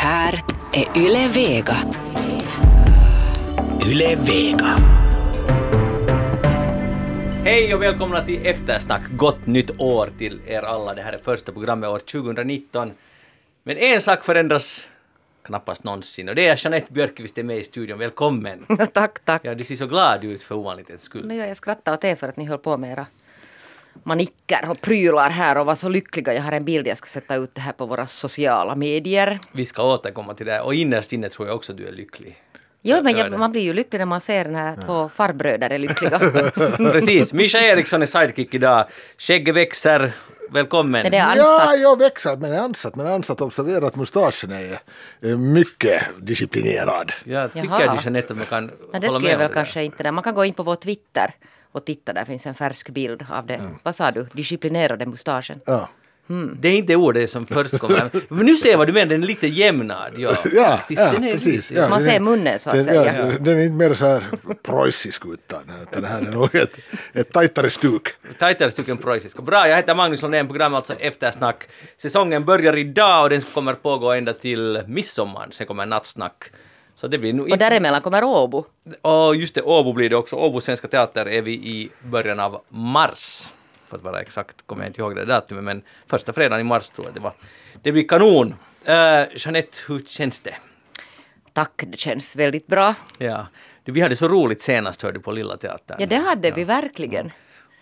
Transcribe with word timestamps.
här 0.00 0.44
är 0.72 0.98
Yle 0.98 1.28
Vega. 1.28 1.76
Yle 3.86 4.16
Vega. 4.16 4.78
Hej 7.44 7.74
och 7.74 7.82
välkomna 7.82 8.24
till 8.24 8.46
Eftersnack. 8.46 9.02
Gott 9.16 9.46
nytt 9.46 9.80
år 9.80 10.10
till 10.18 10.40
er 10.46 10.62
alla. 10.62 10.94
Det 10.94 11.02
här 11.02 11.12
är 11.12 11.18
första 11.18 11.52
programmet 11.52 11.90
år 11.90 11.98
2019. 11.98 12.92
Men 13.62 13.76
en 13.76 14.00
sak 14.00 14.24
förändras 14.24 14.86
knappast 15.42 15.84
någonsin 15.84 16.28
och 16.28 16.34
det 16.34 16.48
är 16.48 16.64
Jeanette 16.64 16.92
Björkqvist 16.92 17.38
är 17.38 17.42
med 17.42 17.58
i 17.58 17.64
studion. 17.64 17.98
Välkommen! 17.98 18.66
tack, 18.92 19.24
tack. 19.24 19.40
Ja, 19.44 19.54
du 19.54 19.64
ser 19.64 19.76
så 19.76 19.86
glad 19.86 20.24
ut 20.24 20.42
för 20.42 20.54
ovanlighetens 20.54 21.02
skull. 21.02 21.26
Nu, 21.26 21.36
jag 21.36 21.56
skrattar 21.56 21.94
åt 21.94 22.04
er 22.04 22.16
för 22.16 22.28
att 22.28 22.36
ni 22.36 22.44
höll 22.44 22.58
på 22.58 22.76
med 22.76 22.92
era 22.92 23.06
manicker 24.04 24.70
och 24.70 24.80
prylar 24.80 25.30
här 25.30 25.58
och 25.58 25.66
var 25.66 25.74
så 25.74 25.88
lyckliga. 25.88 26.34
Jag 26.34 26.42
har 26.42 26.52
en 26.52 26.64
bild 26.64 26.86
jag 26.86 26.98
ska 26.98 27.06
sätta 27.06 27.34
ut 27.36 27.54
det 27.54 27.60
här 27.60 27.72
på 27.72 27.86
våra 27.86 28.06
sociala 28.06 28.74
medier. 28.76 29.38
Vi 29.52 29.64
ska 29.64 29.82
återkomma 29.82 30.34
till 30.34 30.46
det 30.46 30.60
och 30.60 30.74
innerst 30.74 31.12
inne 31.12 31.28
tror 31.28 31.48
jag 31.48 31.56
också 31.56 31.72
du 31.72 31.88
är 31.88 31.92
lycklig. 31.92 32.36
Jo, 32.82 32.96
men 33.02 33.16
jag, 33.16 33.38
man 33.38 33.52
blir 33.52 33.62
ju 33.62 33.72
lycklig 33.72 33.98
när 33.98 34.06
man 34.06 34.20
ser 34.20 34.44
när 34.44 34.76
två 34.76 35.08
farbröder 35.08 35.70
är 35.70 35.78
lyckliga. 35.78 36.18
Precis, 36.92 37.32
Mischa 37.32 37.58
Eriksson 37.58 38.02
är 38.02 38.06
sidekick 38.06 38.54
idag. 38.54 38.86
Skägget 39.18 39.56
växer. 39.56 40.12
Välkommen! 40.50 41.02
När 41.02 41.10
det 41.10 41.16
är 41.16 41.36
Ja, 41.36 41.74
jag 41.74 41.98
växer 41.98 42.36
men 42.36 42.52
är 42.52 42.58
ansatt. 42.58 42.96
Men 42.96 43.06
är 43.06 43.10
ansatt 43.10 43.40
observera 43.40 43.86
att 43.86 43.96
mustaschen 43.96 44.52
är 44.52 44.78
mycket 45.36 46.02
disciplinerad. 46.20 47.12
Jag 47.24 47.52
tycker 47.52 47.66
Jaha. 47.66 47.94
du 47.94 48.00
Jeanette 48.04 48.32
att 48.32 48.38
man 48.38 48.46
kan 48.46 48.70
Nej, 48.92 49.00
det 49.00 49.06
hålla 49.06 49.20
med 49.20 49.28
jag 49.28 49.34
om 49.34 49.38
väl 49.38 49.48
det 49.48 49.54
kanske 49.54 49.82
inte. 49.82 50.02
Där. 50.02 50.12
Man 50.12 50.24
kan 50.24 50.34
gå 50.34 50.44
in 50.44 50.54
på 50.54 50.62
vår 50.62 50.74
Twitter 50.74 51.34
och 51.72 51.84
titta. 51.84 52.12
Där 52.12 52.24
finns 52.24 52.46
en 52.46 52.54
färsk 52.54 52.90
bild 52.90 53.26
av 53.30 53.46
det. 53.46 53.60
Vad 53.82 53.96
sa 53.96 54.10
du? 54.10 54.26
Disciplinerade 54.32 55.06
mustaschen. 55.06 55.60
Ja, 55.66 55.88
där. 56.26 56.56
Det 56.60 56.68
är 56.68 56.72
inte 56.76 56.96
ordet 56.96 57.30
som 57.30 57.46
först 57.46 57.78
kommer. 57.78 58.10
Men 58.34 58.46
nu 58.46 58.56
ser 58.56 58.70
jag 58.70 58.78
vad 58.78 58.86
du 58.88 58.92
menar, 58.92 59.06
den 59.06 59.22
är 59.22 59.26
lite 59.26 59.46
jämnad. 59.46 60.12
Ja, 60.16 60.36
ja, 60.52 60.76
faktiskt. 60.76 61.00
ja 61.02 61.12
Den 61.12 61.24
är 61.24 61.32
precis. 61.32 61.72
Ja, 61.72 61.88
Man 61.88 62.02
ser 62.02 62.10
är- 62.10 62.20
munnen 62.20 62.58
så 62.58 62.70
att 62.70 62.76
den, 62.76 62.84
säga. 62.84 63.18
Ja, 63.30 63.38
den 63.40 63.58
är 63.58 63.62
inte 63.62 63.74
mer 63.76 63.94
så 63.94 64.06
här 64.06 64.24
preussisk 64.62 65.22
utan, 65.26 65.62
utan 65.82 66.02
det 66.02 66.08
här 66.08 66.22
är 66.22 66.32
nog 66.32 66.54
ett, 66.54 66.72
ett 67.12 67.32
tajtare 67.32 67.70
stuk. 67.70 68.08
Tajtare 68.38 68.70
stycken 68.70 68.96
preussiska. 68.96 69.42
Bra, 69.42 69.68
jag 69.68 69.76
heter 69.76 69.94
Magnus 69.94 70.22
Lundén, 70.22 70.46
programmet 70.48 70.76
alltså 70.76 70.92
Eftersnack. 70.92 71.68
Säsongen 71.96 72.44
börjar 72.44 72.76
idag 72.76 73.22
och 73.22 73.30
den 73.30 73.40
kommer 73.40 73.74
pågå 73.74 74.12
ända 74.12 74.32
till 74.32 74.82
midsommar. 74.86 75.48
Sen 75.50 75.66
kommer 75.66 75.86
nattsnack. 75.86 76.50
Så 77.00 77.08
det 77.08 77.18
blir 77.18 77.32
nog 77.32 77.50
Och 77.50 77.58
däremellan 77.58 78.02
kommer 78.02 78.24
Åbo. 78.24 78.64
Och 79.02 79.36
just 79.36 79.54
det, 79.54 79.62
Åbo 79.62 79.92
blir 79.92 80.10
det 80.10 80.16
också. 80.16 80.36
Åbo 80.36 80.60
Svenska 80.60 80.88
Teater 80.88 81.28
är 81.28 81.42
vi 81.42 81.52
i 81.52 81.90
början 82.02 82.40
av 82.40 82.62
mars. 82.68 83.48
För 83.86 83.96
att 83.96 84.02
vara 84.02 84.20
exakt 84.20 84.66
kommer 84.66 84.82
jag 84.82 84.88
inte 84.88 85.00
ihåg 85.00 85.16
det 85.16 85.24
datumet, 85.24 85.64
men 85.64 85.82
första 86.06 86.32
fredagen 86.32 86.60
i 86.60 86.68
mars 86.68 86.88
tror 86.88 87.06
jag 87.06 87.14
det 87.14 87.20
var. 87.20 87.32
Det 87.82 87.92
blir 87.92 88.08
kanon. 88.08 88.54
Uh, 88.88 89.36
Jeanette, 89.36 89.78
hur 89.88 90.00
känns 90.06 90.40
det? 90.40 90.54
Tack, 91.52 91.84
det 91.86 91.98
känns 91.98 92.36
väldigt 92.36 92.66
bra. 92.66 92.94
Ja. 93.18 93.46
Vi 93.84 94.00
hade 94.00 94.16
så 94.16 94.28
roligt 94.28 94.62
senast 94.62 95.02
hörde 95.02 95.18
du 95.18 95.22
på 95.22 95.32
Lilla 95.32 95.56
Teatern. 95.56 95.96
Ja, 96.00 96.06
det 96.06 96.16
hade 96.16 96.50
vi 96.50 96.64
verkligen. 96.64 97.30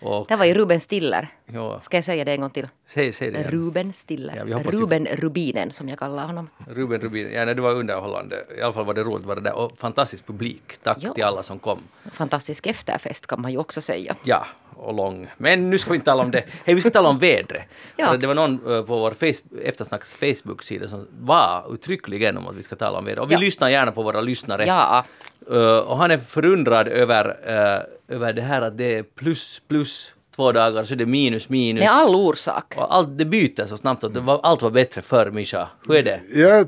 Och, 0.01 0.25
Det 0.27 0.35
var 0.35 0.45
ju 0.45 0.53
Ruben 0.53 0.79
Stiller. 0.81 1.27
ja, 1.45 1.81
Ska 1.81 1.97
jag 1.97 2.03
säga 2.03 2.25
det 2.25 2.31
en 2.31 2.41
gång 2.41 2.49
till? 2.49 2.67
säg, 2.87 3.13
säg 3.13 3.31
det 3.31 3.39
igen. 3.39 3.51
Ruben 3.51 3.93
Stiller. 3.93 4.35
Ja, 4.35 4.43
vi 4.43 4.53
Ruben 4.53 5.05
Rubinen 5.05 5.71
som 5.71 5.89
jag 5.89 5.99
kallar 5.99 6.25
honom. 6.25 6.49
Ruben 6.67 7.01
Rubin, 7.01 7.31
ja 7.33 7.45
nej, 7.45 7.55
det 7.55 7.61
var 7.61 7.71
underhållande. 7.75 8.45
I 8.57 8.61
alla 8.61 8.73
fall 8.73 8.85
var 8.85 8.93
det 8.93 9.03
roligt 9.03 9.19
att 9.19 9.25
vara 9.25 9.39
där. 9.39 9.53
Och 9.53 9.77
fantastisk 9.77 10.27
publik. 10.27 10.77
Tack 10.83 10.97
Ja. 11.01 11.13
till 11.13 11.23
alla 11.23 11.43
som 11.43 11.59
kom. 11.59 11.79
Fantastisk 12.13 12.67
efterfest 12.67 13.27
kan 13.27 13.41
man 13.41 13.51
ju 13.51 13.57
också 13.57 13.81
säga. 13.81 14.15
Ja, 14.23 14.45
och 14.79 14.93
lång. 14.93 15.27
Men 15.37 15.69
nu 15.69 15.77
ska 15.77 15.89
vi 15.91 15.95
inte 15.95 16.05
tala 16.05 16.23
om 16.23 16.31
det. 16.31 16.43
Hej, 16.65 16.75
vi 16.75 16.81
ska 16.81 16.89
tala 16.89 17.09
om 17.09 17.17
vädret. 17.17 17.61
Ja. 17.95 18.17
Det 18.17 18.27
var 18.27 18.35
någon 18.35 18.53
eh, 18.53 18.81
på 18.83 18.97
vår 18.99 19.11
face, 19.11 19.41
Eftersnacks 19.63 20.15
Facebook-sida 20.15 20.87
som 20.87 21.07
var 21.19 21.73
uttryckligen 21.73 22.37
om 22.37 22.47
att 22.47 22.55
vi 22.55 22.63
ska 22.63 22.75
tala 22.75 22.97
om 22.97 23.05
vädret. 23.05 23.23
Och 23.23 23.29
vi 23.31 23.33
Ja. 23.35 23.39
lyssnar 23.39 23.69
gärna 23.69 23.91
på 23.91 24.03
våra 24.03 24.21
lyssnare. 24.21 24.65
Ja, 24.65 25.05
Eh, 25.51 25.77
och 25.77 25.97
han 25.97 26.11
är 26.11 26.17
förundrad 26.17 26.87
över, 26.87 27.25
eh, 27.45 28.15
över 28.15 28.33
det 28.33 28.41
här 28.41 28.61
att 28.61 28.77
det 28.77 28.97
är 28.97 29.03
plus, 29.03 29.61
plus 29.67 30.13
två 30.35 30.51
dagar, 30.51 30.83
så 30.83 30.93
är 30.93 30.97
det 30.97 31.05
minus, 31.05 31.49
minus. 31.49 31.81
med 31.81 31.89
all 31.91 32.15
orsak. 32.15 32.73
Och 32.77 32.95
allt 32.95 33.17
det 33.17 33.25
byter 33.25 33.65
så 33.65 33.77
snabbt 33.77 34.03
att 34.03 34.13
det 34.13 34.19
var, 34.19 34.39
allt 34.43 34.61
var 34.61 34.69
bättre 34.69 35.01
förr, 35.01 35.31
Mischa. 35.31 35.67
Hur 35.87 35.95
är 35.95 36.03
det? 36.03 36.19
Ja, 36.33 36.65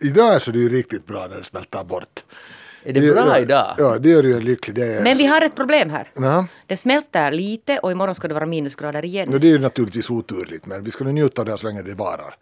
idag 0.00 0.42
så 0.42 0.50
är 0.50 0.52
det 0.52 0.58
ju 0.58 0.68
riktigt 0.68 1.06
bra 1.06 1.26
när 1.30 1.36
det 1.36 1.44
smälter 1.44 1.84
bort. 1.84 2.24
Är 2.86 2.92
det 2.92 3.00
bra 3.00 3.26
ja, 3.26 3.38
idag? 3.38 3.74
Ja, 3.78 3.98
det 3.98 4.08
gör 4.08 4.22
ju 4.22 4.36
en 4.36 4.44
lycklig. 4.44 4.74
Det 4.76 4.84
är, 4.94 5.02
Men 5.02 5.16
vi 5.16 5.26
har 5.26 5.40
ett 5.40 5.54
problem 5.54 5.90
här. 5.90 6.08
Ja. 6.14 6.46
Det 6.66 6.76
smälter 6.76 7.30
lite 7.30 7.78
och 7.78 7.92
imorgon 7.92 8.14
ska 8.14 8.28
det 8.28 8.34
vara 8.34 8.46
minusgrader 8.46 9.04
igen. 9.04 9.30
det 9.40 9.46
är 9.46 9.50
ju 9.50 9.58
naturligtvis 9.58 10.10
oturligt 10.10 10.66
men 10.66 10.84
vi 10.84 10.90
ska 10.90 11.04
nu 11.04 11.12
njuta 11.12 11.42
av 11.42 11.46
det 11.46 11.58
så 11.58 11.66
länge 11.66 11.82
det 11.82 11.94
varar. 11.94 12.34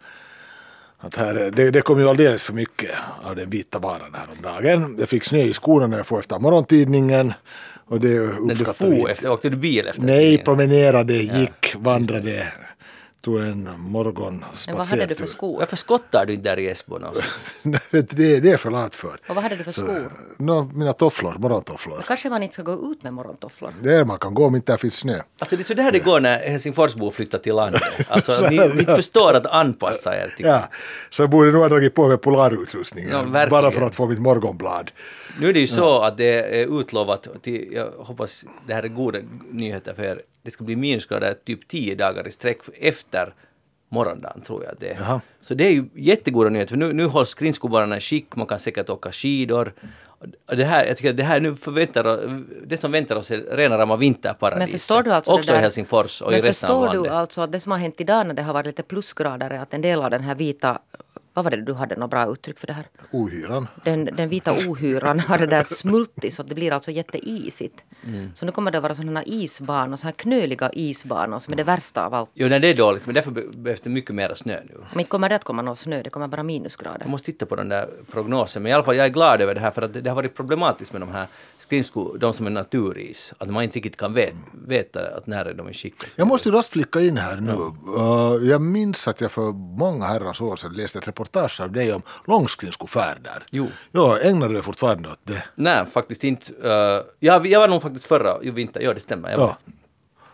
Att 0.97 1.15
här, 1.15 1.35
är- 1.35 1.51
det, 1.51 1.71
det 1.71 1.81
kom 1.81 1.99
ju 1.99 2.09
alldeles 2.09 2.43
för 2.43 2.53
mycket 2.53 2.91
av 3.23 3.35
den 3.35 3.49
vita 3.49 3.79
varan 3.79 4.13
här 4.13 4.27
om 4.37 4.41
dagen. 4.41 4.95
Jag 4.99 5.09
fick 5.09 5.23
snö 5.23 5.39
i 5.39 5.53
skorna 5.53 5.87
när 5.87 5.97
jag 5.97 6.07
får 6.07 6.19
efter 6.19 6.39
morgontidningen. 6.39 7.33
Och 7.87 7.99
det 7.99 8.07
När 8.07 8.15
du 8.17 8.51
uppskattar 8.51 8.85
for 9.01 9.09
efter, 9.09 9.31
åkte 9.31 9.49
du 9.49 9.55
bil 9.55 9.87
efter? 9.87 10.01
Nej, 10.01 10.17
tidningen? 10.19 10.45
promenerade, 10.45 11.13
gick, 11.13 11.75
vandrade, 11.77 12.47
tog 13.25 13.39
en 13.39 13.69
morgonspatsertur. 13.77 14.71
Men 14.71 14.77
vad 14.77 14.87
hade 14.87 15.05
du 15.05 15.15
för 15.15 15.25
skor? 15.25 15.59
Varför 15.59 15.75
skottar 15.75 16.25
du 16.25 16.33
inte 16.33 16.49
där 16.49 16.59
i 16.59 16.67
Esbo 16.67 16.99
det, 17.91 18.01
det 18.15 18.37
är 18.37 18.45
jag 18.45 18.59
för 18.59 18.71
lat 18.71 18.95
för. 18.95 19.17
Och 19.27 19.35
vad 19.35 19.43
hade 19.43 19.55
du 19.55 19.63
för 19.63 19.71
skor? 19.71 20.11
No, 20.37 20.71
mina 20.73 20.93
tofflor, 20.93 21.35
morgontofflor. 21.37 22.03
Kanske 22.07 22.29
man 22.29 22.43
inte 22.43 22.53
ska 22.53 22.63
gå 22.63 22.91
ut 22.91 23.03
med 23.03 23.13
morgontofflor. 23.13 23.73
Det 23.81 23.93
är 23.93 24.05
man 24.05 24.19
kan 24.19 24.33
gå 24.33 24.45
om 24.45 24.55
inte 24.55 24.71
det 24.71 24.77
finns 24.77 24.95
snö. 24.95 25.19
Alltså 25.39 25.55
det 25.55 25.61
är 25.61 25.63
så 25.63 25.73
där 25.73 25.91
det 25.91 25.99
går 25.99 26.19
när 26.19 26.39
Helsingforsbor 26.39 27.11
flyttar 27.11 27.39
till 27.39 27.55
landet. 27.55 27.81
Alltså 28.09 28.47
ni, 28.49 28.57
ni 28.75 28.85
förstår 28.85 29.33
att 29.33 29.45
anpassa 29.45 30.15
er. 30.15 30.33
Tycker. 30.37 30.49
Ja, 30.49 30.69
så 31.09 31.21
jag 31.21 31.29
borde 31.29 31.51
nog 31.51 31.61
ha 31.61 31.69
dragit 31.69 31.95
på 31.95 32.07
mig 32.07 32.17
polarutrustningen. 32.17 33.11
Ja, 33.11 33.17
verkligen. 33.17 33.49
bara 33.49 33.71
för 33.71 33.81
att 33.81 33.95
få 33.95 34.07
mitt 34.07 34.19
morgonblad. 34.19 34.91
Nu 35.39 35.49
är 35.49 35.53
det 35.53 35.59
ju 35.59 35.67
så 35.67 36.01
att 36.01 36.17
det 36.17 36.61
är 36.61 36.79
utlovat 36.79 37.27
till, 37.41 37.73
jag 37.73 37.91
hoppas 37.97 38.45
det 38.67 38.73
här 38.73 38.83
är 38.83 38.87
goda 38.87 39.19
nyheter 39.51 39.93
för 39.93 40.03
er, 40.03 40.21
det 40.45 40.51
ska 40.51 40.63
bli 40.63 40.75
minusgrader 40.75 41.33
typ 41.45 41.67
10 41.67 41.95
dagar 41.95 42.27
i 42.27 42.31
sträck 42.31 42.57
efter 42.79 43.33
morgondagen 43.89 44.41
tror 44.41 44.63
jag 44.63 44.73
det 44.79 44.89
är. 44.89 44.97
Jaha. 44.99 45.21
Så 45.41 45.53
det 45.53 45.63
är 45.67 45.71
ju 45.71 45.85
jättegoda 45.93 46.49
nyheter 46.49 46.69
för 46.69 46.77
nu, 46.77 46.93
nu 46.93 47.05
hålls 47.05 47.29
skridskobanorna 47.29 47.97
i 47.97 48.01
skick, 48.01 48.35
man 48.35 48.47
kan 48.47 48.59
säkert 48.59 48.89
åka 48.89 49.11
skidor. 49.11 49.73
Och 50.45 50.57
Det 50.57 50.65
här, 50.65 50.85
jag 50.85 50.97
tycker 50.97 51.09
att 51.09 51.17
det 51.17 51.23
här 51.23 51.39
nu 51.39 51.55
förväntar, 51.55 52.03
det 52.65 52.77
som 52.77 52.91
väntar 52.91 53.15
oss 53.15 53.31
är 53.31 53.37
rena 53.37 53.77
rama 53.77 53.95
vinterparadiset. 53.95 54.69
Men 54.69 54.79
förstår 54.79 55.03
du 55.03 55.13
alltså 55.13 55.31
Också 55.31 55.51
det 55.51 55.57
där, 55.57 55.59
i 55.59 55.63
Helsingfors 55.63 56.21
och 56.21 56.31
i 56.31 56.35
Men 56.35 56.41
resten 56.41 56.69
av 56.69 56.73
förstår 56.73 56.85
landet. 56.85 57.03
du 57.03 57.17
alltså 57.17 57.41
att 57.41 57.51
det 57.51 57.59
som 57.59 57.71
har 57.71 57.79
hänt 57.79 58.01
idag 58.01 58.27
när 58.27 58.33
det 58.33 58.41
har 58.41 58.53
varit 58.53 58.65
lite 58.65 58.83
plusgrader 58.83 59.49
är 59.49 59.59
att 59.59 59.73
en 59.73 59.81
del 59.81 60.01
av 60.01 60.09
den 60.09 60.21
här 60.21 60.35
vita, 60.35 60.79
vad 61.35 61.43
var 61.45 61.51
det 61.51 61.61
du 61.61 61.73
hade 61.73 61.95
något 61.95 62.09
bra 62.09 62.31
uttryck 62.31 62.59
för 62.59 62.67
det 62.67 62.73
här? 62.73 62.85
Ohyran. 63.11 63.67
Den, 63.83 64.05
den 64.05 64.29
vita 64.29 64.51
ohyran 64.51 65.19
har 65.19 65.37
det 65.37 65.45
där 65.45 65.63
smultit 65.63 66.33
så 66.33 66.43
det 66.43 66.55
blir 66.55 66.71
alltså 66.71 66.91
jätteisigt. 66.91 67.83
Mm. 68.05 68.31
Så 68.35 68.45
nu 68.45 68.51
kommer 68.51 68.71
det 68.71 68.79
vara 68.79 68.95
sådana 68.95 69.23
isbanor, 69.25 69.97
så 69.97 70.03
här 70.03 70.11
knöliga 70.11 70.69
isbanor 70.73 71.39
som 71.39 71.53
är 71.53 71.57
det 71.57 71.63
värsta 71.63 72.05
av 72.05 72.13
allt. 72.13 72.29
Jo, 72.33 72.47
nej, 72.47 72.59
det 72.59 72.67
är 72.67 72.75
dåligt, 72.75 73.05
men 73.05 73.15
därför 73.15 73.31
be- 73.31 73.47
behövs 73.55 73.81
det 73.81 73.89
mycket 73.89 74.15
mer 74.15 74.35
snö 74.35 74.59
nu. 74.69 74.77
Men 74.93 75.05
kommer 75.05 75.29
det 75.29 75.35
att 75.35 75.43
komma 75.43 75.61
någon 75.61 75.75
snö, 75.75 76.03
det 76.03 76.09
kommer 76.09 76.27
bara 76.27 76.43
minusgrader. 76.43 76.99
Jag 77.01 77.09
måste 77.09 77.25
titta 77.25 77.45
på 77.45 77.55
den 77.55 77.69
där 77.69 77.89
prognosen, 78.11 78.63
men 78.63 78.69
i 78.69 78.73
alla 78.73 78.83
fall 78.83 78.95
jag 78.95 79.05
är 79.05 79.09
glad 79.09 79.41
över 79.41 79.55
det 79.55 79.61
här 79.61 79.71
för 79.71 79.81
att 79.81 79.93
det, 80.03 80.09
har 80.09 80.15
varit 80.15 80.35
problematiskt 80.35 80.91
med 80.93 81.01
de 81.01 81.09
här 81.11 81.27
skridsko, 81.59 82.17
de 82.17 82.33
som 82.33 82.45
är 82.45 82.49
naturis, 82.51 83.33
att 83.37 83.49
man 83.49 83.63
inte 83.63 83.75
riktigt 83.75 83.97
kan 83.97 84.13
veta, 84.13 84.37
veta 84.67 84.99
att 85.17 85.27
när 85.27 85.45
är 85.45 85.53
de 85.53 85.69
i 85.69 85.73
skick. 85.73 85.95
och 86.03 86.05
så 86.05 86.13
Jag 86.15 86.27
måste 86.27 86.49
ju 86.49 86.55
raskt 86.55 86.71
flicka 86.73 87.01
in 87.01 87.17
här 87.17 87.35
nu. 87.37 87.51
Uh, 87.51 88.49
jag 88.49 88.61
minns 88.61 89.07
att 89.07 89.21
jag 89.21 89.31
för 89.31 89.51
många 89.77 90.05
herrans 90.05 90.41
år 90.41 90.55
sedan 90.55 90.73
läste 90.73 90.99
ett 90.99 91.07
reportage 91.07 91.24
av 91.59 91.71
dig 91.71 91.93
om 91.93 92.01
långskridskofärder. 92.27 93.43
Jo. 93.51 93.67
Ja, 93.91 94.19
ägnar 94.19 94.47
du 94.47 94.53
dig 94.53 94.63
fortfarande 94.63 95.09
åt 95.09 95.19
det? 95.23 95.43
Nej, 95.55 95.85
faktiskt 95.85 96.23
inte. 96.23 96.53
Uh, 96.53 97.03
jag, 97.19 97.47
jag 97.47 97.59
var 97.59 97.67
nog 97.67 97.81
faktiskt 97.81 98.05
förra 98.05 98.43
i 98.43 98.49
vinter, 98.49 98.81
ja 98.81 98.93
det 98.93 98.99
stämmer. 98.99 99.29
Jag 99.31 99.37
var. 99.37 99.45
Ja. 99.45 99.57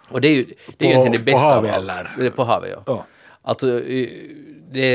Och 0.09 0.21
det 0.21 0.27
är 0.27 0.35
ju 0.35 0.43
det 0.77 0.85
är 0.85 0.89
ju 0.89 0.95
På- 0.95 1.01
egentligen 1.01 1.11
det 1.11 1.17
på 1.17 1.23
bästa 1.23 1.39
havet, 1.47 1.71
av 1.71 1.89
allt. 1.89 2.07
eller? 2.17 2.29
På 2.29 2.43
havet, 2.43 2.69
ja. 2.75 2.83
Ja. 2.85 3.05
Alltså, 3.41 3.65
det, 4.71 4.85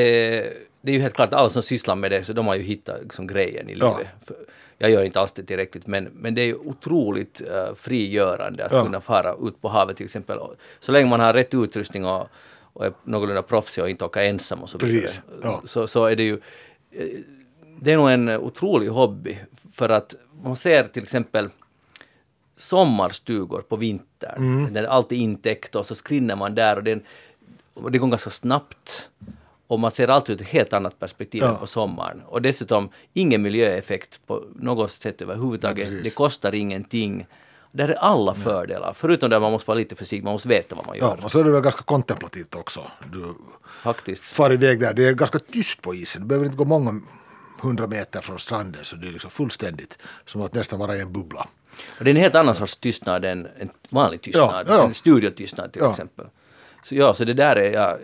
det 0.81 0.91
är 0.91 0.95
ju 0.95 1.01
helt 1.01 1.15
klart 1.15 1.29
att 1.29 1.41
alla 1.41 1.51
som 1.51 1.63
sysslar 1.63 1.97
med 1.97 2.11
det, 2.11 2.25
så 2.25 2.33
de 2.33 2.47
har 2.47 2.55
ju 2.55 2.63
hittat 2.63 3.03
liksom, 3.03 3.27
grejen 3.27 3.71
i 3.71 3.75
Ja. 3.79 3.97
livet. 3.99 4.13
För 4.27 4.37
Jag 4.79 4.91
gör 4.91 5.03
inte 5.03 5.21
alls 5.21 5.33
det 5.33 5.43
tillräckligt, 5.43 5.87
men, 5.87 6.09
men 6.13 6.35
det 6.35 6.43
är 6.43 6.47
ju 6.47 6.55
otroligt 6.55 7.43
uh, 7.51 7.75
frigörande 7.75 8.67
att 8.67 8.73
Ja. 8.73 8.85
kunna 8.85 9.01
fara 9.01 9.35
ut 9.49 9.63
på 9.63 9.69
havet 9.69 9.97
till 9.97 10.05
exempel. 10.07 10.39
Så 10.81 10.93
länge 10.93 11.11
man 11.11 11.21
har 11.21 11.33
rätt 11.33 11.55
utrustning 11.55 12.05
och, 12.05 12.29
och 12.77 12.87
är 12.87 12.93
någorlunda 13.05 13.43
proffsig 13.43 13.85
och 13.85 13.91
inte 13.91 14.05
åker 14.05 14.21
ensam 14.23 14.63
och 14.63 14.71
så 14.71 14.79
vidare. 14.79 15.01
Precis, 15.01 15.21
ja. 15.43 15.63
Så, 15.65 15.87
så 15.87 16.05
är 16.05 16.17
det 16.17 16.23
ju 16.23 16.41
det 17.81 17.93
är 17.93 17.97
nog 17.97 18.11
en 18.11 18.29
otrolig 18.29 18.89
hobby 18.89 19.39
för 19.73 19.89
att 19.89 20.15
man 20.43 20.57
ser 20.57 20.85
till 20.85 21.03
exempel 21.03 21.49
sommarstugor 22.57 23.63
på 23.69 23.77
vintern. 23.77 24.37
Mm. 24.37 24.73
När 24.73 24.85
allt 24.85 25.13
är 25.13 25.17
intäckt 25.17 25.75
och 25.75 25.87
så 25.87 25.95
skrinner 25.95 26.37
man 26.37 26.55
där 26.55 26.77
och 26.77 26.85
det, 26.85 27.01
och 27.75 27.93
det 27.93 27.99
går 27.99 28.09
ganska 28.09 28.31
snabbt. 28.31 29.09
Och 29.67 29.81
man 29.81 29.91
ser 29.91 30.09
alltid 30.09 30.37
ur 30.37 30.43
ett 30.43 30.49
helt 30.49 30.73
annat 30.73 30.99
perspektiv 30.99 31.43
Ja. 31.43 31.49
än 31.53 31.57
på 31.57 31.67
sommaren. 31.67 32.23
Och 32.27 32.43
dessutom 32.43 32.89
ingen 33.13 33.43
miljöeffekt 33.43 34.21
på 34.27 34.45
något 34.55 34.93
sätt 34.93 35.23
överhuvudtaget. 35.23 35.79
Ja, 35.89 35.91
precis. 35.91 36.05
det 36.05 36.15
kostar 36.15 36.55
ingenting. 36.55 37.27
Där 37.77 37.89
är 37.89 37.95
alla 37.95 38.35
fördelar. 38.35 38.93
Förutom 38.97 39.31
där 39.31 39.41
man 39.41 39.53
måste 39.53 39.69
vara 39.69 39.79
lite 39.79 39.95
försiktig, 39.97 40.25
man 40.25 40.33
måste 40.33 40.49
veta 40.49 40.75
vad 40.75 40.87
man 40.87 40.97
gör. 40.97 41.17
Ja, 41.19 41.25
och 41.25 41.31
så 41.31 41.41
är 41.41 41.45
det 41.45 41.51
väl 41.51 41.63
ganska 41.63 41.83
kontemplativt 41.83 42.55
också. 42.55 42.81
Du 43.13 43.35
Faktiskt. 43.83 44.25
far 44.25 44.53
iväg 44.53 44.81
där, 44.81 44.95
det 44.95 45.05
är 45.09 45.13
ganska 45.13 45.39
tyst 45.39 45.83
på 45.83 45.95
isen. 45.95 46.23
Du 46.23 46.29
behöver 46.29 46.47
inte 46.47 46.59
gå 46.59 46.65
många 46.65 47.01
hundra 47.61 47.87
meter 47.87 48.21
från 48.21 48.39
stranden 48.39 48.85
så 48.85 48.97
det 48.97 49.09
är 49.09 49.13
liksom 49.13 49.31
fullständigt 49.31 49.99
som 50.25 50.43
att 50.43 50.55
nästan 50.55 50.79
vara 50.79 50.97
i 50.97 51.01
en 51.01 51.13
bubbla. 51.13 51.49
Och 51.99 52.05
det 52.05 52.11
är 52.11 52.15
en 52.15 52.21
helt 52.21 52.35
annan 52.35 52.55
sorts 52.55 52.77
tystnad 52.77 53.25
än 53.25 53.49
en 53.59 53.71
vanlig 53.91 54.21
tystnad, 54.23 54.67
Ja, 54.69 54.75
ja. 54.77 54.85
en 54.85 54.95
studiotystnad 54.95 55.73
till 55.73 55.83
Ja. 55.83 55.91
exempel. 55.91 56.27
Så 56.83 56.95
ja, 56.95 57.15
så 57.15 57.25
det 57.25 57.35
där 57.35 57.57
är, 57.57 57.73
ja, 57.73 57.99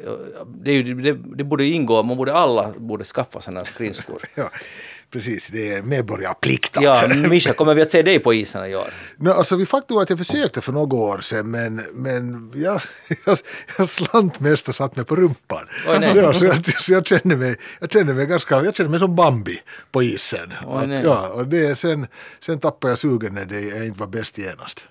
det, 0.46 0.70
är 0.70 0.74
ju, 0.74 0.94
det, 1.02 1.12
det 1.36 1.44
borde 1.44 1.64
ingå, 1.64 2.02
man 2.02 2.16
borde 2.16 2.34
alla 2.34 2.72
borde 2.78 3.04
skaffa 3.04 3.40
sådana 3.40 3.60
här 3.60 3.64
skridskor. 3.64 4.22
Ja, 4.34 4.50
precis, 5.12 5.48
det 5.48 5.72
är 5.72 5.82
medborgarplikt. 5.82 6.76
Ja, 6.80 7.08
Mischa, 7.08 7.52
kommer 7.52 7.74
vi 7.74 7.82
att 7.82 7.90
se 7.90 8.02
dig 8.02 8.18
på 8.18 8.34
isen 8.34 8.66
i 8.66 8.76
år? 8.76 8.94
No, 9.16 9.30
alltså 9.30 9.56
vi 9.56 9.66
faktum 9.66 9.98
att 9.98 10.10
jag 10.10 10.18
försökte 10.18 10.60
för 10.60 10.72
några 10.72 10.96
år 10.96 11.18
sedan 11.20 11.50
men, 11.50 11.76
men 11.92 12.52
jag, 12.54 12.80
jag, 13.24 13.38
jag 13.78 13.88
slant 13.88 14.40
mest 14.40 14.68
och 14.68 14.74
satt 14.74 14.96
mig 14.96 15.04
på 15.04 15.16
rumpan. 15.16 15.66
Oj, 15.88 15.98
nej. 16.00 16.16
ja, 16.16 16.32
så 16.32 16.44
jag, 16.44 16.82
så 16.82 16.92
jag, 16.92 17.06
kände 17.06 17.36
mig, 17.36 17.56
jag 17.80 17.92
kände 17.92 18.14
mig 18.14 18.26
ganska, 18.26 18.64
jag 18.64 18.76
kände 18.76 18.90
mig 18.90 19.00
som 19.00 19.16
Bambi 19.16 19.60
på 19.90 20.02
isen. 20.02 20.52
Oj, 20.66 20.94
att, 20.94 21.04
ja, 21.04 21.28
och 21.28 21.46
det, 21.46 21.78
sen, 21.78 22.06
sen 22.40 22.60
tappade 22.60 22.90
jag 22.90 22.98
sugen 22.98 23.34
när 23.34 23.44
det, 23.44 23.60
jag 23.60 23.86
inte 23.86 24.00
var 24.00 24.06
bäst 24.06 24.38
genast. 24.38 24.88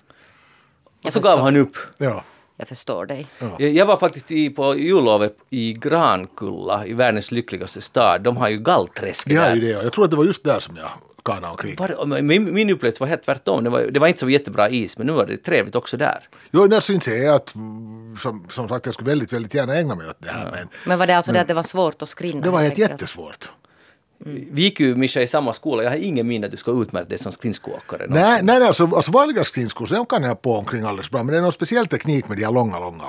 Och 1.04 1.12
så 1.12 1.20
gav 1.20 1.40
han 1.40 1.56
upp. 1.56 1.76
Ja. 1.98 2.24
Jag 2.62 2.68
förstår 2.68 3.06
dig. 3.06 3.26
Jag, 3.58 3.70
jag 3.70 3.86
var 3.86 3.96
faktiskt 3.96 4.30
i, 4.30 4.50
på 4.50 4.76
jullovet 4.76 5.36
i 5.50 5.72
Grankulla, 5.72 6.86
i 6.86 6.92
världens 6.92 7.30
lyckligaste 7.30 7.80
stad. 7.80 8.22
De 8.22 8.36
har 8.36 8.48
ju 8.48 8.58
gallträsk 8.58 9.28
där. 9.28 9.54
ju 9.54 9.60
det 9.60 9.76
och 9.76 9.84
jag 9.84 9.92
tror 9.92 10.04
att 10.04 10.10
det 10.10 10.16
var 10.16 10.24
just 10.24 10.44
där 10.44 10.60
som 10.60 10.76
jag 10.76 10.88
kanade 11.24 11.50
omkring. 11.50 11.76
Var, 11.78 12.22
min, 12.22 12.54
min 12.54 12.70
upplevelse 12.70 13.00
var 13.00 13.08
helt 13.08 13.24
tvärtom. 13.24 13.64
Det 13.64 13.70
var, 13.70 13.80
det 13.80 14.00
var 14.00 14.08
inte 14.08 14.20
så 14.20 14.28
jättebra 14.28 14.68
is, 14.70 14.98
men 14.98 15.06
nu 15.06 15.12
var 15.12 15.26
det 15.26 15.36
trevligt 15.36 15.74
också 15.74 15.96
där. 15.96 16.28
Jo, 16.50 16.66
där 16.66 16.80
syns 16.80 17.08
jag 17.08 17.34
att 17.34 17.54
mm, 17.54 18.16
som, 18.16 18.46
som 18.50 18.68
sagt 18.68 18.86
jag 18.86 18.94
skulle 18.94 19.10
väldigt, 19.10 19.32
väldigt 19.32 19.54
gärna 19.54 19.74
ägna 19.74 19.94
mig 19.94 20.08
åt 20.08 20.16
det 20.18 20.30
här 20.30 20.50
men 20.50 20.68
Men 20.86 20.98
var 20.98 21.06
det 21.06 21.16
alltså 21.16 21.32
det 21.32 21.40
att 21.40 21.48
det 21.48 21.54
var 21.54 21.62
svårt 21.62 22.02
att 22.02 22.08
skrinna? 22.08 22.40
det 22.40 22.50
var 22.50 22.60
helt 22.62 22.78
helt 22.78 23.00
Vi 24.24 24.62
gick 24.62 24.80
ju 24.80 24.94
Mischa 24.94 25.22
i 25.22 25.26
samma 25.26 25.52
skola. 25.52 25.82
Jag 25.82 25.90
har 25.90 25.96
ingen 25.96 26.26
minne 26.26 26.46
att 26.46 26.50
du 26.50 26.56
ska 26.56 26.82
utmärka 26.82 27.08
dig 27.08 27.18
som 27.18 27.32
skridskoåkare. 27.32 28.06
Nej, 28.08 28.22
nej, 28.42 28.58
nej 28.58 28.66
alltså, 28.68 28.84
alltså 28.96 29.12
vanliga 29.12 29.44
skridskor, 29.44 29.86
de 29.90 30.06
kan 30.06 30.22
jag 30.22 30.42
på 30.42 30.56
omkring 30.56 30.82
alldeles 30.82 31.10
bra. 31.10 31.22
Men 31.22 31.32
det 31.32 31.38
är 31.38 31.42
någon 31.42 31.52
speciell 31.52 31.86
teknik 31.86 32.28
med 32.28 32.38
de 32.38 32.44
här 32.44 32.52
långa, 32.52 32.78
långa 32.78 33.04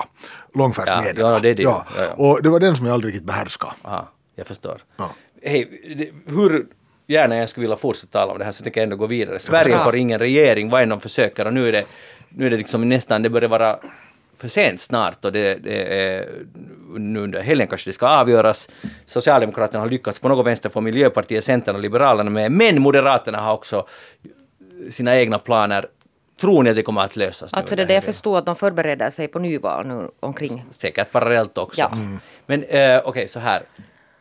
långfärdsmedlen. 0.55 1.25
Ja, 1.25 1.33
ja, 1.33 1.39
det 1.39 1.49
är 1.49 1.55
det. 1.55 1.63
Ja. 1.63 1.85
Ja, 1.97 2.03
ja. 2.03 2.13
Och 2.13 2.43
det 2.43 2.49
var 2.49 2.59
den 2.59 2.75
som 2.75 2.85
jag 2.85 2.93
aldrig 2.93 3.13
riktigt 3.13 3.27
behärskade. 3.27 3.73
Aha, 3.81 4.11
jag 4.35 4.47
förstår. 4.47 4.81
Ja. 4.97 5.09
Hej, 5.41 5.69
hur 6.25 6.65
gärna 7.07 7.35
jag 7.35 7.49
skulle 7.49 7.61
vilja 7.61 7.75
fortsätta 7.75 8.19
tala 8.19 8.31
om 8.31 8.39
det 8.39 8.45
här 8.45 8.51
så 8.51 8.63
tänker 8.63 8.81
jag 8.81 8.83
ändå 8.83 8.95
gå 8.95 9.05
vidare. 9.07 9.39
Sverige 9.39 9.77
får 9.77 9.95
ingen 9.95 10.19
regering, 10.19 10.69
vad 10.69 10.83
än 10.83 10.89
de 10.89 10.99
försöker 10.99 11.45
och 11.45 11.53
nu 11.53 11.67
är 11.67 11.71
det, 11.71 11.85
nu 12.29 12.45
är 12.45 12.49
det 12.49 12.57
liksom 12.57 12.89
nästan, 12.89 13.21
det 13.21 13.29
börjar 13.29 13.49
vara 13.49 13.79
för 14.43 14.49
sent 14.49 14.81
snart 14.81 15.25
och 15.25 15.31
det, 15.31 15.55
det 15.55 16.03
är 16.03 16.29
nu 16.97 17.19
under 17.19 17.41
helgen 17.41 17.67
kanske 17.67 17.89
det 17.89 17.93
ska 17.93 18.07
avgöras. 18.07 18.69
Socialdemokraterna 19.05 19.83
har 19.83 19.89
lyckats 19.89 20.19
på 20.19 20.27
något 20.29 20.45
vänster 20.45 20.69
få 20.69 20.81
Miljöpartiet, 20.81 21.43
Centern 21.43 21.75
och 21.75 21.81
Liberalerna 21.81 22.29
med, 22.29 22.51
men 22.51 22.81
Moderaterna 22.81 23.41
har 23.41 23.53
också 23.53 23.87
sina 24.89 25.17
egna 25.17 25.39
planer. 25.39 25.85
Tror 26.41 26.63
ni 26.63 26.69
att 26.69 26.75
det 26.75 26.83
kommer 26.83 27.01
att 27.01 27.15
lösas? 27.15 27.53
Alltså 27.53 27.75
det 27.75 27.81
är 27.81 27.85
det 27.85 27.93
jag 27.93 28.03
förstår 28.03 28.37
att 28.37 28.45
de 28.45 28.55
förbereder 28.55 29.09
sig 29.09 29.27
på 29.27 29.39
nyval 29.39 29.87
nu 29.87 30.09
omkring. 30.19 30.65
Säkert 30.71 31.11
parallellt 31.11 31.57
också. 31.57 31.81
Ja. 31.81 31.91
Men 32.45 32.63
eh, 32.63 33.01
okej, 33.05 33.27
så 33.27 33.39
här. 33.39 33.63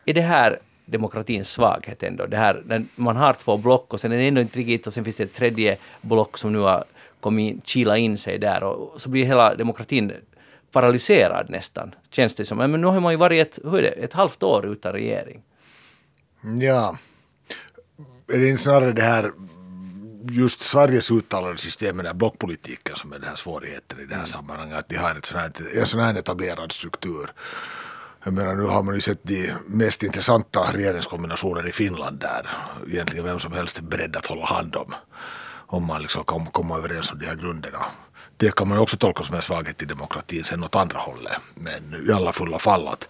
Är 0.05 0.13
det 0.13 0.21
här 0.21 0.59
demokratins 0.85 1.49
svaghet 1.49 2.03
ändå? 2.03 2.25
Det 2.25 2.37
här, 2.37 2.85
man 2.95 3.15
har 3.15 3.33
två 3.33 3.57
block 3.57 3.93
och 3.93 3.99
sen 3.99 4.11
är 4.11 4.17
det 4.17 4.27
ändå 4.27 4.41
inte 4.41 4.59
riktigt 4.59 4.87
och 4.87 4.93
sen 4.93 5.03
finns 5.03 5.17
det 5.17 5.23
ett 5.23 5.35
tredje 5.35 5.77
block 6.01 6.37
som 6.37 6.53
nu 6.53 6.59
har 6.59 6.83
kommit 7.23 7.53
in, 7.53 7.61
kila 7.65 7.97
in 7.97 8.17
sig 8.17 8.39
där 8.39 8.63
och 8.63 9.01
så 9.01 9.09
blir 9.09 9.25
hela 9.25 9.55
demokratin 9.55 10.11
paralyserad 10.71 11.49
nästan, 11.49 11.95
känns 12.09 12.35
det 12.35 12.45
som. 12.45 12.57
Men 12.57 12.81
nu 12.81 12.87
har 12.87 12.99
man 12.99 13.13
ju 13.13 13.17
varit 13.17 13.47
ett, 13.47 13.59
hur 13.63 13.77
är 13.77 13.81
det, 13.81 13.89
ett 13.89 14.13
halvt 14.13 14.43
år 14.43 14.65
utan 14.65 14.91
regering. 14.91 15.41
Ja. 16.59 16.97
Är 18.33 18.39
det 18.39 18.49
inte 18.49 18.63
snarare 18.63 18.91
det 18.91 19.01
här 19.01 19.31
just 20.29 20.61
Sveriges 20.61 21.11
uttalade 21.11 21.57
system 21.57 21.97
med 21.97 22.15
blockpolitiken 22.15 22.95
som 22.95 23.13
är 23.13 23.19
den 23.19 23.29
här 23.29 23.35
svårigheten 23.35 23.99
i 23.99 24.05
det 24.05 24.15
här 24.15 24.25
sammanhanget. 24.25 24.77
Att 24.77 24.89
de 24.89 24.95
har 24.95 25.15
ett 25.15 25.25
sån 25.25 25.39
här, 25.39 25.51
en 25.79 25.87
sån 25.87 25.99
här 25.99 26.15
etablerad 26.15 26.71
struktur. 26.71 27.29
Jag 28.23 28.33
menar 28.33 28.55
nu 28.55 28.63
har 28.63 28.83
man 28.83 28.95
ju 28.95 29.01
sett 29.01 29.23
de 29.23 29.53
mest 29.67 30.03
intressanta 30.03 30.59
regeringskombinationer 30.73 31.67
i 31.67 31.71
Finland 31.71 32.19
där 32.19 32.49
egentligen 32.87 33.25
vem 33.25 33.39
som 33.39 33.53
helst 33.53 33.77
är 33.77 33.83
beredd 33.83 34.15
att 34.15 34.25
hålla 34.25 34.45
hand 34.45 34.75
om. 34.75 34.95
Om 35.67 35.85
man 35.85 36.01
liksom 36.01 36.23
kan 36.23 36.45
komma 36.45 36.77
överens 36.77 37.11
om 37.11 37.19
de 37.19 37.25
här 37.25 37.35
grunderna. 37.35 37.85
Det 38.37 38.55
kan 38.55 38.67
man 38.67 38.77
också 38.77 38.97
tolka 38.97 39.23
som 39.23 39.35
en 39.35 39.41
svaghet 39.41 39.81
i 39.81 39.85
demokratin 39.85 40.43
sen 40.43 40.63
åt 40.63 40.75
andra 40.75 40.99
hållet. 40.99 41.33
Men 41.55 42.07
i 42.09 42.11
alla 42.11 42.31
fulla 42.31 42.59
fall 42.59 42.87
att 42.87 43.07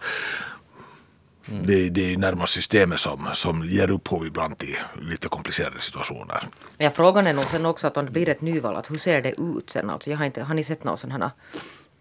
det, 1.46 1.88
det 1.88 2.12
är 2.12 2.16
närmast 2.16 2.52
systemet 2.52 3.00
som, 3.00 3.28
som 3.32 3.64
ger 3.64 3.90
upphov 3.90 4.26
ibland 4.26 4.58
till 4.58 4.76
lite 5.02 5.28
komplicerade 5.28 5.80
situationer. 5.80 6.48
Ja, 6.78 6.90
frågan 6.90 7.26
är 7.26 7.32
nog 7.32 7.44
sen 7.44 7.66
också 7.66 7.86
att 7.86 7.96
om 7.96 8.04
det 8.04 8.10
blir 8.10 8.28
ett 8.28 8.40
nyval, 8.40 8.76
att 8.76 8.90
hur 8.90 8.98
ser 8.98 9.22
det 9.22 9.40
ut 9.40 9.70
sen? 9.70 9.90
Alltså, 9.90 10.10
jag 10.10 10.18
har, 10.18 10.24
inte, 10.24 10.42
har 10.42 10.54
ni 10.54 10.64
sett 10.64 10.84
någon 10.84 10.98
sån 10.98 11.10
här, 11.10 11.30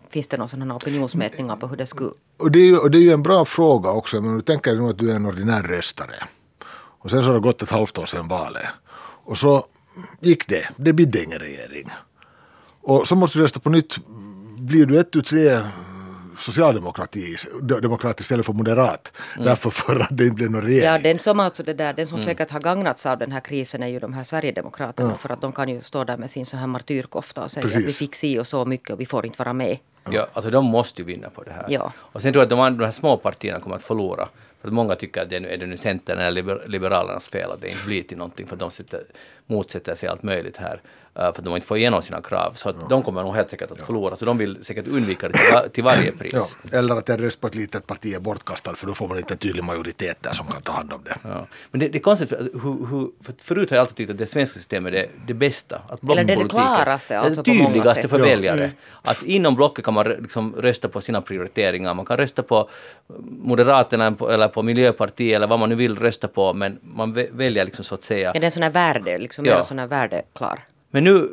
finns 0.09 0.27
det 0.27 0.37
någon 0.37 0.49
sån 0.49 0.61
här 0.61 0.77
opinionsmätningar 0.77 1.55
på 1.55 1.67
hur 1.67 1.77
det 1.77 1.87
skulle... 1.87 2.11
Och 2.39 2.51
det, 2.51 2.59
är 2.59 2.65
ju, 2.65 2.77
och 2.77 2.91
det 2.91 2.97
är 2.97 3.01
ju 3.01 3.11
en 3.11 3.23
bra 3.23 3.45
fråga 3.45 3.89
också, 3.89 4.21
men 4.21 4.35
du 4.35 4.41
tänker 4.41 4.75
nu 4.75 4.89
att 4.89 4.97
du 4.97 5.11
är 5.11 5.15
en 5.15 5.25
ordinär 5.25 5.63
röstare. 5.63 6.15
Och 7.03 7.11
sen 7.11 7.21
så 7.21 7.27
har 7.27 7.33
det 7.33 7.39
gått 7.39 7.61
ett 7.61 7.69
halvt 7.69 7.97
år 7.97 8.05
sedan 8.05 8.27
valet. 8.27 8.67
Och 9.25 9.37
så 9.37 9.65
gick 10.19 10.47
det, 10.47 10.67
det 10.77 10.93
bidde 10.93 11.23
ingen 11.23 11.39
regering. 11.39 11.89
Och 12.81 13.07
så 13.07 13.15
måste 13.15 13.37
du 13.39 13.43
rösta 13.43 13.59
på 13.59 13.69
nytt. 13.69 13.97
Blir 14.57 14.85
du 14.85 14.99
ett, 14.99 15.11
tu, 15.11 15.21
tre 15.21 15.59
socialdemokrati, 16.39 17.35
demokrat 17.61 18.19
istället 18.19 18.45
för 18.45 18.53
moderat. 18.53 19.11
Därför 19.37 19.69
för 19.69 19.99
att 19.99 20.17
det 20.17 20.23
inte 20.23 20.35
blev 20.35 20.51
någon 20.51 20.61
regering. 20.61 20.85
Ja, 20.85 20.97
den 20.99 21.19
som 21.19 21.39
alltså 21.39 21.63
det 21.63 21.73
där, 21.73 21.93
den 21.93 22.07
som 22.07 22.15
Mm. 22.17 22.25
säkert 22.25 22.51
har 22.51 22.59
gagnats 22.59 23.05
av 23.05 23.17
den 23.17 23.31
här 23.31 23.39
krisen 23.39 23.83
är 23.83 23.87
ju 23.87 23.99
de 23.99 24.13
här 24.13 24.23
Sverigedemokraterna. 24.23 25.17
För 25.17 25.29
att 25.29 25.41
de 25.41 25.51
kan 25.51 25.69
ju 25.69 25.81
stå 25.81 26.03
där 26.03 26.17
med 26.17 26.31
sin 26.31 26.45
så 26.45 26.57
här 26.57 26.67
martyrkofta 26.67 27.43
och 27.43 27.51
säga 27.51 27.65
att 27.65 27.71
vi 27.71 27.75
Precis. 27.83 27.97
fick 27.97 28.15
si 28.15 28.39
och 28.39 28.47
så 28.47 28.65
mycket 28.65 28.89
och 28.89 28.99
vi 28.99 29.05
får 29.05 29.25
inte 29.25 29.39
vara 29.39 29.53
med. 29.53 29.77
Ja, 30.11 30.27
alltså 30.33 30.51
de 30.51 30.65
måste 30.65 31.01
ju 31.01 31.05
vinna 31.05 31.29
på 31.29 31.43
det 31.43 31.51
här. 31.51 31.65
Ja. 31.69 31.91
Och 31.97 32.21
sen 32.21 32.33
tror 32.33 32.41
jag 32.41 32.45
att 32.45 32.49
de, 32.49 32.59
andra, 32.59 32.79
de 32.79 32.85
här 32.85 32.91
små 32.91 33.17
partierna 33.17 33.59
kommer 33.59 33.75
att 33.75 33.83
förlora. 33.83 34.27
För 34.63 34.67
att 34.67 34.73
många 34.73 34.95
tycker 34.95 35.21
att 35.21 35.29
det 35.29 35.35
är, 35.35 35.39
nu, 35.39 35.47
är 35.47 35.57
det 35.57 35.65
nu 35.65 35.77
Centern 35.77 36.19
eller 36.19 36.31
liber, 36.31 36.63
Liberalernas 36.67 37.27
fel 37.27 37.51
att 37.51 37.61
det 37.61 37.69
inte 37.69 37.85
blir 37.85 38.03
till 38.03 38.17
någonting 38.17 38.47
för 38.47 38.55
de 38.55 38.71
sitter, 38.71 39.03
motsätter 39.45 39.95
sig 39.95 40.09
allt 40.09 40.23
möjligt 40.23 40.57
här 40.57 40.81
eh, 41.15 41.21
för 41.21 41.27
att 41.27 41.43
de 41.45 41.55
inte 41.55 41.67
får 41.67 41.77
igenom 41.77 42.01
sina 42.01 42.21
krav. 42.21 42.51
Så 42.55 42.69
att 42.69 42.89
de 42.89 43.03
kommer 43.03 43.23
nog 43.23 43.35
helt 43.35 43.49
säkert 43.49 43.71
att 43.71 43.81
förlora. 43.81 44.15
Så 44.15 44.25
de 44.25 44.37
vill 44.37 44.63
säkert 44.65 44.87
undvika 44.87 45.27
det 45.27 45.33
till, 45.33 45.53
va- 45.53 45.69
till 45.73 45.83
varje 45.83 46.11
pris. 46.19 46.33
Ja, 46.71 46.77
eller 46.77 46.95
att 46.95 47.09
en 47.09 47.17
röst 47.17 47.41
på 47.41 47.47
ett 47.47 47.55
litet 47.55 47.87
parti 47.87 48.13
är 48.15 48.19
bortkastad 48.19 48.75
för 48.75 48.87
då 48.87 48.93
får 48.93 49.07
man 49.07 49.17
inte 49.17 49.33
en 49.33 49.37
tydlig 49.37 49.63
majoritet 49.63 50.17
där 50.21 50.33
som 50.33 50.47
kan 50.47 50.61
ta 50.61 50.71
hand 50.71 50.93
om 50.93 51.01
det. 51.03 51.15
Ja. 51.23 51.45
Men 51.71 51.79
det, 51.79 51.87
det 51.87 51.97
är 51.97 52.01
konstigt, 52.01 52.29
för, 52.29 52.37
hur, 52.37 52.87
hur, 52.87 53.09
för 53.23 53.33
förut 53.43 53.69
har 53.69 53.77
jag 53.77 53.81
alltid 53.81 53.95
tyckt 53.95 54.11
att 54.11 54.17
det 54.17 54.27
svenska 54.27 54.57
systemet 54.59 54.93
är 54.93 55.07
det 55.27 55.33
bästa. 55.33 55.81
Att 55.89 56.03
Eller 56.03 56.23
det 56.23 56.33
är 56.33 56.37
det 56.37 56.49
klaraste, 56.49 57.19
alltså 57.19 57.41
det 57.41 57.51
tydligaste 57.51 58.07
för 58.07 58.19
Ja. 58.19 58.25
väljare. 58.25 58.71
Att 59.01 59.23
inom 59.23 59.55
blocket 59.55 59.85
kan 59.85 59.93
man 59.93 60.05
liksom 60.09 60.55
rösta 60.55 60.87
på 60.89 61.01
sina 61.01 61.21
prioriteringar. 61.21 61.93
Man 61.93 62.05
kan 62.05 62.17
rösta 62.17 62.43
på 62.43 62.69
Moderaterna 63.29 64.15
eller 64.29 64.47
på 64.47 64.61
Miljöpartiet 64.63 65.35
eller 65.35 65.47
vad 65.47 65.59
man 65.59 65.69
nu 65.69 65.75
vill 65.75 65.95
rösta 65.99 66.27
på, 66.27 66.53
men 66.53 66.79
man 66.81 67.15
vä- 67.15 67.29
väljer 67.31 67.65
liksom 67.65 67.85
så 67.85 67.95
att 67.95 68.01
säga. 68.01 68.27
Ja, 68.27 68.39
det 68.39 68.39
är 68.39 68.45
en 68.45 68.51
sån 68.51 68.63
här 68.63 68.69
värde, 68.69 69.17
liksom 69.17 69.45
Ja. 69.45 69.63
sån 69.63 69.79
här 69.79 69.87
värdeklar. 69.87 70.59
Men 70.93 71.03
nu 71.03 71.29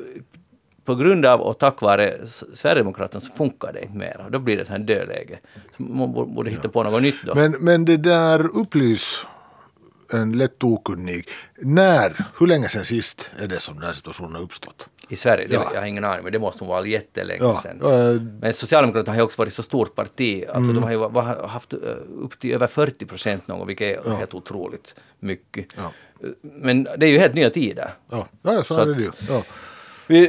på 0.84 0.94
grund 0.94 1.26
av 1.26 1.40
och 1.40 1.58
tack 1.58 1.80
vare 1.82 2.20
Sverigedemokraterna 2.54 3.20
så 3.20 3.32
funkar 3.34 3.72
det 3.72 3.80
inte 3.82 3.96
mer. 3.98 4.26
Då 4.30 4.38
blir 4.38 4.56
det 4.56 4.64
så 4.64 4.72
här 4.72 4.78
dödläge. 4.78 5.38
Så 5.76 5.82
man 5.82 6.12
borde- 6.12 6.32
borde 6.32 6.50
hitta 6.50 6.68
på 6.68 6.82
något 6.82 7.02
nytt 7.02 7.22
då. 7.26 7.34
Men, 7.34 7.50
men 7.60 7.84
det 7.84 7.96
där 7.96 8.46
upplys 8.56 9.26
en 10.12 10.32
lätt 10.38 10.64
okunnig. 10.64 11.28
När, 11.58 12.24
hur 12.38 12.46
länge 12.46 12.68
sedan 12.68 12.84
sist 12.84 13.30
är 13.38 13.48
det 13.48 13.60
som 13.60 13.74
den 13.74 13.84
här 13.84 13.92
situationen 13.92 14.34
har 14.34 14.42
uppstått? 14.42 14.88
I 15.12 15.16
Sverige, 15.16 15.46
det, 15.48 15.54
Ja. 15.54 15.70
jag 15.74 15.80
har 15.80 15.86
ingen 15.86 16.04
aning, 16.04 16.22
men 16.24 16.32
det 16.32 16.38
måste 16.38 16.64
nog 16.64 16.68
vara 16.70 16.86
jättelänge 16.86 17.44
Ja, 17.44 17.56
sedan. 17.56 17.80
äh, 18.14 18.20
Men 18.40 18.52
Socialdemokraterna 18.52 19.12
har 19.12 19.16
ju 19.18 19.24
också 19.24 19.42
varit 19.42 19.52
så 19.52 19.62
stort 19.62 19.94
parti. 19.94 20.44
Alltså 20.48 20.70
Mm. 20.70 20.74
de 20.74 20.82
har 20.82 20.90
ju 20.90 21.46
haft 21.48 21.72
eh, 21.72 21.78
upp 22.22 22.38
till 22.40 22.52
över 22.54 22.66
40 22.66 23.06
procent 23.06 23.48
någon 23.48 23.58
gång, 23.58 23.66
vilket 23.66 24.06
är 24.06 24.10
helt 24.10 24.34
otroligt 24.34 24.94
mycket. 25.20 25.66
Ja. 25.76 25.82
Eh, 26.24 26.30
Men 26.42 26.84
det 26.84 27.06
är 27.06 27.10
ju 27.10 27.18
helt 27.18 27.34
nya 27.34 27.50
tider. 27.50 27.94
ja, 28.10 28.26
ja, 28.42 28.52
ja 28.52 28.62
så, 28.62 28.74
Så 28.74 28.80
är 28.80 28.86
det 28.86 29.02
ju. 29.02 29.10
Ja. 29.28 29.42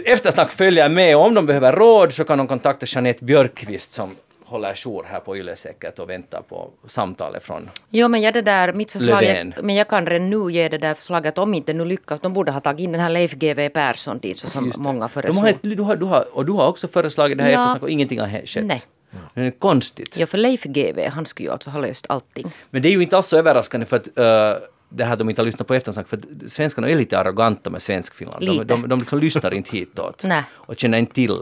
Eftersnack 0.06 0.52
följer 0.52 0.90
med 0.90 1.18
och 1.18 1.26
om 1.26 1.34
de 1.34 1.46
behöver 1.46 1.74
råd 1.74 2.14
så 2.14 2.24
kan 2.24 2.38
de 2.38 2.48
kontakta 2.48 2.86
Jeanette 2.90 3.24
Björkqvist 3.26 3.94
som 3.94 4.16
håller 4.52 4.76
jour 4.76 5.04
här 5.10 5.20
på 5.20 5.38
Yle 5.38 5.56
säkert 5.56 6.00
och 6.00 6.10
väntar 6.10 6.42
på 6.42 6.70
samtalet 6.88 7.44
från 7.44 7.70
Jo 7.90 8.08
men 8.08 8.22
jag 8.22 8.34
det 8.34 8.42
där, 8.42 8.74
mitt 8.74 8.92
förslag, 8.92 9.22
Löfven. 9.22 9.54
men 9.62 9.76
jag 9.76 9.88
kan 9.88 10.06
redan 10.06 10.30
nu 10.30 10.52
ge 10.52 10.70
det 10.70 10.78
där 10.78 10.94
förslaget 10.94 11.38
om 11.38 11.54
inte 11.54 11.74
nu 11.74 11.86
lyckas, 11.86 12.20
de 12.20 12.34
borde 12.34 12.52
ha 12.52 12.60
tagit 12.60 12.80
in 12.84 12.92
den 12.92 13.02
här 13.02 13.10
Leif 13.10 13.34
GW 13.34 13.70
Persson 13.70 14.20
dit 14.20 14.38
så 14.40 14.48
som 14.50 14.72
många 14.78 15.08
föreslog. 15.08 15.44
har, 15.46 15.54
du 15.62 15.82
har, 15.84 15.96
du 15.96 16.06
har, 16.06 16.26
Och 16.38 16.46
du 16.46 16.52
har 16.52 16.68
också 16.68 16.88
föreslagit 16.88 17.38
det 17.38 17.44
här 17.44 17.52
Ja. 17.52 17.60
eftersnack 17.62 17.84
och 17.84 17.90
ingenting 17.90 18.20
har 18.20 18.46
skett. 18.46 18.66
Nej. 18.66 18.82
Det 19.34 19.42
är 19.42 19.52
konstigt. 19.52 20.18
Ja 20.18 20.26
för 20.26 20.38
Leif 20.38 20.64
GW, 20.64 21.10
han 21.10 21.26
skulle 21.26 21.48
ju 21.50 21.54
alltså 21.54 21.70
ha 21.70 21.80
löst 21.80 22.06
allting. 22.10 22.52
Men 22.70 22.82
det 22.82 22.90
är 22.90 22.92
ju 22.92 23.02
inte 23.02 23.18
alls 23.18 23.28
så 23.28 23.38
överraskande 23.38 23.86
för 23.86 23.96
att 23.98 24.08
uh, 24.08 24.68
det 24.90 25.04
här 25.06 25.16
de 25.16 25.30
inte 25.30 25.42
har 25.42 25.46
lyssnat 25.46 25.68
på 25.68 25.74
eftersnack, 25.74 26.08
för 26.08 26.20
svenskarna 26.48 26.90
är 26.90 26.96
lite 26.96 27.20
arroganta 27.20 27.70
med 27.70 27.82
Svenskfinland. 27.82 28.46
De, 28.46 28.64
de, 28.64 28.88
de 28.90 29.00
liksom 29.00 29.20
lyssnar 29.20 29.54
inte 29.54 29.78
hitåt 29.78 30.24
Nej. 30.28 30.44
och 30.52 30.80
känner 30.80 30.98
inte 30.98 31.14
till. 31.14 31.38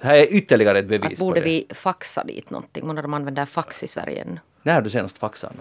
Här 0.00 0.14
är 0.14 0.34
ytterligare 0.34 0.78
ett 0.78 0.88
bevis 0.88 1.12
Att 1.12 1.18
borde 1.18 1.40
på 1.40 1.44
det. 1.44 1.50
vi 1.50 1.66
faxa 1.74 2.24
dit 2.24 2.50
någonting? 2.50 2.94
De 2.94 3.14
använder 3.14 3.44
fax 3.46 3.82
i 3.82 3.88
Sverige 3.88 4.22
ännu? 4.22 4.38
När 4.62 4.74
har 4.74 4.80
du 4.80 4.90
senast 4.90 5.18
faxat? 5.18 5.52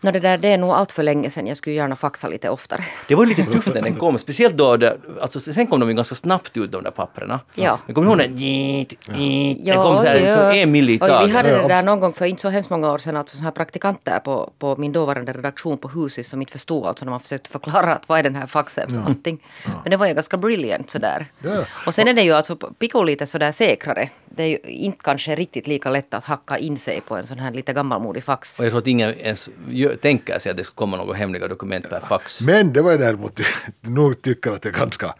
No, 0.00 0.10
det, 0.10 0.20
där, 0.20 0.38
det 0.38 0.48
är 0.48 0.58
nog 0.58 0.70
allt 0.70 0.92
för 0.92 1.02
länge 1.02 1.30
sedan. 1.30 1.46
Jag 1.46 1.56
skulle 1.56 1.76
gärna 1.76 1.96
faxa 1.96 2.28
lite 2.28 2.48
oftare. 2.50 2.84
Det 3.08 3.14
var 3.14 3.26
lite 3.26 3.44
tufft 3.44 3.74
när 3.74 3.82
den 3.82 3.94
kom, 3.94 4.18
speciellt 4.18 4.56
då, 4.56 4.76
det, 4.76 4.96
alltså, 5.20 5.40
sen 5.40 5.66
kom 5.66 5.80
de 5.80 5.88
ju 5.88 5.94
ganska 5.94 6.14
snabbt 6.14 6.56
ut 6.56 6.72
de 6.72 6.84
där 6.84 6.90
papperna. 6.90 7.40
Ja. 7.54 7.78
Men 7.86 7.94
kommer 7.94 8.16
du 8.16 8.22
ihåg 8.22 8.30
den? 8.30 9.64
Den 9.64 9.76
kom 9.76 9.98
så 9.98 10.04
här, 10.04 10.20
liksom 10.20 10.40
en 10.40 10.74
Oj, 10.74 11.26
Vi 11.26 11.32
hade 11.32 11.54
Ja, 11.54 11.62
det 11.62 11.74
där 11.74 11.82
någon 11.82 12.00
gång 12.00 12.12
för 12.12 12.24
inte 12.24 12.42
så 12.42 12.48
hemskt 12.48 12.70
många 12.70 12.92
år 12.92 12.98
sedan, 12.98 13.16
alltså 13.16 13.36
såna 13.36 13.44
här 13.44 13.52
praktikanter 13.52 14.18
på, 14.18 14.52
på 14.58 14.76
min 14.76 14.92
dåvarande 14.92 15.32
redaktion 15.32 15.78
på 15.78 15.88
Husis 15.88 16.28
som 16.28 16.40
inte 16.40 16.52
förstod 16.52 16.86
alltså 16.86 17.04
när 17.04 17.10
man 17.10 17.20
försökte 17.20 17.50
förklara 17.50 17.94
att 17.94 18.08
vad 18.08 18.18
är 18.18 18.22
den 18.22 18.34
här 18.34 18.46
faxen 18.46 18.88
för 18.88 18.96
någonting. 18.96 19.42
Men 19.82 19.90
det 19.90 19.96
var 19.96 20.06
ju 20.06 20.14
ganska 20.14 20.36
brilliant 20.36 20.90
sådär. 20.90 21.26
Ja. 21.42 21.64
Och 21.86 21.94
sen 21.94 22.08
är 22.08 22.14
det 22.14 22.22
ju 22.22 22.32
alltså 22.32 22.56
Pico 22.56 23.02
lite 23.02 23.26
sådär 23.26 23.52
säkrare. 23.52 24.08
Det 24.24 24.42
är 24.42 24.46
ju 24.46 24.58
inte 24.64 24.98
kanske 25.02 25.34
riktigt 25.34 25.66
lika 25.66 25.90
lätt 25.90 26.14
att 26.14 26.24
hacka 26.24 26.58
in 26.58 26.76
sig 26.76 27.00
på 27.00 27.16
en 27.16 27.26
sån 27.26 27.38
här 27.38 27.52
lite 27.52 27.72
gammalmodig 27.72 28.24
fax. 28.24 28.58
Och 28.58 28.64
jag 28.64 28.72
tror 28.72 28.80
att 28.80 28.86
ingen 28.86 29.14
ens 29.14 29.48
gör, 29.68 29.93
tänker 29.96 30.38
sig 30.38 30.50
att 30.50 30.56
det 30.56 30.64
ska 30.64 30.74
komma 30.74 30.96
några 30.96 31.14
hemliga 31.14 31.48
dokument 31.48 31.90
per 31.90 32.00
fax. 32.00 32.40
Men 32.40 32.72
det 32.72 32.82
var 32.82 32.90
jag 32.90 33.00
däremot 33.00 33.40
nog 33.80 34.22
tycker 34.22 34.52
att 34.52 34.62
det 34.62 34.68
är 34.68 34.72
ganska 34.72 35.14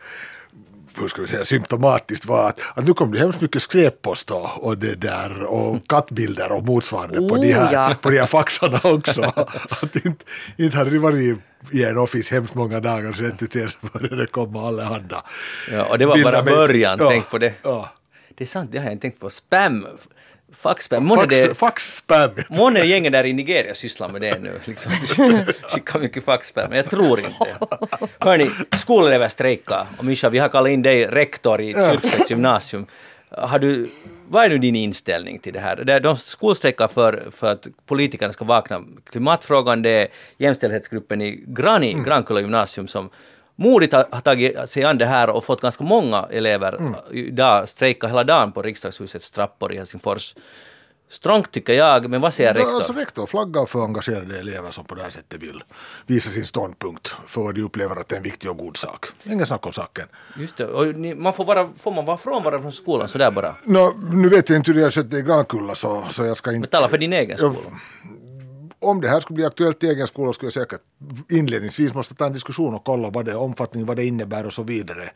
hur 1.01 1.09
ska 1.09 1.23
vi 1.23 1.29
säga, 1.29 1.45
symptomatiskt 1.45 2.27
var 2.27 2.49
att, 2.49 2.61
att 2.75 2.87
nu 2.87 2.95
kom 2.95 3.13
det 3.13 3.19
hemskt 3.19 3.41
mycket 3.41 3.63
skräppost 3.63 4.31
och, 4.31 4.65
och 4.65 4.79
det 4.79 4.95
där 4.95 5.43
och 5.43 5.89
kattbilder 5.89 6.53
och 6.53 6.65
motsvarande 6.65 7.29
på, 7.29 7.37
de 7.37 7.55
Oh, 7.55 7.55
här, 7.55 7.73
ja. 7.73 7.95
på 8.01 8.11
de 8.11 8.19
här 8.19 8.27
faxarna 8.27 8.81
också. 8.83 9.23
att 9.83 9.97
inte, 9.97 10.25
inte 10.57 10.77
hade 10.77 10.91
det 10.91 10.99
varit 10.99 11.39
i 11.71 11.85
en 11.85 11.99
office 11.99 12.35
hemskt 12.35 12.55
många 12.55 12.81
dagar 12.81 13.13
så 13.13 13.69
så 13.69 13.99
började 13.99 14.17
det 14.17 14.27
komma 14.27 14.69
allehanda 14.69 15.25
Ja, 15.73 15.85
och 15.85 15.99
det 15.99 16.07
var 16.07 16.23
bara 16.23 16.43
med- 16.43 16.55
början, 16.55 16.97
ja, 17.01 17.09
tänk 17.09 17.31
på 17.31 17.39
det. 17.39 17.55
Ja. 17.63 17.93
Det 18.35 18.45
är 18.45 18.49
sant, 18.49 18.73
det 18.73 18.79
har 18.79 18.85
jag 18.85 18.93
inte 18.93 19.03
tänkt 19.03 19.21
på. 19.21 19.31
Spam! 19.31 19.87
Faxspam. 20.57 21.05
Månne 21.05 21.55
Fax. 21.55 22.03
Månne 22.49 22.81
gänget 22.81 23.13
där 23.13 23.25
i 23.25 23.33
Nigeria 23.33 23.75
sysslar 23.75 24.09
med 24.09 24.21
det 24.21 24.39
nu. 24.39 24.61
Liksom. 24.65 24.93
Skickar 25.63 25.99
mycket 25.99 26.25
faxspam, 26.25 26.69
men 26.69 26.77
jag 26.77 26.91
tror 26.91 27.21
inte. 27.21 27.57
Hörni, 28.19 28.51
skolelever 28.79 29.29
strejkar. 29.29 29.87
Och 29.99 30.05
Mischa, 30.05 30.29
vi 30.29 30.39
har 30.39 30.49
kallat 30.49 30.71
in 30.71 30.83
dig 30.83 31.07
rektor 31.07 31.61
i 31.61 31.75
Schultzets 31.75 32.31
gymnasium. 32.31 32.87
Har 33.31 33.59
du, 33.59 33.91
vad 34.29 34.45
är 34.45 34.49
nu 34.49 34.59
din 34.59 34.77
inställning 34.77 35.39
till 35.39 35.53
det 35.53 35.61
här? 35.61 36.01
De 36.01 36.17
skolstrejkar 36.17 36.89
för, 36.89 37.29
för 37.31 37.53
att 37.53 37.67
politikerna 37.87 38.33
ska 38.33 38.45
vakna. 38.45 38.85
Klimatfrågan, 39.11 39.83
det 39.83 39.91
är 39.91 40.09
jämställdhetsgruppen 40.39 41.23
i 41.23 41.45
Grani, 41.47 41.97
Grankulla 42.07 42.41
gymnasium 42.41 42.89
som 42.89 43.11
modigt 43.57 43.93
har, 43.93 44.21
tagit 44.21 44.71
sig 44.71 44.85
an 44.85 44.99
det 44.99 45.07
här 45.07 45.31
och 45.31 45.45
fått 45.45 45.61
ganska 45.61 45.85
många 45.85 46.29
elever 46.31 46.95
idag 47.13 47.69
strejka 47.69 48.07
hela 48.07 48.25
dagen 48.25 48.53
på 48.53 48.63
riksdagshusets 48.63 49.31
trappor 49.31 49.73
i 49.73 49.77
Helsingfors. 49.77 50.35
Strångt 51.09 51.51
tycker 51.53 51.73
jag, 51.73 52.11
men 52.11 52.21
vad 52.21 52.35
säger 52.35 52.55
Ja, 52.55 52.61
rektor? 52.61 52.75
alltså 52.77 52.93
rektor 52.93 53.27
flaggar 53.27 53.67
för 53.67 53.85
engagerade 53.85 54.39
elever 54.39 54.71
som 54.71 54.85
på 54.85 54.95
det 54.95 55.03
här 55.03 55.11
sättet 55.11 55.43
vill 55.43 55.65
visa 56.07 56.31
sin 56.31 56.47
ståndpunkt 56.47 57.15
för 57.27 57.41
vad 57.41 57.55
de 57.55 57.63
upplever 57.63 57.97
att 57.97 58.09
det 58.09 58.15
är 58.15 58.17
en 58.17 58.23
viktig 58.23 58.51
och 58.51 58.57
god 58.59 58.77
sak. 58.77 59.07
Ingen 59.25 59.47
snack 59.47 59.67
om 59.67 59.73
saken. 59.73 60.09
Just 60.39 60.57
det, 60.57 60.67
och 60.67 60.87
ni, 60.95 61.15
man 61.15 61.33
får, 61.33 61.45
vara, 61.45 61.69
får 61.79 61.93
man 61.93 62.05
vara 62.05 62.17
frånvaro 62.17 62.61
från 62.61 62.73
skolan 62.73 63.09
sådär 63.09 63.31
bara? 63.31 63.55
Nå, 63.65 63.95
nu 64.13 64.29
vet 64.29 64.49
jag 64.49 64.57
inte 64.57 64.71
hur 64.71 64.79
det 64.79 64.85
har 64.85 64.91
skett 64.91 65.15
i 65.15 65.23
Grankulla 65.23 65.75
så, 65.75 66.05
så 66.09 66.25
jag 66.25 66.37
ska 66.37 66.51
inte... 66.51 66.61
Men 66.61 66.69
tala 66.69 66.89
för 66.89 66.99
din 66.99 67.13
egen 67.13 67.39
skola. 67.39 67.55
Om 68.79 69.01
det 69.01 69.09
här 69.09 69.21
skulle 69.21 69.35
bli 69.35 69.45
aktuellt 69.45 69.85
i 69.85 69.89
egen 69.89 70.07
skola 70.07 70.33
skulle 70.33 70.47
jag 70.47 70.53
säkert 70.53 70.81
inledningsvis 71.29 71.95
måste 71.95 72.15
ta 72.15 72.27
en 72.27 72.33
diskussion 72.33 72.75
och 72.75 72.85
kolla 72.85 73.11
vad 73.11 73.25
det 73.25 73.31
är 73.31 73.37
omfattning, 73.37 73.87
vad 73.87 73.97
det 73.97 74.05
innebär 74.05 74.47
och 74.47 74.53
så 74.53 74.63
vidare. 74.63 75.11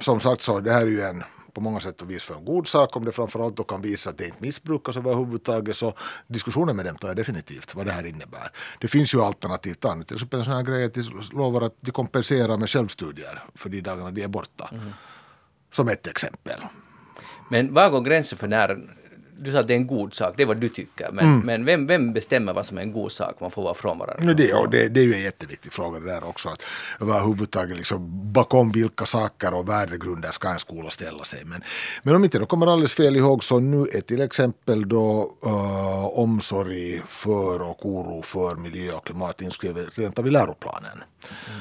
Som 0.00 0.20
sagt 0.20 0.40
så, 0.40 0.60
det 0.60 0.72
här 0.72 0.82
är 0.82 0.86
ju 0.86 1.02
en 1.02 1.24
på 1.52 1.60
många 1.60 1.80
sätt 1.80 2.02
och 2.02 2.10
vis 2.10 2.24
för 2.24 2.34
en 2.34 2.44
god 2.44 2.66
sak 2.66 2.96
om 2.96 3.04
det 3.04 3.12
framförallt 3.12 3.56
då 3.56 3.64
kan 3.64 3.82
visa 3.82 4.10
att 4.10 4.18
det 4.18 4.24
inte 4.24 4.42
missbrukas 4.42 4.96
överhuvudtaget 4.96 5.76
så 5.76 5.94
diskussionen 6.26 6.76
med 6.76 6.84
dem 6.84 6.96
tar 6.96 7.08
jag 7.08 7.16
definitivt 7.16 7.74
vad 7.74 7.86
det 7.86 7.92
här 7.92 8.06
innebär. 8.06 8.50
Det 8.80 8.88
finns 8.88 9.14
ju 9.14 9.20
alternativt 9.20 9.84
annat, 9.84 10.06
till 10.06 10.16
exempel 10.16 10.38
en 10.38 10.44
sån 10.44 10.54
här 10.54 10.62
grej 10.62 10.84
att 10.84 10.94
de 10.94 11.02
lovar 11.32 11.62
att 11.62 11.74
de 11.80 11.90
kompenserar 11.90 12.56
med 12.56 12.70
självstudier 12.70 13.42
för 13.54 13.68
de 13.68 13.80
dagarna 13.80 14.10
de 14.10 14.22
är 14.22 14.28
borta. 14.28 14.70
Som 15.72 15.88
ett 15.88 16.06
exempel. 16.06 16.60
Men 17.50 17.74
var 17.74 17.90
går 17.90 18.00
gränsen 18.00 18.38
för 18.38 18.48
när... 18.48 18.97
Du 19.40 19.52
sa 19.52 19.58
att 19.58 19.68
det 19.68 19.74
är 19.74 19.76
en 19.76 19.86
god 19.86 20.14
sak, 20.14 20.34
det 20.36 20.42
är 20.42 20.46
vad 20.46 20.56
du 20.56 20.68
tycker. 20.68 21.10
Men, 21.12 21.40
men 21.40 21.64
vem, 21.64 21.86
vem 21.86 22.12
bestämmer 22.12 22.52
vad 22.52 22.66
som 22.66 22.78
är 22.78 22.82
en 22.82 22.92
god 22.92 23.12
sak? 23.12 23.40
Man 23.40 23.50
får 23.50 23.62
vara 23.62 23.74
frånvarande. 23.74 24.26
Nej, 24.26 24.34
det, 24.34 24.52
och 24.52 24.70
det, 24.70 24.88
det 24.88 25.00
är 25.00 25.04
ju 25.04 25.14
en 25.14 25.22
jätteviktig 25.22 25.72
fråga 25.72 26.00
det 26.00 26.06
där 26.06 26.28
också. 26.28 26.48
Att 26.48 26.62
överhuvudtaget 27.00 27.76
liksom, 27.76 28.32
bakom 28.32 28.72
vilka 28.72 29.06
saker 29.06 29.54
och 29.54 29.68
värdegrunder 29.68 30.30
ska 30.30 30.48
en 30.48 30.58
skola 30.58 30.90
ställa 30.90 31.24
sig. 31.24 31.44
Men, 31.44 31.62
men 32.02 32.14
om 32.14 32.24
inte 32.24 32.38
jag 32.38 32.48
kommer 32.48 32.66
alldeles 32.66 32.94
fel 32.94 33.16
ihåg 33.16 33.44
så 33.44 33.60
nu 33.60 33.86
är 33.92 34.00
till 34.00 34.20
exempel 34.20 34.88
då 34.88 35.36
uh, 35.46 36.18
omsorg 36.18 37.02
för 37.06 37.62
och 37.62 37.86
oro 37.86 38.22
för 38.22 38.56
miljö 38.56 38.92
och 38.92 39.06
klimat 39.06 39.42
inskrivet 39.42 39.98
rent 39.98 40.18
av 40.18 40.26
i 40.26 40.30
läroplanen. 40.30 40.98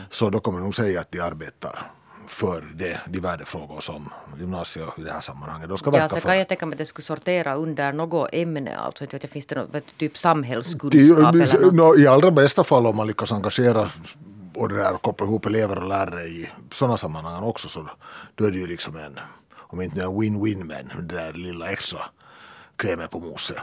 Så 0.10 0.30
då 0.30 0.40
kommer 0.40 0.60
jag 0.60 0.64
nog 0.64 0.76
säga 0.76 1.00
att 1.00 1.12
de 1.12 1.20
arbetar 1.20 1.92
för 2.28 2.62
det, 2.76 3.00
de 3.08 3.20
värdefrågor 3.20 3.80
som 3.82 4.10
gymnasiet 4.40 4.88
i 4.98 5.02
det 5.02 5.12
här 5.12 5.22
sammanhanget 5.22 5.70
då 5.70 5.78
ska 5.78 5.88
Ja, 5.88 5.92
verka 5.92 6.10
så 6.10 6.16
för. 6.16 6.30
kan 6.30 6.38
jag 6.38 6.48
tänka 6.48 6.66
mig 6.66 6.74
att 6.74 6.78
det 6.80 6.86
skulle 6.86 7.06
sortera 7.06 7.56
under 7.56 7.94
något 7.94 8.30
ämne. 8.34 8.76
Alltså, 8.78 9.04
inte 9.04 9.16
vet 9.16 9.24
jag, 9.24 9.32
finns 9.32 9.46
det 9.46 9.56
något, 9.56 9.72
typ 9.98 10.14
Det- 10.14 10.20
samhällskunskap 10.20 10.94
eller 11.36 11.62
något? 11.66 11.74
nå, 11.74 11.96
I 11.98 12.08
allra 12.08 12.32
bästa 12.32 12.64
fall 12.64 12.86
om 12.88 12.96
man 12.96 13.08
lyckas 13.08 13.32
engagera 13.32 13.90
och 14.56 14.70
det 14.70 14.76
där, 14.78 14.94
koppla 14.94 15.26
ihop 15.26 15.46
elever 15.46 15.78
och 15.78 15.88
lärare 15.88 16.22
i 16.22 16.50
sådana 16.72 16.98
sammanhang 16.98 17.44
också 17.44 17.68
så 17.68 17.90
då 18.36 18.46
är 18.46 18.52
det 18.52 18.58
ju 18.58 18.68
liksom 18.68 18.96
en, 18.98 19.20
om 19.58 19.82
inte 19.82 20.02
en 20.02 20.10
win-win 20.10 20.64
men 20.64 21.08
det 21.08 21.16
där 21.16 21.34
lilla 21.34 21.68
extra 21.72 22.00
krämen 22.76 23.08
på 23.08 23.20
moset. 23.20 23.58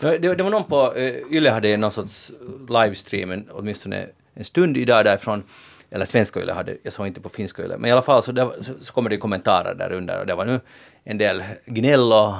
Det, 0.00 0.18
det, 0.18 0.34
det 0.34 0.42
var 0.42 0.50
någon 0.50 0.64
på 0.64 0.92
uh, 0.94 1.32
Yle 1.32 1.50
hade 1.50 1.76
någon 1.76 1.90
sorts 1.90 2.32
livestream, 2.68 3.30
en- 3.30 3.48
åtminstone 3.52 4.06
en 4.34 4.44
stund 4.44 4.76
idag 4.76 5.04
därifrån. 5.04 5.42
Eller 5.94 6.04
svenska 6.04 6.40
Yle 6.40 6.52
hade, 6.52 6.76
jag 6.82 6.92
såg 6.92 7.06
inte 7.06 7.20
på 7.20 7.28
finska 7.28 7.62
Yle. 7.62 7.76
Men 7.78 7.88
i 7.88 7.92
alla 7.92 8.02
fall 8.02 8.22
så, 8.22 8.32
där, 8.32 8.50
så, 8.60 8.72
så 8.80 8.92
kommer 8.92 9.10
det 9.10 9.16
kommentarer 9.16 9.74
där 9.74 9.92
under 9.92 10.20
och 10.20 10.26
det 10.26 10.34
var 10.34 10.44
nu 10.44 10.60
en 11.04 11.18
del 11.18 11.44
gnäll 11.66 12.12
och 12.12 12.34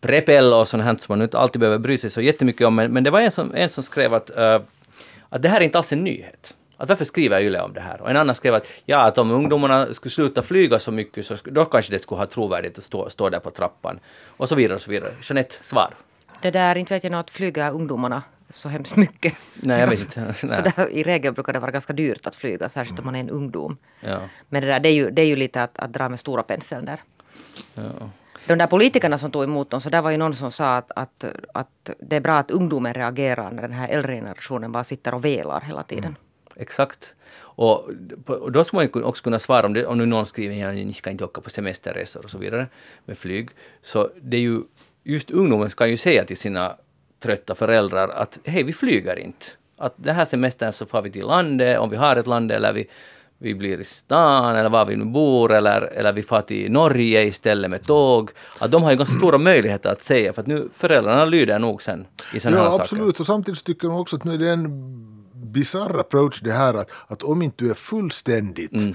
prepel 0.00 0.52
och 0.52 0.68
sånt 0.68 0.84
här 0.84 0.96
som 0.96 1.18
man 1.18 1.22
inte 1.22 1.38
alltid 1.38 1.60
behöver 1.60 1.78
bry 1.78 1.98
sig 1.98 2.10
så 2.10 2.20
jättemycket 2.20 2.66
om. 2.66 2.74
Men, 2.74 2.92
men 2.92 3.04
det 3.04 3.10
var 3.10 3.20
en 3.20 3.30
som, 3.30 3.54
en 3.54 3.68
som 3.68 3.82
skrev 3.82 4.14
att, 4.14 4.30
uh, 4.30 4.60
att 5.28 5.42
det 5.42 5.48
här 5.48 5.60
är 5.60 5.64
inte 5.64 5.78
alls 5.78 5.92
en 5.92 6.04
nyhet. 6.04 6.54
Att 6.76 6.88
varför 6.88 7.04
skriver 7.04 7.40
Yle 7.40 7.60
om 7.60 7.72
det 7.72 7.80
här? 7.80 8.00
Och 8.00 8.10
en 8.10 8.16
annan 8.16 8.34
skrev 8.34 8.54
att 8.54 8.66
ja, 8.84 9.06
att 9.06 9.18
om 9.18 9.30
ungdomarna 9.30 9.94
skulle 9.94 10.10
sluta 10.10 10.42
flyga 10.42 10.78
så 10.78 10.92
mycket 10.92 11.26
så 11.26 11.36
då 11.44 11.64
kanske 11.64 11.92
det 11.92 11.98
skulle 11.98 12.18
ha 12.18 12.26
trovärdighet 12.26 12.78
att 12.78 12.84
stå, 12.84 13.10
stå 13.10 13.28
där 13.28 13.40
på 13.40 13.50
trappan. 13.50 14.00
Och 14.26 14.48
så 14.48 14.54
vidare 14.54 14.74
och 14.74 14.80
så 14.80 14.90
vidare. 14.90 15.12
Jeanette, 15.22 15.54
svar? 15.62 15.94
Det 16.42 16.50
där, 16.50 16.76
inte 16.76 16.94
vet 16.94 17.04
jag 17.04 17.10
nog 17.10 17.20
att 17.20 17.30
flyga 17.30 17.70
ungdomarna 17.70 18.22
så 18.54 18.68
hemskt 18.68 18.96
mycket. 18.96 19.34
Nej, 19.54 19.80
jag 19.80 19.86
vet 19.86 20.16
inte. 20.16 20.34
Så 20.34 20.46
där, 20.46 20.90
I 20.90 21.02
regel 21.02 21.32
brukar 21.32 21.52
det 21.52 21.58
vara 21.58 21.70
ganska 21.70 21.92
dyrt 21.92 22.26
att 22.26 22.36
flyga, 22.36 22.68
särskilt 22.68 22.98
om 22.98 23.04
man 23.04 23.14
är 23.14 23.20
en 23.20 23.30
ungdom. 23.30 23.76
Ja. 24.00 24.20
Men 24.48 24.62
det, 24.62 24.68
där, 24.68 24.80
det, 24.80 24.88
är 24.88 24.92
ju, 24.92 25.10
det 25.10 25.22
är 25.22 25.26
ju 25.26 25.36
lite 25.36 25.62
att, 25.62 25.78
att 25.78 25.92
dra 25.92 26.08
med 26.08 26.20
stora 26.20 26.42
penseln 26.42 26.84
där. 26.84 27.00
Ja. 27.74 28.10
De 28.46 28.58
där 28.58 28.66
politikerna 28.66 29.18
som 29.18 29.30
tog 29.30 29.44
emot 29.44 29.70
dem, 29.70 29.80
så 29.80 29.90
där 29.90 30.02
var 30.02 30.10
ju 30.10 30.16
någon 30.16 30.34
som 30.34 30.50
sa 30.50 30.76
att, 30.76 30.90
att, 30.96 31.24
att 31.54 31.90
det 32.00 32.16
är 32.16 32.20
bra 32.20 32.38
att 32.38 32.50
ungdomen 32.50 32.94
reagerar 32.94 33.50
när 33.50 33.62
den 33.62 33.72
här 33.72 33.88
äldre 33.88 34.14
generationen 34.14 34.72
bara 34.72 34.84
sitter 34.84 35.14
och 35.14 35.24
velar 35.24 35.60
hela 35.60 35.82
tiden. 35.82 36.16
Exakt. 36.56 37.14
Och, 37.58 37.90
då 38.50 38.64
ska 38.64 38.76
man 38.76 39.04
också 39.04 39.22
kunna 39.22 39.38
svara 39.38 39.66
om, 39.66 39.72
det, 39.72 39.86
om 39.86 39.98
nu 39.98 40.06
någon 40.06 40.26
skriver 40.26 40.68
att 40.68 40.74
ni 40.74 40.92
ska 40.92 41.10
inte 41.10 41.24
åka 41.24 41.40
på 41.40 41.50
semesterresor 41.50 42.24
och 42.24 42.30
så 42.30 42.38
vidare 42.38 42.66
med 43.04 43.18
flyg. 43.18 43.50
Så 43.82 44.10
det 44.20 44.36
är 44.36 44.40
ju, 44.40 44.62
just 45.04 45.30
ungdomen 45.30 45.70
ska 45.70 45.86
ju 45.86 45.96
säga 45.96 46.24
till 46.24 46.36
sina 46.36 46.76
trötta 47.22 47.54
föräldrar 47.54 48.08
att 48.08 48.38
hej, 48.44 48.62
vi 48.62 48.72
flyger 48.72 49.18
inte. 49.18 49.46
Att 49.76 49.94
den 49.96 50.16
här 50.16 50.24
semestern 50.24 50.72
så 50.72 50.86
far 50.86 51.02
vi 51.02 51.10
till 51.10 51.26
landet, 51.26 51.78
om 51.78 51.90
vi 51.90 51.96
har 51.96 52.16
ett 52.16 52.26
land, 52.26 52.52
eller 52.52 52.72
vi, 52.72 52.86
vi 53.38 53.54
blir 53.54 53.80
i 53.80 53.84
stan, 53.84 54.56
eller 54.56 54.70
var 54.70 54.84
vi 54.84 54.96
nu 54.96 55.04
bor, 55.04 55.52
eller, 55.52 55.80
eller 55.80 56.12
vi 56.12 56.22
far 56.22 56.42
till 56.42 56.72
Norge 56.72 57.24
istället 57.24 57.70
med 57.70 57.86
tåg. 57.86 58.30
Att 58.58 58.70
de 58.70 58.82
har 58.82 58.90
ju 58.90 58.96
ganska 58.96 59.14
stora 59.14 59.38
möjligheter 59.38 59.90
att 59.90 60.02
säga, 60.02 60.32
för 60.32 60.42
att 60.42 60.46
nu 60.46 60.68
föräldrarna 60.76 61.24
lyder 61.24 61.58
nog 61.58 61.82
sen 61.82 62.06
i 62.34 62.40
sådana 62.40 62.56
här 62.56 62.64
Ja 62.64 62.70
saker. 62.70 62.82
absolut 62.82 63.20
och 63.20 63.26
samtidigt 63.26 63.64
tycker 63.64 63.88
jag 63.88 64.00
också 64.00 64.16
att 64.16 64.24
nu 64.24 64.34
är 64.34 64.38
det 64.38 64.50
en 64.50 65.17
bizarr 65.58 65.98
approach 66.00 66.40
det 66.40 66.52
här 66.52 66.74
att, 66.74 66.90
att 67.06 67.22
om 67.22 67.42
inte 67.42 67.64
du 67.64 67.70
är 67.70 67.74
fullständigt 67.74 68.72
Mm. 68.72 68.94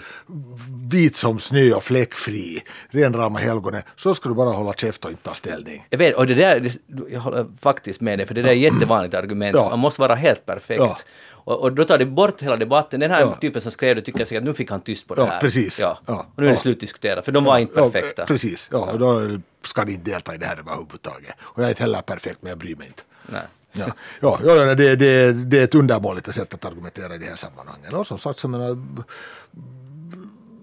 vit 0.89 1.15
som 1.15 1.39
snö 1.39 1.74
och 1.74 1.84
fläckfri, 1.84 2.63
ren 2.89 3.13
rama 3.13 3.39
helgonet, 3.39 3.86
så 3.96 4.15
ska 4.15 4.29
du 4.29 4.36
bara 4.36 4.50
hålla 4.50 4.74
käft 4.74 5.05
och 5.05 5.12
inte 5.12 5.24
ta 5.24 5.34
ställning. 5.34 5.86
Jag 5.89 5.98
vet, 5.98 6.15
och 6.15 6.27
det 6.27 6.34
där, 6.34 6.72
jag 7.10 7.20
håller 7.20 7.46
faktiskt 7.62 8.01
med 8.01 8.20
dig, 8.20 8.25
för 8.27 8.34
det 8.34 8.41
där 8.41 8.50
är 8.50 8.53
ett 8.67 8.74
jättevanligt 8.74 9.13
argument. 9.15 9.55
Ja. 9.55 9.70
Man 9.70 9.79
måste 9.79 10.01
vara 10.01 10.15
helt 10.15 10.46
perfekt. 10.46 10.79
Ja. 10.79 10.98
Och, 11.46 11.62
och 11.62 11.74
då 11.74 11.84
tar 11.86 11.98
det 11.98 12.05
bort 12.05 12.41
hela 12.41 12.55
debatten. 12.58 13.00
Den 13.00 13.12
här 13.12 13.22
Ja. 13.22 13.36
typen 13.41 13.62
som 13.62 13.72
skrev 13.72 13.96
det 13.96 14.01
tycker 14.01 14.25
säkert 14.25 14.38
att 14.38 14.43
nu 14.43 14.53
fick 14.53 14.72
han 14.72 14.82
tyst 14.82 15.08
på 15.08 15.13
det 15.15 15.22
Ja, 15.22 15.27
här. 15.27 15.39
precis. 15.39 15.79
Ja. 15.79 16.00
Ja. 16.05 16.25
Och 16.36 16.41
nu 16.41 16.46
är 16.46 16.50
det 16.50 16.55
Ja. 16.55 16.62
slutdiskuterat, 16.62 17.25
för 17.25 17.32
de 17.32 17.43
var 17.43 17.58
inte 17.58 17.74
perfekta. 17.74 18.22
Ja, 18.22 18.25
precis, 18.25 18.67
ja, 18.72 18.91
och 18.91 19.00
då 19.00 19.29
ska 19.62 19.84
ni 19.84 19.91
inte 19.93 20.12
delta 20.12 20.36
i 20.36 20.38
det 20.38 20.46
här 20.46 20.58
överhuvudtaget. 20.60 21.36
Och 21.41 21.60
jag 21.60 21.65
är 21.65 21.70
inte 21.70 21.84
heller 21.84 22.01
perfekt 22.01 22.38
men 22.41 22.50
jag 22.50 22.58
bryr 22.58 22.75
mig 22.75 22.88
inte. 22.88 23.01
Nej. 23.25 23.41
Ja, 24.22 24.39
ja, 24.44 24.56
ja 24.56 24.75
det, 24.75 24.96
det, 24.96 25.34
det 25.34 25.60
är 25.60 25.63
ett 25.63 25.75
undermåligt 25.75 26.36
sätt 26.36 26.53
att 26.53 26.65
argumentera 26.65 27.15
i 27.15 27.18
de 27.18 27.25
här 27.25 27.36
sammanhangen. 27.36 27.96
Och 27.96 28.08
som 28.08 28.18
sagt, 28.18 28.39
så 28.39 28.48
menar, 28.48 28.77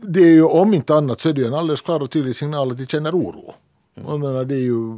det 0.02 0.20
är 0.20 0.32
ju 0.32 0.42
om 0.42 0.74
inte 0.74 0.94
annat 0.94 1.20
så 1.20 1.28
är 1.28 1.32
det 1.32 1.40
ju 1.40 1.46
en 1.46 1.54
alldeles 1.54 1.80
klar 1.80 2.00
och 2.00 2.10
tydlig 2.10 2.36
signal 2.36 2.70
att 2.70 2.78
de 2.78 2.86
känner 2.86 3.12
oro. 3.12 3.54
Och 3.94 4.12
jag 4.12 4.20
menar, 4.20 4.44
det 4.44 4.54
är 4.54 4.58
ju 4.58 4.96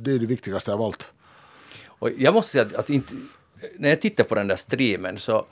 det, 0.00 0.12
är 0.12 0.18
det 0.18 0.26
viktigaste 0.26 0.72
av 0.72 0.82
allt. 0.82 1.08
Och 1.86 2.10
jag 2.18 2.34
måste 2.34 2.52
säga 2.52 2.64
att, 2.64 2.74
att 2.74 2.90
inte, 2.90 3.14
när 3.78 3.88
jag 3.88 4.00
tittar 4.00 4.24
på 4.24 4.34
den 4.34 4.46
där 4.46 4.56
streamen 4.56 5.18
så 5.18 5.46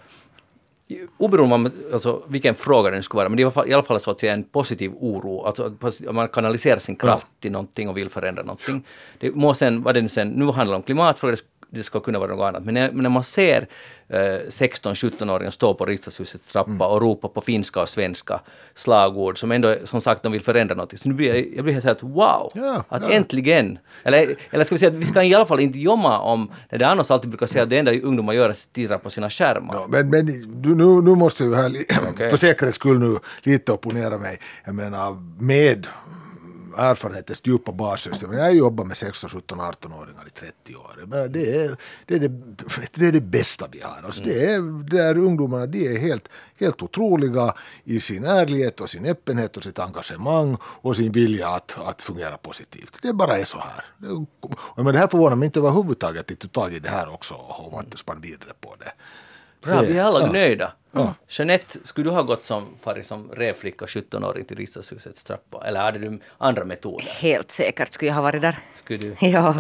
oberoende 1.16 1.54
om 1.54 1.70
alltså, 1.92 2.22
vilken 2.28 2.54
fråga 2.54 2.90
den 2.90 3.02
skulle 3.02 3.16
vara, 3.18 3.28
men 3.28 3.36
det 3.36 3.42
är 3.42 3.68
i 3.68 3.72
alla 3.72 3.82
fall 3.82 4.00
så 4.00 4.10
att 4.10 4.20
säga 4.20 4.32
en 4.32 4.44
positiv 4.44 4.92
oro, 5.00 5.44
alltså 5.44 5.72
man 6.10 6.28
kanaliserar 6.28 6.78
sin 6.78 6.96
kraft 6.96 7.26
ja. 7.30 7.36
till 7.40 7.52
någonting 7.52 7.88
och 7.88 7.96
vill 7.96 8.10
förändra 8.10 8.42
någonting. 8.42 8.84
Det 9.18 9.34
må 9.34 9.54
sen, 9.54 9.82
vad 9.82 9.94
det 9.94 10.02
nu 10.02 10.08
sen, 10.08 10.28
nu 10.28 10.44
handlar 10.52 10.76
om 10.76 10.82
klimatfrågor, 10.82 11.38
det 11.70 11.82
ska 11.82 12.00
kunna 12.00 12.18
vara 12.18 12.34
något 12.34 12.44
annat. 12.44 12.64
Men 12.64 12.74
när, 12.74 12.92
när 12.92 13.10
man 13.10 13.24
ser 13.24 13.68
eh, 14.08 14.18
16-17-åringar 14.48 15.50
stå 15.50 15.74
på 15.74 15.86
riksdagshusets 15.86 16.52
trappa 16.52 16.70
mm. 16.70 16.80
och 16.80 17.00
ropa 17.00 17.28
på 17.28 17.40
finska 17.40 17.82
och 17.82 17.88
svenska 17.88 18.40
slagord 18.74 19.38
som 19.38 19.52
ändå, 19.52 19.76
som 19.84 20.00
sagt, 20.00 20.22
de 20.22 20.32
vill 20.32 20.40
förändra 20.40 20.74
någonting. 20.74 20.98
Så 20.98 21.08
nu 21.08 21.14
blir 21.14 21.34
jag, 21.34 21.54
jag 21.56 21.64
blir 21.64 21.74
helt 21.74 22.00
såhär 22.00 22.14
wow! 22.14 22.52
Ja, 22.54 22.84
att 22.88 23.02
ja. 23.02 23.10
äntligen! 23.10 23.78
Eller, 24.02 24.26
eller 24.50 24.64
ska 24.64 24.74
vi 24.74 24.78
säga 24.78 24.90
att 24.90 24.96
vi 24.96 25.04
ska 25.04 25.22
i 25.22 25.34
alla 25.34 25.46
fall 25.46 25.60
inte 25.60 25.78
jomma 25.78 26.18
om 26.18 26.52
när 26.70 26.78
det 26.78 26.86
annars 26.86 27.10
alltid 27.10 27.30
brukar 27.30 27.46
säga 27.46 27.62
att 27.62 27.70
det 27.70 27.78
enda 27.78 27.92
ungdomar 27.92 28.32
gör 28.32 28.44
är 28.44 28.50
att 28.50 28.58
stirra 28.58 28.98
på 28.98 29.10
sina 29.10 29.30
skärmar. 29.30 29.74
Ja, 29.74 29.86
men 29.88 30.10
men 30.10 30.26
du, 30.62 30.74
nu, 30.74 30.84
nu 30.84 31.14
måste 31.14 31.44
jag 31.44 31.54
här, 31.54 31.70
okay. 32.12 32.30
för 32.30 32.36
säkerhets 32.36 32.76
skull 32.76 32.98
nu 32.98 33.16
lite 33.42 33.72
opponera 33.72 34.18
mig. 34.18 34.38
Jag 34.64 34.74
menar 34.74 35.16
med 35.38 35.86
erfarenhetens 36.76 37.40
djupa 37.44 37.72
basis. 37.72 38.22
Jag 38.22 38.28
har 38.28 38.50
jobbat 38.50 38.86
med 38.86 38.96
16, 38.96 39.30
17, 39.30 39.60
18-åringar 39.60 40.26
i 40.26 40.30
30 40.30 40.76
år. 40.76 41.04
Men 41.06 41.32
det, 41.32 41.56
är, 41.56 41.76
det, 42.06 42.14
är 42.14 42.18
det, 42.18 42.28
det 42.94 43.06
är 43.06 43.12
det 43.12 43.20
bästa 43.20 43.66
vi 43.72 43.80
har. 43.80 44.02
Alltså 44.04 44.22
det 44.22 44.52
är, 44.52 44.90
där 44.90 45.18
ungdomarna 45.18 45.66
de 45.66 45.86
är 45.94 45.98
helt, 45.98 46.28
helt 46.56 46.82
otroliga 46.82 47.54
i 47.84 48.00
sin 48.00 48.24
ärlighet 48.24 48.80
och 48.80 48.90
sin 48.90 49.06
öppenhet 49.06 49.56
och 49.56 49.62
sitt 49.62 49.78
engagemang 49.78 50.56
och 50.62 50.96
sin 50.96 51.12
vilja 51.12 51.48
att, 51.48 51.78
att 51.86 52.02
fungera 52.02 52.36
positivt. 52.36 52.98
Det 53.02 53.12
bara 53.12 53.38
är 53.38 53.44
så 53.44 53.58
här. 53.58 53.84
Men 54.76 54.84
det 54.84 54.98
här 54.98 55.06
förvånar 55.06 55.36
mig 55.36 55.46
inte 55.46 55.58
överhuvudtaget 55.58 56.20
att 56.20 56.26
de 56.26 56.34
tog 56.36 56.52
tag 56.52 56.74
i 56.74 56.78
det 56.78 56.88
här 56.88 57.08
också 57.12 57.34
och 57.34 57.98
spann 57.98 58.20
vidare 58.20 58.52
på 58.60 58.74
det. 58.78 58.92
Bra, 59.62 59.80
vi 59.80 59.98
är 59.98 60.04
alla 60.04 60.20
ja. 60.20 60.32
nöjda. 60.32 60.72
Ja. 60.92 61.14
Jeanette, 61.28 61.78
skulle 61.84 62.10
du 62.10 62.14
ha 62.14 62.22
gått 62.22 62.42
som 62.42 62.76
farit 62.82 63.06
som 63.06 63.30
revflicka 63.32 63.84
17-åring 63.84 64.44
till 64.44 64.56
riksdagshusets 64.56 65.24
trappa? 65.24 65.64
Eller 65.66 65.80
hade 65.80 65.98
du 65.98 66.20
andra 66.38 66.64
metoder? 66.64 67.08
Helt 67.18 67.50
säkert 67.50 67.92
skulle 67.92 68.08
jag 68.08 68.14
ha 68.14 68.22
varit 68.22 68.42
där. 68.42 68.58
Skulle 68.74 68.98
du? 68.98 69.16
Ja. 69.30 69.54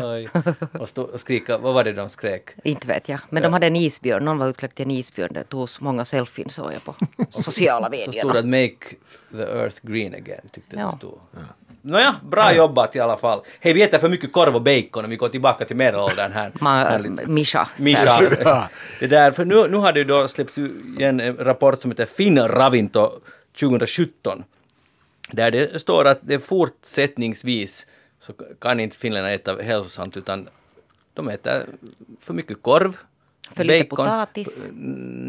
Och, 0.78 0.88
stå, 0.88 1.02
och 1.02 1.20
skrika, 1.20 1.58
vad 1.58 1.74
var 1.74 1.84
det 1.84 1.92
de 1.92 2.08
skrek? 2.08 2.50
Inte 2.64 2.86
vet 2.86 3.08
jag. 3.08 3.20
Men 3.30 3.42
ja. 3.42 3.48
de 3.48 3.52
hade 3.52 3.66
en 3.66 3.76
isbjörn, 3.76 4.24
någon 4.24 4.38
var 4.38 4.48
utklädd 4.48 4.74
till 4.74 4.84
en 4.84 4.90
isbjörn. 4.90 5.30
Det 5.32 5.44
togs 5.44 5.80
många 5.80 6.04
selfies 6.04 6.54
såg 6.54 6.72
jag 6.72 6.84
på 6.84 6.94
sociala 7.30 7.88
medier. 7.88 8.06
Så 8.06 8.12
stod 8.12 8.32
det 8.32 8.38
att 8.38 8.44
make 8.44 8.96
the 9.30 9.42
earth 9.42 9.76
green 9.82 10.14
again, 10.14 10.48
tyckte 10.52 10.76
ja. 10.76 10.86
det 10.86 10.96
stod. 10.96 11.18
Ja. 11.32 11.40
Nåja, 11.82 12.14
bra 12.22 12.54
jobbat 12.54 12.96
i 12.96 13.00
alla 13.00 13.16
fall. 13.16 13.40
Hej, 13.60 13.72
vi 13.72 13.82
äter 13.82 13.98
för 13.98 14.08
mycket 14.08 14.32
korv 14.32 14.56
och 14.56 14.62
bacon 14.62 15.04
och 15.04 15.12
vi 15.12 15.16
går 15.16 15.28
tillbaka 15.28 15.64
till 15.64 15.76
medelåldern 15.76 16.32
här. 16.32 16.52
Man, 16.60 17.18
Mischa. 17.26 17.68
Mischa. 17.76 18.20
Det 19.00 19.06
där, 19.06 19.30
för 19.30 19.44
nu, 19.44 19.68
nu 19.68 19.76
har 19.76 19.92
det 19.92 20.04
då 20.04 20.28
släppts 20.28 20.58
en 21.20 21.36
rapport 21.36 21.80
som 21.80 21.90
heter 21.90 22.06
Finn 22.06 22.38
Ravinto 22.38 23.20
2017. 23.60 24.44
Där 25.32 25.50
det 25.50 25.80
står 25.80 26.04
att 26.04 26.18
det 26.22 26.40
fortsättningsvis 26.40 27.86
så 28.20 28.32
kan 28.58 28.80
inte 28.80 28.96
finländarna 28.96 29.34
äta 29.34 29.56
hälsosamt 29.56 30.16
utan 30.16 30.48
de 31.14 31.28
äter 31.28 31.66
för 32.20 32.34
mycket 32.34 32.62
korv, 32.62 32.96
för 33.56 33.64
lite 33.64 33.84
bacon. 33.84 33.96
potatis? 33.96 34.68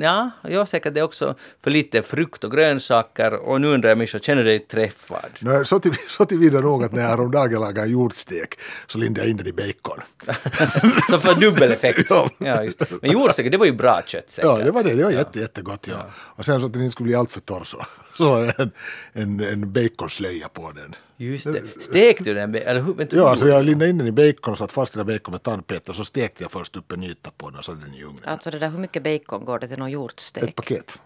Ja, 0.02 0.32
ja, 0.44 0.66
säkert 0.66 0.94
det 0.94 1.00
är 1.00 1.04
också 1.04 1.36
för 1.60 1.72
lite 1.72 2.02
frukt 2.02 2.44
och 2.44 2.52
grönsaker. 2.52 3.34
Och 3.34 3.62
nu 3.62 3.68
undrar 3.68 3.90
jag 3.90 3.98
Mischa, 3.98 4.20
känner 4.20 4.44
du 4.44 4.50
dig 4.50 4.60
träffad? 4.60 5.32
Nej, 5.40 5.66
så, 5.66 5.80
till, 5.80 5.94
så 6.10 6.26
tillvida 6.26 6.60
nog 6.60 6.84
att 6.84 6.92
när 6.92 7.02
jag 7.02 7.10
häromdagen 7.10 7.62
lagade 7.62 7.88
jordstek 7.88 8.60
så 8.88 8.98
lindade 8.98 9.28
jag 9.28 9.32
in 9.32 9.38
den 9.38 9.48
i 9.48 9.54
bacon. 9.54 10.00
så 11.10 11.18
för 11.18 11.36
dubbel 11.36 11.72
effekt? 11.72 12.06
ja. 12.10 12.30
ja 12.38 12.64
just. 12.64 12.82
Men 13.02 13.12
jordstek, 13.12 13.52
det 13.52 13.58
var 13.58 13.66
ju 13.66 13.74
bra 13.74 14.02
kött 14.06 14.30
säkert? 14.30 14.50
Ja, 14.50 14.58
det 14.58 14.72
var 14.72 14.84
det. 14.84 14.96
Det 14.96 15.04
var 15.04 15.12
jätte, 15.12 15.40
jättegott. 15.40 15.88
Ja. 15.88 15.94
ja. 15.98 16.06
Och 16.18 16.46
sen 16.46 16.60
så 16.60 16.66
att 16.66 16.74
den 16.74 16.82
inte 16.82 16.92
skulle 16.92 17.08
bli 17.08 17.16
alltför 17.16 17.40
torr 17.40 17.64
så, 17.64 17.86
så 18.16 18.52
en, 18.58 18.72
en, 19.14 19.40
en 19.40 19.74
baconslöja 19.74 20.50
på 20.50 20.72
den. 20.72 20.96
Just 21.18 21.46
det. 21.54 21.64
Stekte 21.82 22.24
du 22.24 22.34
den? 22.34 22.56
Eller 22.56 22.82
hur? 22.82 22.94
Vänta, 22.94 23.16
ja, 23.16 23.22
så 23.22 23.28
alltså 23.28 23.48
jag 23.48 23.66
lindade 23.66 23.90
in 23.90 23.98
den 23.98 24.08
i 24.08 24.12
bacon 24.12 24.52
och 24.52 24.58
satt 24.58 24.72
fast 24.72 24.94
den 24.94 25.08
bacon 25.08 25.32
med 25.32 25.44
tandpetare 25.44 25.96
så 25.96 26.06
stekte 26.06 26.44
jag 26.44 26.52
först 26.52 26.76
upp 26.76 26.92
en 26.92 27.04
yta 27.04 27.32
på 27.38 27.50
den 27.50 27.58
och 27.58 27.66
så 27.66 27.74
den 27.74 27.94
i 27.94 28.04
ugnen. 28.04 28.24
Alltså 28.26 28.52
det 28.52 28.60
där, 28.60 28.70
hur 28.70 28.78
mycket 28.78 29.04
bacon 29.04 29.46
går 29.46 29.60
det 29.60 29.68
till 29.68 29.80
någon 29.80 29.92
hjortstek? 29.92 30.44
Ett 30.44 30.56
paket. 30.56 31.00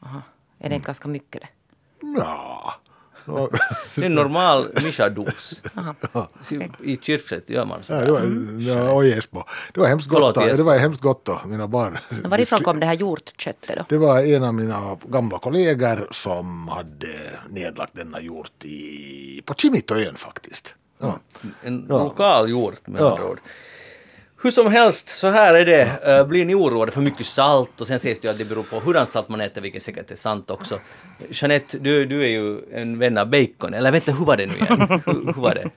Aha. 0.00 0.22
Är 0.58 0.68
det 0.68 0.74
inte 0.74 0.86
ganska 0.86 1.08
mycket 1.08 1.42
det? 1.42 1.48
Ja. 2.18 2.74
det 3.94 4.02
är 4.02 4.06
en 4.06 4.14
normal 4.14 4.68
mischados. 4.84 5.62
I 6.82 6.96
Kyrkset 6.96 7.50
gör 7.50 7.64
man 7.64 7.82
så. 7.82 7.92
Ja, 7.92 8.00
det 8.00 8.12
var, 8.12 8.20
ja, 8.60 8.92
och 8.92 9.04
Esbo. 9.04 9.42
Det 9.74 9.80
var 9.80 9.86
hemskt 9.86 10.08
gott. 10.08 10.34
Då, 10.34 10.40
det 10.40 10.62
var 10.62 10.78
hemskt 10.78 11.02
gott 11.02 11.24
då, 11.24 11.40
mina 11.46 11.68
barn. 11.68 11.98
Varifrån 12.24 12.60
kom 12.62 12.80
det 12.80 12.86
här 12.86 12.94
hjortköttet 12.94 13.76
då? 13.76 13.84
Det 13.88 13.96
var 13.96 14.20
en 14.20 14.44
av 14.44 14.54
mina 14.54 14.98
gamla 15.08 15.38
kollegor 15.38 16.08
som 16.10 16.68
hade 16.68 17.40
nedlagt 17.48 17.94
denna 17.94 18.20
hjort 18.20 18.64
i, 18.64 19.42
på 19.44 19.54
Kimitoön 19.54 20.14
faktiskt. 20.14 20.74
Ja. 20.98 21.18
En 21.62 21.80
lokal 21.88 22.50
hjort 22.50 22.86
med 22.86 23.02
andra 23.02 23.28
ord. 23.28 23.40
Hur 24.42 24.50
som 24.50 24.72
helst, 24.72 25.08
så 25.08 25.28
här 25.28 25.54
är 25.54 25.64
det. 25.64 26.18
Uh, 26.20 26.26
blir 26.26 26.44
ni 26.44 26.54
oroade 26.54 26.92
för 26.92 27.00
mycket 27.00 27.26
salt 27.26 27.80
och 27.80 27.86
sen 27.86 28.00
sägs 28.00 28.20
det 28.20 28.28
ju 28.28 28.32
att 28.32 28.38
det 28.38 28.44
beror 28.44 28.62
på 28.62 28.80
hurdant 28.80 29.10
salt 29.10 29.28
man 29.28 29.40
äter, 29.40 29.60
vilket 29.60 29.82
säkert 29.82 30.10
är 30.10 30.16
sant 30.16 30.50
också. 30.50 30.78
Jeanette, 31.30 31.78
du, 31.78 32.06
du 32.06 32.22
är 32.22 32.28
ju 32.28 32.60
en 32.72 32.98
vän 32.98 33.18
av 33.18 33.30
bacon, 33.30 33.74
eller 33.74 33.90
vänta, 33.90 34.12
hur 34.12 34.24
var 34.24 34.36
det 34.36 34.46
nu 34.46 34.54
igen? 34.54 35.02
hur, 35.06 35.34
hur 35.34 35.42
var 35.42 35.54
det? 35.54 35.70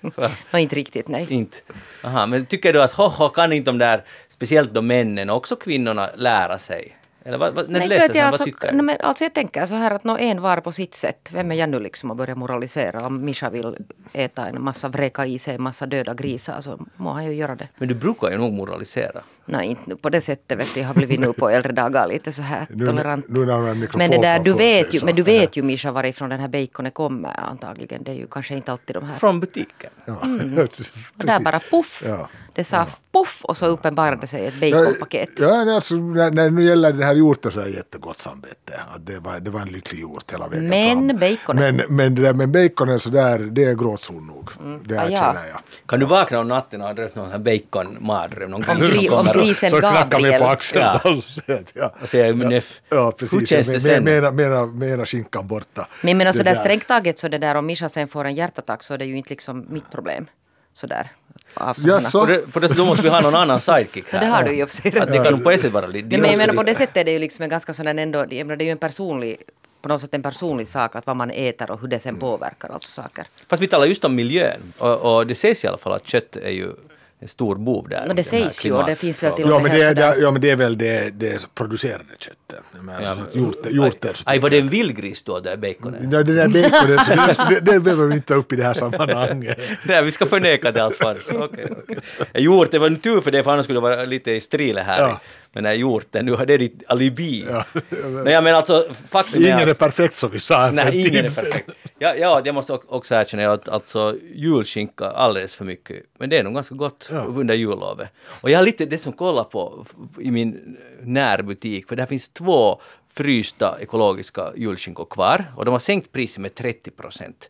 Ja, 0.52 0.60
inte 0.60 0.76
riktigt, 0.76 1.08
nej. 1.08 1.28
Inte? 1.30 1.58
Aha, 2.04 2.26
men 2.26 2.46
tycker 2.46 2.74
du 2.74 2.82
att 2.82 2.92
hoho, 2.92 3.30
kan 3.30 3.54
inte 3.54 3.72
de 3.72 3.78
där, 3.78 4.04
speciellt 4.30 4.74
de 4.74 4.88
männen 4.88 5.30
och 5.30 5.38
också 5.38 5.56
kvinnorna, 5.56 6.10
lära 6.16 6.58
sig? 6.58 6.96
Eller 7.28 7.38
vad, 7.38 7.54
vad, 7.54 7.70
när 7.70 7.80
du 7.80 7.88
läser 7.88 8.16
jag, 8.16 8.32
vad 8.32 8.44
tycker 8.44 8.72
du? 8.72 8.82
Men, 8.82 8.98
alltså 9.00 9.24
jag 9.24 9.34
tänker 9.34 9.66
så 9.66 9.76
här 9.76 9.92
att 9.92 10.04
nå 10.04 10.18
en 10.18 10.42
var 10.42 10.58
på 10.58 10.72
sitt 10.72 10.96
sätt. 10.96 11.30
Vem 11.32 11.52
är 11.52 11.56
jag 11.56 11.70
nu 11.70 11.80
liksom 11.80 12.12
att 12.12 12.18
börja 12.18 12.36
moralisera? 12.36 13.06
Om 13.06 13.26
Mischa 13.26 13.50
vill 13.50 13.78
äta 14.14 14.48
en 14.48 14.64
massa, 14.64 14.88
vräka 14.88 15.26
i 15.26 15.40
sig 15.40 15.56
en 15.56 15.62
massa 15.62 15.86
döda 15.86 16.14
grisar 16.14 16.62
så 16.62 16.80
må 16.96 17.12
han 17.12 17.26
ju 17.26 17.34
göra 17.34 17.56
det. 17.56 17.68
Men 17.78 17.88
du 17.88 17.96
brukar 17.96 18.32
ju 18.32 18.38
nog 18.38 18.54
moralisera. 18.54 19.22
Nej, 19.46 19.68
inte 19.68 19.96
på 19.96 20.10
det 20.10 20.22
sättet 20.22 20.60
vet 20.60 20.74
du. 20.74 20.80
Jag 20.80 20.88
har 20.88 20.94
blivit 20.94 21.20
nu 21.20 21.34
på 21.34 21.50
äldre 21.50 21.72
dagar 21.72 22.08
lite 22.08 22.32
så 22.32 22.42
här 22.42 22.68
nu, 22.70 22.86
tolerant. 22.86 23.26
Nu, 23.30 23.46
nu 23.46 23.88
men 23.94 24.12
det 24.12 24.18
där, 24.18 24.40
du 24.40 24.54
vet 24.54 24.94
ju, 24.94 25.06
men 25.06 25.16
du 25.16 25.24
vet 25.24 25.58
ju 25.58 25.62
Mischa 25.62 25.92
varifrån 25.92 26.30
den 26.30 26.40
här 26.40 26.48
baconen 26.48 26.92
kommer 26.92 27.40
antagligen. 27.40 28.04
Det 28.04 28.12
är 28.12 28.16
ju 28.16 28.28
kanske 28.28 28.56
inte 28.56 28.72
alltid 28.72 28.96
de 28.96 29.04
här. 29.04 29.20
Från 29.20 29.40
butiken. 29.40 29.90
Ja. 30.06 30.22
Mm. 30.24 30.60
och 31.18 31.26
där 31.26 31.40
bara 31.40 31.60
poff. 31.60 32.04
Ja. 32.06 32.30
Det 32.56 32.64
sa 32.64 32.78
ja. 32.78 32.88
poff 33.12 33.42
och 33.44 33.58
så 33.58 33.66
uppenbarade 33.66 34.28
sig 34.28 34.46
ett 34.46 34.60
baconpaket. 34.60 35.30
Ja, 35.40 35.66
ja 35.66 35.76
alltså, 35.76 35.96
när, 35.96 36.32
när 36.32 36.50
nu 36.50 36.64
gäller 36.64 36.94
det 36.94 37.06
här 37.06 37.16
hjorten 37.16 37.52
så 37.52 37.60
är 37.60 37.64
jag 37.64 37.74
jättegott 37.74 38.20
samvete. 38.20 38.74
Det 39.00 39.20
var, 39.20 39.40
det 39.40 39.50
var 39.50 39.62
en 39.62 39.68
lycklig 39.68 40.00
hjort 40.00 40.34
hela 40.34 40.48
vägen 40.48 40.68
Men 40.68 41.10
fram. 41.10 41.20
baconen. 41.20 41.76
Men, 41.76 41.96
men 41.96 42.16
det 42.16 42.22
där 42.22 42.34
med 42.34 42.50
baconen 42.50 43.00
så 43.00 43.10
där, 43.10 43.40
det 43.40 43.64
är 43.64 43.74
gråtzon 43.74 44.28
nog. 44.28 44.50
Mm. 44.64 44.84
Det 44.86 44.98
ah, 44.98 45.10
ja. 45.10 45.36
jag. 45.36 45.62
Kan 45.86 46.00
du 46.00 46.06
vakna 46.06 46.40
om 46.40 46.48
natten 46.48 46.82
och 46.82 46.88
ha 46.88 46.94
drömt 46.94 47.16
någon 47.16 47.44
bacon-mardröm? 47.44 48.52
Någon 48.52 48.66
om 49.14 49.26
grisen 49.38 49.70
så 49.70 49.80
knackar 49.80 50.20
mig 50.20 50.40
på 50.40 50.46
axeln. 50.46 50.82
Ja. 50.84 51.62
ja. 51.74 51.94
Och 52.02 52.10
säger 52.10 52.52
ja. 52.52 52.62
ja, 52.90 53.12
precis. 53.12 53.42
Hur 53.42 53.46
känns 53.46 53.68
det 53.68 53.80
sen? 53.80 54.04
Mera, 54.04 54.32
mera, 54.32 54.66
mera 54.66 55.06
skinkan 55.06 55.48
borta. 55.48 55.88
Men, 56.02 56.18
men 56.18 56.28
alltså 56.28 56.44
det 56.44 56.50
där 56.50 56.60
strängt 56.60 56.88
taget 56.88 57.20
så 57.20 57.28
det 57.28 57.38
där 57.38 57.56
om 57.56 57.66
Mischa 57.66 57.90
sen 57.90 58.08
får 58.08 58.26
en 58.26 58.36
hjärtattack 58.36 58.84
så 58.84 58.94
är 58.94 58.98
det 58.98 59.06
ju 59.06 59.18
inte 59.18 59.30
liksom 59.30 59.66
mitt 59.70 59.92
problem. 59.92 60.26
Sådär. 60.74 61.12
Ja, 61.56 62.00
så. 62.00 62.20
På, 62.20 62.26
det, 62.26 62.38
på 62.38 62.60
då 62.60 62.86
måste 62.86 63.04
vi 63.04 63.10
ha 63.10 63.22
någon 63.22 63.36
annan 63.36 63.60
sidekick 63.60 64.06
här. 64.10 64.20
Ja, 64.22 64.26
det 64.26 64.32
har 64.32 64.44
du 64.44 64.56
ju 64.56 64.68
sig. 64.68 65.00
Att 65.00 65.12
det 65.12 65.24
kan 65.24 65.44
på 65.44 65.52
ett 65.52 65.62
sätt 65.62 65.72
vara 65.72 65.88
lite... 65.88 66.18
Men 66.18 66.30
jag 66.30 66.38
menar 66.38 66.54
på 66.54 66.64
det 66.64 66.76
sättet 66.76 66.98
är 66.98 67.04
det 67.04 67.12
ju 67.12 67.20
liksom 67.20 67.44
en 67.44 67.50
ganska 67.50 67.74
sån 67.74 67.88
ändå, 67.88 68.26
det 68.26 68.40
är 68.40 68.62
ju 68.62 68.70
en 68.70 68.78
personlig 68.78 69.38
på 69.86 69.90
något 69.90 70.02
sätt 70.02 70.14
en 70.14 70.24
personlig 70.24 70.68
sak 70.68 70.96
att 70.96 71.08
vad 71.08 71.16
man 71.16 71.32
äter 71.32 71.72
och 71.72 71.82
hur 71.82 71.88
det 71.88 72.00
sen 72.00 72.20
påverkar 72.20 72.70
alltså 72.70 72.92
saker. 72.92 73.28
Fast 73.48 73.64
vi 73.64 73.68
talar 73.68 73.86
just 73.86 74.06
om 74.06 74.16
miljön 74.16 74.74
och, 74.78 75.16
och 75.16 75.28
det 75.28 75.36
sägs 75.36 75.64
i 75.64 75.68
alla 75.68 75.78
fall 75.78 75.94
att 75.94 76.08
kött 76.08 76.36
är 76.36 76.50
ju 76.50 76.72
en 77.20 77.28
stor 77.28 77.56
bov 77.56 77.90
där. 77.90 78.08
No, 78.08 78.14
det 78.14 78.24
sägs 78.24 78.66
ju 78.66 78.72
och 78.72 78.86
det 78.86 78.96
finns 78.96 79.24
väl 79.24 79.34
till 79.34 79.44
och 79.44 79.50
med 79.50 79.58
ja, 79.58 79.62
men 79.62 79.96
det, 79.96 80.04
är, 80.04 80.22
ja 80.22 80.32
men 80.32 80.42
det 80.42 80.50
är 80.50 80.56
väl 80.56 80.78
det, 80.78 81.20
det 81.20 81.56
producerade 81.56 82.04
köttet. 82.20 82.64
Men 82.82 83.04
ja, 83.04 83.10
alltså, 83.10 84.22
aj, 84.26 84.40
var 84.40 84.50
det 84.50 84.60
en 84.60 84.68
vildgris 84.68 85.24
då, 85.24 85.40
där 85.40 85.58
baconen? 85.58 86.12
Ja, 86.12 86.24
det 86.24 86.34
där 86.34 86.48
baconet, 86.48 87.38
det, 87.50 87.72
det 87.72 87.80
behöver 87.80 88.06
vi 88.06 88.16
inte 88.16 88.28
ta 88.28 88.34
upp 88.34 88.54
i 88.54 88.56
det 88.56 88.64
här 88.64 88.74
sammanhanget. 88.74 89.60
Nej, 89.84 90.04
vi 90.04 90.12
ska 90.12 90.26
förneka 90.26 90.72
det 90.72 90.84
alls 90.84 91.00
Okay, 91.02 91.66
okay. 91.66 91.96
Hjort, 92.34 92.72
det 92.72 92.80
var 92.80 92.88
en 92.88 93.00
tur 93.00 93.22
för 93.22 93.32
det, 93.32 93.44
för 93.44 93.52
annars 93.52 93.66
skulle 93.66 93.78
det 93.78 93.84
vara 93.84 94.06
lite 94.06 94.32
i 94.32 94.42
strile 94.42 94.82
här. 94.82 95.00
Ja. 95.02 95.20
Men 95.54 95.64
när 95.64 95.74
hjorten, 95.74 96.26
nu 96.26 96.34
har 96.34 96.46
det 96.46 96.58
ditt 96.58 96.84
alibi. 96.88 97.46
Ja, 97.50 97.66
men, 97.90 98.24
Nej, 98.24 98.42
men 98.42 98.56
alltså, 98.56 98.86
faktum 99.08 99.42
ingen 99.42 99.60
är, 99.60 99.64
att, 99.64 99.70
är 99.70 99.74
perfekt 99.74 100.16
som 100.16 100.32
vi 100.32 100.40
sa. 100.40 100.72
Nej, 100.72 101.08
ingen 101.08 101.26
är 101.26 101.30
perfekt. 101.30 101.70
Ja, 102.00 102.16
ja, 102.16 102.42
jag 102.46 102.56
måste 102.56 102.74
ock- 102.74 102.86
också 102.88 103.16
erkänna 103.16 103.52
att 103.52 103.70
alltså, 103.70 104.16
julskinka 104.34 105.06
alldeles 105.06 105.56
för 105.56 105.66
mycket. 105.66 106.04
Men 106.18 106.30
det 106.30 106.38
är 106.38 106.44
nog 106.44 106.54
ganska 106.54 106.76
gott 106.76 107.08
Ja. 107.12 107.18
under 107.26 107.56
jullovet. 107.56 108.10
Och 108.42 108.50
jag 108.50 108.58
har 108.60 108.66
lite 108.66 108.86
det 108.86 108.98
som 108.98 109.14
kollar 109.14 109.44
på 109.44 109.86
i 110.20 110.32
min 110.32 110.78
närbutik, 111.02 111.88
för 111.88 111.96
där 111.96 112.06
finns 112.06 112.30
två 112.30 112.82
frysta 113.10 113.78
ekologiska 113.82 114.52
julskinkor 114.56 115.06
kvar 115.06 115.46
och 115.58 115.66
de 115.66 115.72
har 115.72 115.80
sänkt 115.80 116.12
priset 116.12 116.42
med 116.42 116.56
30 116.56 116.92
procent. 116.92 117.50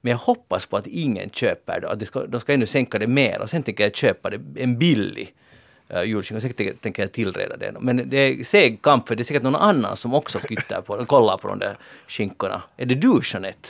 Men 0.00 0.10
jag 0.10 0.18
hoppas 0.18 0.66
på 0.66 0.76
att 0.76 0.86
ingen 0.86 1.30
köper 1.30 1.80
det, 1.80 1.88
att 1.90 1.98
det 2.00 2.06
ska, 2.06 2.26
de 2.26 2.40
ska 2.40 2.52
ännu 2.52 2.66
sänka 2.66 2.98
det 2.98 3.06
mer 3.06 3.40
och 3.40 3.50
sen 3.50 3.62
tänker 3.62 3.84
jag 3.84 3.96
köpa 3.96 4.30
det, 4.30 4.62
en 4.62 4.78
billig 4.78 5.34
uh, 5.94 6.02
julskinka, 6.04 6.40
sen 6.40 6.52
tänker- 6.52 6.74
tänker 6.74 7.02
jag 7.02 7.12
tillreda 7.12 7.56
den. 7.56 7.76
Men 7.80 8.10
det 8.10 8.16
är 8.16 8.44
seg 8.44 8.82
kamp 8.82 9.08
för 9.08 9.16
det 9.16 9.22
är 9.22 9.24
säkert 9.24 9.42
någon 9.42 9.56
annan 9.56 9.96
som 9.96 10.14
också 10.14 10.38
kyttar 10.48 10.80
på, 10.80 11.06
kollar 11.06 11.36
på 11.38 11.48
de 11.48 11.58
där 11.58 11.78
skinkorna. 12.08 12.62
Är 12.76 12.86
det 12.86 12.94
du 12.94 13.20
Jeanette? 13.24 13.68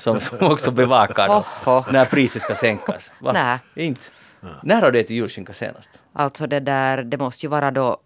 Som, 0.00 0.20
som 0.20 0.38
också 0.52 0.70
bevakar 0.70 1.28
Hoho. 1.28 1.84
när 1.92 2.04
priset 2.04 2.42
ska 2.42 2.54
sänkas? 2.54 3.10
Va? 3.20 3.32
Nej. 3.32 3.86
Inte? 3.86 4.00
När 4.62 4.82
har 4.82 4.90
du 4.90 5.00
ätit 5.00 5.10
julskinka 5.10 5.52
senast? 5.52 5.90
Alltså 6.12 6.46
det 6.46 6.60
där, 6.60 7.02
det 7.02 7.18
måste 7.18 7.46
ju 7.46 7.50
vara 7.50 7.70
då 7.70 7.96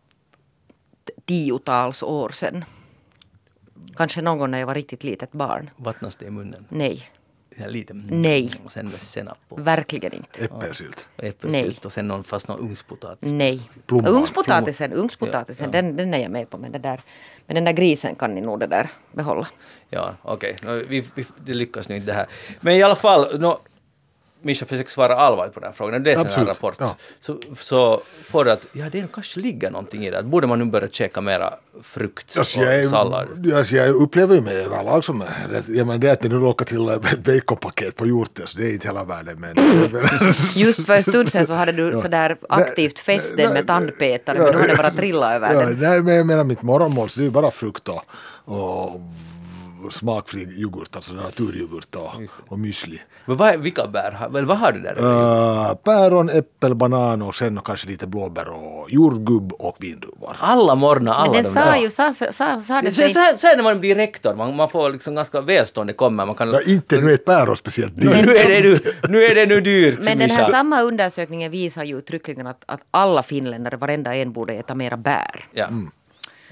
tiotals 1.27 2.03
år 2.03 2.29
sedan. 2.29 2.65
Kanske 3.97 4.23
någon 4.23 4.39
gång 4.39 4.51
när 4.51 4.59
jag 4.59 4.67
var 4.67 4.75
riktigt 4.75 5.05
litet 5.05 5.33
barn. 5.33 5.71
Vattnas 5.77 6.17
det 6.17 6.27
i 6.27 6.31
munnen? 6.31 6.65
Nej, 6.69 7.11
lite. 7.67 7.95
Nej. 7.95 8.55
Och 8.65 8.73
sen 8.73 8.93
senap 9.01 9.39
och 9.49 9.67
verkligen 9.67 10.13
inte. 10.13 10.45
Äppelsylt. 10.45 11.07
äppelsylt 11.19 11.85
och 11.85 11.93
sen 11.93 12.09
någon, 12.09 12.25
fast 12.25 12.49
någon 12.49 12.61
ugnspotatis. 12.61 13.33
Nej. 13.33 13.71
Ugnspotatisen, 13.89 14.93
ugnspotatisen 14.93 15.71
Ja, 15.73 15.79
ja. 15.79 15.83
Den, 15.83 15.97
den 15.97 16.15
är 16.15 16.19
jag 16.19 16.31
med 16.31 16.51
på. 16.51 16.59
Men, 16.59 16.73
det 16.73 16.79
där, 16.79 17.01
men 17.47 17.55
den 17.55 17.65
där 17.65 17.73
grisen 17.73 18.15
kan 18.15 18.35
ni 18.35 18.41
nog 18.41 18.61
det 18.61 18.67
där 18.67 18.91
behålla. 19.13 19.49
Ja, 19.91 20.15
okej. 20.23 20.57
Nå, 20.63 20.73
Vi, 20.75 21.05
vi, 21.15 21.27
det 21.45 21.55
lyckas 21.55 21.89
nu 21.89 21.97
inte 21.97 22.07
det 22.07 22.13
här. 22.15 22.27
Men 22.61 22.75
i 22.75 22.83
alla 22.83 22.97
fall, 22.97 23.41
nå, 23.41 23.61
Mischa 24.43 24.67
försöker 24.67 24.91
svara 24.91 25.17
allvarligt 25.17 25.55
på 25.55 25.61
den 25.61 25.67
här 25.67 25.75
frågan. 25.77 26.03
Du 26.03 26.11
läser 26.11 26.19
den 26.19 26.27
Absolut, 26.27 26.49
här 26.49 26.55
rapport 26.55 26.75
ja. 26.79 26.97
så, 27.21 27.39
så 27.61 28.03
får 28.25 28.45
du 28.45 28.51
att 28.51 28.67
ja, 28.73 28.85
det 28.93 29.13
kanske 29.13 29.41
ligger 29.41 29.71
någonting 29.71 30.05
i 30.07 30.11
det. 30.11 30.23
Borde 30.23 30.47
man 30.47 30.59
nu 30.59 30.65
börja 30.65 30.89
käka 30.89 31.21
mera 31.21 31.55
frukt 31.83 32.39
Alltså, 32.39 32.61
och 32.61 32.67
jag, 32.67 32.75
är- 32.81 32.89
sallad? 32.89 33.53
alltså, 33.55 33.77
jag 33.77 33.89
upplever 33.89 34.35
ju 34.35 34.41
mig 34.41 34.57
överlag 34.57 35.05
som 35.05 35.25
jag 35.69 35.87
menar, 35.87 35.99
det 35.99 36.11
att 36.13 36.21
det 36.21 36.29
nu 36.29 36.35
råkar 36.35 36.65
till 36.65 36.89
ett 36.89 37.25
baconpaket 37.25 37.97
på 37.97 38.07
hjorten 38.07 38.47
så 38.47 38.59
det 38.59 38.67
är 38.71 38.73
inte 38.73 38.89
hela 38.89 39.05
världen 39.05 39.41
men 39.41 39.55
Just 40.55 40.87
för 40.87 40.95
en 40.95 41.03
stund 41.03 41.33
sedan 41.33 41.47
så 41.47 41.55
hade 41.55 41.73
du 41.73 41.93
sådär 42.03 42.37
aktivt 42.49 42.99
fäst 42.99 43.37
den 43.37 43.53
med 43.53 43.67
tandpetare 43.67 44.39
men 44.39 44.53
nu 44.53 44.59
har 44.61 44.69
det 44.69 44.77
bara 44.77 44.91
trillat 44.91 45.35
över 45.35 45.55
ja, 45.55 45.61
den. 45.61 45.79
nej, 45.79 46.03
men 46.03 46.15
jag 46.15 46.27
menar 46.27 46.45
mitt 46.45 46.63
morgonmål 46.63 47.09
så 47.09 47.21
det 47.21 47.25
är 47.25 47.27
ju 47.27 47.31
bara 47.31 47.51
frukt 47.51 47.89
och, 47.89 48.03
och 48.45 49.01
smakfri 49.91 50.43
yoghurt, 50.61 50.97
alltså 50.97 51.15
naturyoghurt 51.15 51.97
och, 51.97 52.13
och 52.49 52.59
müsli. 52.59 52.99
Men 53.27 53.37
vad, 53.37 53.61
vilka 53.61 53.87
bär? 53.87 54.29
Väl, 54.31 54.45
vad 54.47 54.59
har 54.59 54.73
du 54.73 54.81
där? 54.81 55.01
Uh, 55.03 55.75
päron, 55.75 56.29
äppel, 56.31 56.75
banan 56.75 57.23
och 57.23 57.35
sen 57.35 57.61
kanske 57.65 57.89
lite 57.89 58.07
blåbär 58.07 58.49
och 58.49 58.91
jordgubb 58.91 59.53
och 59.53 59.77
vindruvor. 59.81 60.37
Alla 60.39 60.75
morgnar, 60.75 61.15
alla 61.15 61.33
Men 61.33 61.43
den 61.43 61.55
de 61.55 61.61
sa 61.61 61.71
där. 61.71 61.77
ju, 61.77 61.91
sa, 61.91 62.15
sa, 62.15 62.33
sa, 62.63 62.83
det 62.83 62.93
Så, 62.93 63.03
så, 63.03 63.09
sig. 63.09 63.23
här, 63.23 63.37
så 63.37 63.47
här 63.47 63.57
när 63.57 63.63
man 63.63 63.81
blir 63.81 63.95
rektor, 63.95 64.35
man, 64.35 64.57
man 64.57 64.69
får 64.69 64.91
liksom 64.91 65.15
ganska 65.15 65.41
välstående 65.41 65.93
kommer. 65.93 66.27
Man 66.27 66.35
kan, 66.35 66.51
Ja, 66.51 66.61
inte 66.67 67.01
nu 67.01 67.11
är 67.11 67.15
ett 67.15 67.25
päron 67.25 67.57
speciellt 67.57 67.97
dyrt. 67.97 68.27
nu, 68.27 68.37
är 68.37 68.49
det 68.49 68.69
nu, 68.69 68.77
nu 69.09 69.25
är 69.25 69.35
det 69.35 69.47
nu 69.47 69.61
dyrt, 69.61 69.99
Men 70.03 70.19
den 70.19 70.31
här 70.31 70.51
samma 70.51 70.81
undersökningen 70.83 71.51
visar 71.51 71.85
ju 71.85 71.99
uttryckligen 71.99 72.47
att, 72.47 72.65
att 72.67 72.81
alla 72.91 73.23
finländare, 73.23 73.77
varenda 73.77 74.15
en, 74.15 74.33
borde 74.33 74.53
äta 74.55 74.75
mera 74.75 74.97
bär. 74.97 75.45
Ja. 75.53 75.69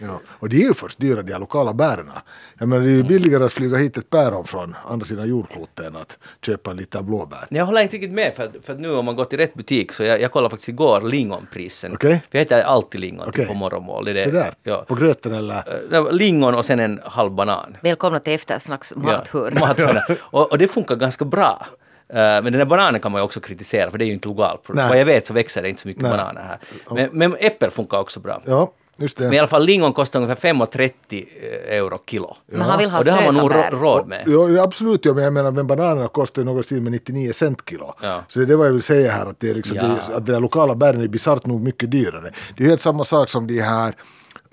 Ja, 0.02 0.20
och 0.28 0.48
det 0.48 0.56
är 0.56 0.60
ju 0.68 0.74
först 0.74 0.98
dyra 0.98 1.22
de 1.22 1.32
här 1.32 1.40
lokala 1.40 1.72
bären. 1.72 2.10
Jag 2.58 2.68
menar, 2.68 2.82
det 2.82 2.88
är 2.90 2.94
ju 2.94 3.02
billigare 3.02 3.44
att 3.44 3.52
flyga 3.52 3.76
hit 3.76 3.96
ett 3.96 4.10
päron 4.10 4.44
från 4.44 4.76
andra 4.88 5.06
sidan 5.06 5.28
jordklotet 5.28 5.86
än 5.86 5.96
att 5.96 6.18
köpa 6.42 6.70
en 6.70 6.76
liten 6.76 7.06
blåbär. 7.06 7.46
Jag 7.50 7.66
håller 7.66 7.80
inte 7.82 7.96
riktigt 7.96 8.12
med 8.12 8.34
för 8.34 8.50
för 8.62 8.74
nu 8.74 8.90
om 8.94 9.04
man 9.04 9.16
går 9.16 9.24
till 9.24 9.38
rätt 9.38 9.54
butik 9.54 9.92
så 9.92 10.04
jag, 10.04 10.20
jag 10.20 10.32
kollade 10.32 10.50
faktiskt 10.50 10.68
igår 10.68 11.00
lingonprisen. 11.00 11.92
Okej. 11.94 12.22
För 12.30 12.38
jag 12.38 12.42
äter 12.46 12.60
alltid 12.60 13.00
lingon 13.00 13.28
Okej. 13.28 13.46
på 13.46 13.54
morgonmål. 13.54 14.04
Det 14.04 14.10
är 14.10 14.14
det. 14.14 14.22
Så 14.22 14.30
där, 14.30 14.54
Ja. 14.62 14.84
på 14.88 14.94
gröten 14.94 15.34
eller? 15.34 15.62
Eh, 15.94 16.12
Lingon 16.12 16.54
och 16.54 16.64
sen 16.64 16.80
en 16.80 17.00
halv 17.04 17.30
banan. 17.32 17.76
Välkomna 17.80 18.20
till 18.20 18.32
eftersnacks 18.32 18.92
mathörn. 18.96 19.54
Ja, 19.60 19.66
mathörna. 19.66 20.02
och, 20.20 20.50
och 20.50 20.58
det 20.58 20.68
funkar 20.68 20.96
ganska 20.96 21.24
bra. 21.24 21.66
Eh, 22.08 22.14
men 22.16 22.44
den 22.44 22.52
där 22.52 22.64
bananen 22.64 23.00
kan 23.00 23.12
man 23.12 23.20
ju 23.20 23.24
också 23.24 23.40
kritisera 23.40 23.90
för 23.90 23.98
det 23.98 24.04
är 24.04 24.06
ju 24.06 24.12
inte. 24.12 24.28
Nej. 24.28 24.88
Vad 24.88 24.98
jag 24.98 25.04
vet 25.04 25.24
så 25.24 25.34
växer 25.34 25.62
det 25.62 25.68
inte 25.68 25.82
så 25.82 25.88
mycket 25.88 26.02
Nej. 26.02 26.10
bananer 26.10 26.40
här. 26.42 26.58
Men, 26.90 27.08
men 27.12 27.36
äppel 27.40 27.70
funkar 27.70 27.98
också 27.98 28.20
bra. 28.20 28.42
Ja, 28.46 28.72
just 29.00 29.16
det. 29.16 29.24
Men 29.24 29.32
i 29.32 29.38
alla 29.38 29.48
fall 29.48 29.64
lingon 29.64 29.92
kostar 29.92 30.20
ungefär 30.20 30.52
5,30 30.52 31.26
euro 31.68 31.98
kilo. 32.06 32.36
Men 32.46 32.60
han 32.60 32.78
vill 32.78 32.90
ha 32.90 32.98
och 32.98 33.04
det 33.04 33.10
har 33.10 33.32
man 33.32 33.34
nog 33.34 33.82
råd 33.82 34.06
med. 34.08 34.24
Ja, 34.26 34.62
absolut, 34.62 35.04
ja, 35.04 35.14
men 35.14 35.24
jag 35.24 35.32
menar 35.32 35.50
men 35.50 35.66
bananerna 35.66 36.08
kostar 36.08 36.42
ju 36.42 36.46
något 36.46 36.66
stil 36.66 36.82
med 36.82 36.92
99 36.92 37.32
cent 37.32 37.70
kilo. 37.70 37.94
Ja. 38.02 38.24
Så 38.28 38.38
det 38.38 38.44
är 38.44 38.46
det 38.46 38.56
vad 38.56 38.66
jag 38.66 38.72
vill 38.72 38.82
säga 38.82 39.12
här, 39.12 39.26
att 39.26 39.40
det 39.40 39.50
är 39.50 39.54
liksom, 39.54 39.76
Ja. 39.76 39.82
det, 39.82 40.16
att 40.16 40.26
de 40.26 40.32
där 40.32 40.40
lokala 40.40 40.74
bären 40.74 41.00
är 41.00 41.08
bisarrt 41.08 41.46
nog 41.46 41.60
mycket 41.60 41.90
dyrare. 41.90 42.32
Det 42.56 42.64
är 42.64 42.68
helt 42.68 42.80
samma 42.80 43.04
sak 43.04 43.28
som 43.28 43.46
de 43.46 43.60
här 43.60 43.94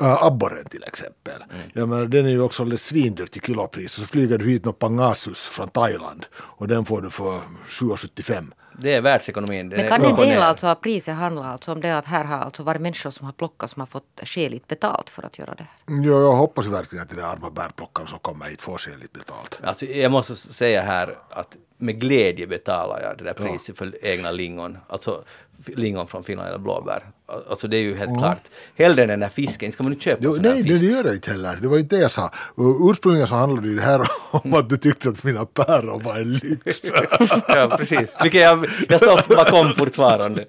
uh, 0.01 0.23
abborren 0.23 0.65
till 0.65 0.83
exempel. 0.83 1.43
Mm. 1.49 1.61
Jag 1.73 1.89
menar, 1.89 2.05
den 2.05 2.25
är 2.25 2.29
ju 2.29 2.41
också 2.41 2.63
alldeles 2.63 2.83
svindyrt 2.83 3.37
i 3.37 3.39
kilopris. 3.39 3.91
Så 3.91 4.05
flyger 4.05 4.37
du 4.37 4.45
hit 4.45 4.65
någon 4.65 4.73
pangasus 4.73 5.39
från 5.39 5.69
Thailand 5.69 6.25
och 6.35 6.67
den 6.67 6.85
får 6.85 7.01
du 7.01 7.09
för 7.09 7.41
7,75. 7.67 8.51
Det 8.77 8.93
är 8.93 9.01
världsekonomin. 9.01 9.67
Men 9.67 9.87
kan 9.87 10.05
en 10.05 10.15
del 10.15 10.41
alltså 10.41 10.67
av 10.67 10.75
priset 10.75 11.15
handla 11.15 11.45
alltså 11.45 11.71
om 11.71 11.81
det 11.81 11.97
att 11.97 12.05
här 12.05 12.23
har 12.23 12.37
alltså 12.37 12.63
varit 12.63 12.81
människor 12.81 13.11
som 13.11 13.25
har 13.25 13.33
plockat 13.33 13.71
som 13.71 13.79
har 13.79 13.87
fått 13.87 14.19
skäligt 14.23 14.67
betalt 14.67 15.09
för 15.09 15.23
att 15.23 15.39
göra 15.39 15.55
det 15.55 15.63
här? 15.63 16.03
Ja, 16.03 16.21
jag 16.21 16.31
hoppas 16.31 16.65
verkligen 16.65 17.03
att 17.03 17.09
de 17.09 17.15
där 17.15 17.23
arma 17.23 17.49
bärplockarna 17.49 18.07
som 18.07 18.19
kommer 18.19 18.45
hit 18.45 18.61
får 18.61 18.77
skäligt 18.77 19.13
betalt. 19.13 19.59
Alltså, 19.63 19.85
jag 19.85 20.11
måste 20.11 20.35
säga 20.35 20.81
här 20.81 21.17
att 21.29 21.57
med 21.77 21.99
glädje 21.99 22.47
betalar 22.47 23.01
jag 23.01 23.17
det 23.17 23.23
där 23.23 23.33
priset 23.33 23.77
för 23.77 24.05
egna 24.05 24.31
lingon. 24.31 24.77
Alltså 24.87 25.23
lingon 25.65 26.07
från 26.07 26.23
Finland 26.23 26.49
eller 26.49 26.59
blåbär. 26.59 27.03
Al- 27.27 27.43
Alltså 27.49 27.67
det 27.67 27.77
är 27.77 27.81
ju 27.81 27.95
helt 27.97 28.17
klart. 28.17 28.41
Hellre 28.77 29.01
än 29.03 29.09
den 29.09 29.19
där 29.19 29.29
fisken. 29.29 29.71
Ska 29.71 29.83
man 29.83 29.91
nu 29.91 29.99
köpa 29.99 30.19
Jo, 30.23 30.33
sån 30.33 30.41
nej, 30.41 30.63
fisk? 30.63 30.81
det 30.81 30.87
gör 30.87 31.03
jag 31.05 31.13
inte 31.15 31.31
heller. 31.31 31.57
Det 31.61 31.67
var 31.67 31.77
inte 31.77 31.95
det 31.95 32.01
jag 32.01 32.11
sa. 32.11 32.31
Ursprungligen 32.91 33.27
så 33.27 33.35
handlade 33.35 33.75
det 33.75 33.81
här 33.81 34.01
om 34.31 34.53
att 34.53 34.69
du 34.69 34.77
tyckte 34.77 35.09
att 35.09 35.23
mina 35.23 35.45
päron 35.45 36.03
var 36.03 36.15
en 36.15 36.33
lyx. 36.33 36.79
ja, 37.47 37.75
precis. 37.77 38.13
Vilket 38.23 38.41
jag, 38.41 38.65
jag 38.89 38.99
står 38.99 39.35
bakom 39.35 39.73
fortfarande. 39.73 40.45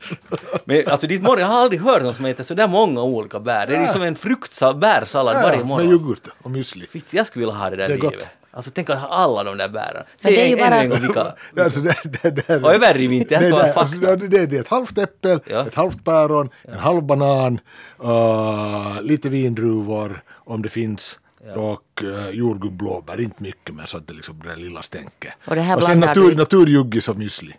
Men 0.65 0.89
alltså 0.89 1.07
ditt 1.07 1.23
morgon, 1.23 1.39
jag 1.41 1.47
har 1.47 1.61
aldrig 1.61 1.81
hört 1.81 2.03
någon 2.03 2.15
som 2.15 2.25
äter 2.25 2.45
så 2.45 2.55
där 2.55 2.69
många 2.69 3.03
olika 3.03 3.41
bär. 3.41 3.67
Det 3.67 3.77
är 3.77 3.81
liksom 3.83 4.03
en 4.03 4.17
fruktsallad, 4.17 4.79
bärsallad 4.79 5.35
varje 5.43 5.57
med 5.59 5.67
morgon. 5.67 5.91
yoghurt 5.91 6.23
och 6.43 6.51
müsli. 6.51 6.87
Fitz, 6.89 7.15
jag 7.15 7.27
skulle 7.27 7.47
vilja 7.47 7.59
ha 7.61 7.71
det 7.71 7.77
där 7.77 7.89
Det 7.89 7.95
är 7.95 7.99
gott. 7.99 8.29
Alltså 8.59 8.71
tänk 8.75 8.91
att 8.91 8.99
ha 9.01 9.09
alla 9.09 9.45
de 9.45 9.57
där 9.59 9.69
bären. 9.69 10.05
Men 10.23 10.33
det 10.33 10.41
är 10.43 10.47
ju 10.49 10.57
Säg 10.57 10.63
ännu 10.63 10.71
bara- 10.71 10.83
en 10.83 10.91
gång 10.91 11.01
vilka. 11.01 11.35
Alltså, 11.65 11.81
det, 11.81 11.95
det, 12.23 12.31
det, 12.31 12.57
Och 12.65 12.75
överdriv 12.75 13.13
inte, 13.13 13.35
jag 13.35 13.45
ska 13.45 13.53
vara 13.53 13.67
det, 13.67 13.73
fakta. 13.73 14.11
alltså, 14.11 14.27
det, 14.29 14.53
är 14.57 14.61
ett 14.61 14.69
halvt 14.69 14.99
äppel, 14.99 15.41
Ja. 15.47 15.67
ett 15.67 15.75
halvt 15.75 16.05
päron, 16.05 16.51
en 16.63 16.79
halv 16.79 17.03
banan, 17.03 17.61
uh, 18.05 19.03
lite 19.03 19.29
vindruvor 19.29 20.23
om 20.31 20.63
det 20.63 20.69
finns 20.69 21.19
och 21.57 22.03
uh, 22.03 22.31
jordgubb, 22.31 22.73
blåbär, 22.73 23.21
inte 23.21 23.43
mycket 23.43 23.75
men 23.75 23.87
så 23.87 23.97
att 23.97 24.07
det 24.09 24.15
liksom 24.15 24.43
det 24.45 24.57
lilla 24.57 24.83
stänket. 24.83 25.33
Och 25.45 25.55
det 25.55 25.61
här 25.61 25.81
sen 25.81 25.87
blandar 26.01 26.09
natur, 26.09 26.31
du- 26.31 26.37
naturjuggis 26.37 27.09
och 27.09 27.17
müsli. 27.17 27.53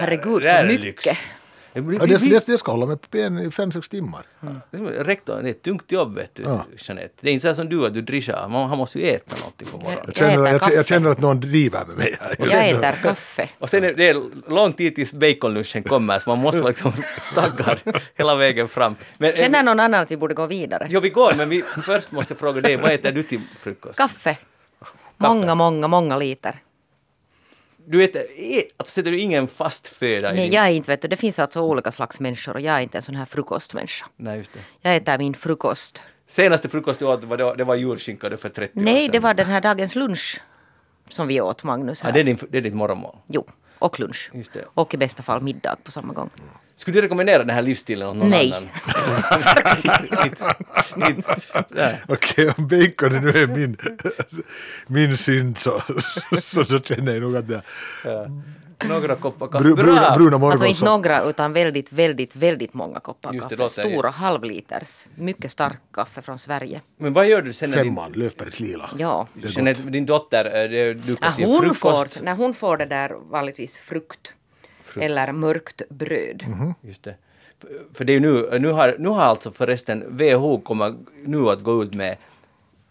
Herregud, 0.00 0.44
så 0.44 0.62
mycket. 0.84 1.16
Ja, 1.72 1.80
det, 2.06 2.16
det, 2.30 2.46
det 2.46 2.58
ska 2.58 2.70
hålla 2.72 2.86
mig 2.86 2.96
på 2.96 3.06
ben 3.10 3.38
i 3.38 3.50
fem, 3.50 3.72
sex 3.72 3.88
timmar. 3.88 4.22
Rektorn, 5.04 5.42
det 5.42 5.48
är 5.48 5.50
ett 5.50 5.62
tungt 5.62 5.92
jobb 5.92 6.14
vet 6.14 6.34
du, 6.34 6.42
Ja. 6.42 6.64
Jeanette. 6.76 7.14
Det 7.20 7.28
är 7.28 7.32
inte 7.32 7.42
så 7.42 7.46
här 7.48 7.54
som 7.54 7.68
du 7.68 7.86
att 7.86 7.94
du 7.94 8.02
drischar, 8.02 8.48
man, 8.48 8.68
han 8.68 8.78
måste 8.78 8.98
ju 8.98 9.10
äta 9.10 9.36
någonting 9.36 9.68
på 9.72 9.76
morgonen. 9.78 9.98
Jag 10.06 10.08
Jag 10.08 10.16
känner, 10.16 10.32
äter 10.42 10.52
jag, 10.52 10.60
kaffe. 10.60 10.74
jag 10.74 10.86
känner 10.86 11.10
att 11.10 11.20
någon 11.20 11.40
driver 11.40 11.84
med 11.86 11.96
mig 11.96 12.16
här. 12.20 12.34
Jag 12.38 12.68
äter 12.68 13.02
kaffe. 13.02 13.48
Och 13.58 13.70
sen 13.70 13.84
är 13.84 13.92
det 13.92 14.12
lång 14.48 14.72
tid 14.72 14.94
tills 14.94 15.12
baconlunchen 15.12 15.82
kommer 15.82 16.18
så 16.18 16.30
man 16.30 16.38
måste 16.38 16.68
liksom 16.68 16.92
taggad 17.34 17.78
hela 18.14 18.34
vägen 18.36 18.68
fram. 18.68 18.96
Men, 19.18 19.32
Känner 19.32 19.62
någon 19.62 19.80
annan 19.80 20.00
att 20.00 20.10
vi 20.10 20.16
borde 20.16 20.34
gå 20.34 20.46
vidare? 20.46 20.86
Jo, 20.90 21.00
vi 21.00 21.10
går, 21.10 21.32
men 21.36 21.48
vi 21.48 21.64
först 21.84 22.12
måste 22.12 22.32
jag 22.32 22.38
fråga 22.38 22.60
dig, 22.60 22.76
vad 22.76 22.90
äter 22.92 23.12
du 23.12 23.22
till 23.22 23.40
frukost? 23.58 23.96
Kaffe. 23.96 24.36
Många, 25.16 25.54
många, 25.54 25.88
många 25.88 26.16
liter. 26.16 26.54
Du 27.90 28.04
ä- 28.04 28.62
alltså 28.76 28.92
sätter 28.92 29.10
du 29.10 29.18
ingen 29.18 29.48
fast 29.48 29.86
föda 29.86 30.32
i 30.32 30.34
Nej, 30.36 30.44
din... 30.44 30.52
jag 30.52 30.64
är 30.66 30.70
inte, 30.70 30.90
vet 30.92 31.02
du, 31.02 31.08
det 31.08 31.16
finns 31.16 31.38
alltså 31.38 31.60
olika 31.60 31.92
slags 31.92 32.20
människor 32.20 32.54
och 32.54 32.60
jag 32.60 32.74
är 32.74 32.80
inte 32.80 32.98
en 32.98 33.02
sån 33.02 33.14
här 33.14 33.24
frukostmänniska. 33.24 34.06
Nej, 34.16 34.36
just 34.38 34.52
det. 34.52 34.60
Jag 34.80 34.96
äter 34.96 35.18
min 35.18 35.34
frukost. 35.34 36.02
Senaste 36.26 36.68
frukost 36.68 36.98
du 37.00 37.06
åt, 37.06 37.24
var 37.24 37.36
det, 37.36 37.54
det 37.56 37.64
var 37.64 37.74
julskinka 37.74 38.28
det 38.28 38.36
för 38.36 38.48
30 38.48 38.78
år 38.80 38.84
Nej, 38.84 39.02
sedan. 39.02 39.12
det 39.12 39.18
var 39.18 39.34
den 39.34 39.46
här 39.46 39.60
dagens 39.60 39.94
lunch 39.94 40.40
som 41.08 41.28
vi 41.28 41.40
åt, 41.40 41.62
Magnus. 41.62 42.00
Här. 42.00 42.12
det, 42.12 42.20
är 42.20 42.24
din, 42.24 42.38
det 42.48 42.58
är 42.58 42.62
ditt 42.62 42.74
morgonmål. 42.74 43.16
Jo, 43.26 43.46
och 43.78 44.00
lunch. 44.00 44.30
Just 44.34 44.52
det. 44.52 44.64
Och 44.74 44.94
i 44.94 44.96
bästa 44.96 45.22
fall 45.22 45.40
middag 45.42 45.76
på 45.84 45.90
samma 45.90 46.12
gång. 46.12 46.30
Skulle 46.80 46.96
du 46.96 47.02
rekommendera 47.02 47.38
den 47.38 47.50
här 47.50 47.62
livsstilen 47.62 48.08
åt 48.08 48.16
någon 48.16 48.30
Nej. 48.30 48.52
annan? 48.52 48.68
nej. 51.68 52.00
Okej, 52.08 52.54
om 52.58 52.68
bacon 52.68 53.20
nu 53.20 53.28
är 53.28 53.46
min, 53.46 53.76
min 54.86 55.16
synd 55.16 55.58
så, 55.58 55.82
så 56.40 56.62
då 56.62 56.80
känner 56.80 57.12
jag 57.12 57.22
nog 57.22 57.36
att 57.36 57.50
jag... 57.50 57.62
Några 58.88 59.16
koppar 59.16 59.46
kaffe. 59.46 59.64
Bru, 59.64 59.74
bruna, 59.74 60.00
Bra! 60.00 60.16
bruna 60.16 60.46
Alltså 60.46 60.66
inte 60.66 60.84
några 60.84 61.22
utan 61.22 61.52
väldigt, 61.52 61.92
väldigt, 61.92 62.36
väldigt 62.36 62.74
många 62.74 63.00
koppar 63.00 63.32
Just 63.32 63.48
det, 63.48 63.56
kaffe. 63.56 63.82
Stora 63.82 64.10
halvliters. 64.10 65.04
Mycket 65.14 65.52
stark 65.52 65.78
kaffe 65.92 66.22
från 66.22 66.38
Sverige. 66.38 66.80
Men 66.98 67.12
vad 67.12 67.28
gör 67.28 67.42
du 67.42 67.52
sen 67.52 67.70
när 67.70 67.76
din, 67.76 67.86
Femman, 67.94 68.12
Löfbergs 68.12 68.60
lila. 68.60 68.90
Ja. 68.98 69.26
Det 69.34 69.48
är 69.48 69.52
Jeanette, 69.52 69.82
din 69.82 70.06
dotter 70.06 70.44
det 70.44 70.68
När 70.68 70.94
dukar 70.94 71.32
till 71.32 71.44
hon, 71.44 71.62
frukost? 71.62 72.14
får, 72.16 72.24
när 72.24 72.34
hon 72.34 72.54
får 72.54 72.76
det 72.76 72.86
där 72.86 73.16
vanligtvis 73.30 73.78
frukt, 73.78 74.32
eller 74.96 75.32
mörkt 75.32 75.82
bröd. 75.88 76.44
Mhm. 76.48 76.74
Just 76.80 77.02
det. 77.02 77.14
För, 77.94 78.04
det 78.04 78.12
är 78.12 78.20
nu, 78.20 78.58
nu 78.58 78.68
har, 78.68 78.96
nu 78.98 79.08
har 79.08 79.22
alltså 79.22 79.50
förresten 79.50 80.04
WHO 80.16 80.60
kommer 80.60 80.94
nu 81.24 81.48
att 81.50 81.60
gå 81.62 81.82
ut 81.82 81.94
med 81.94 82.16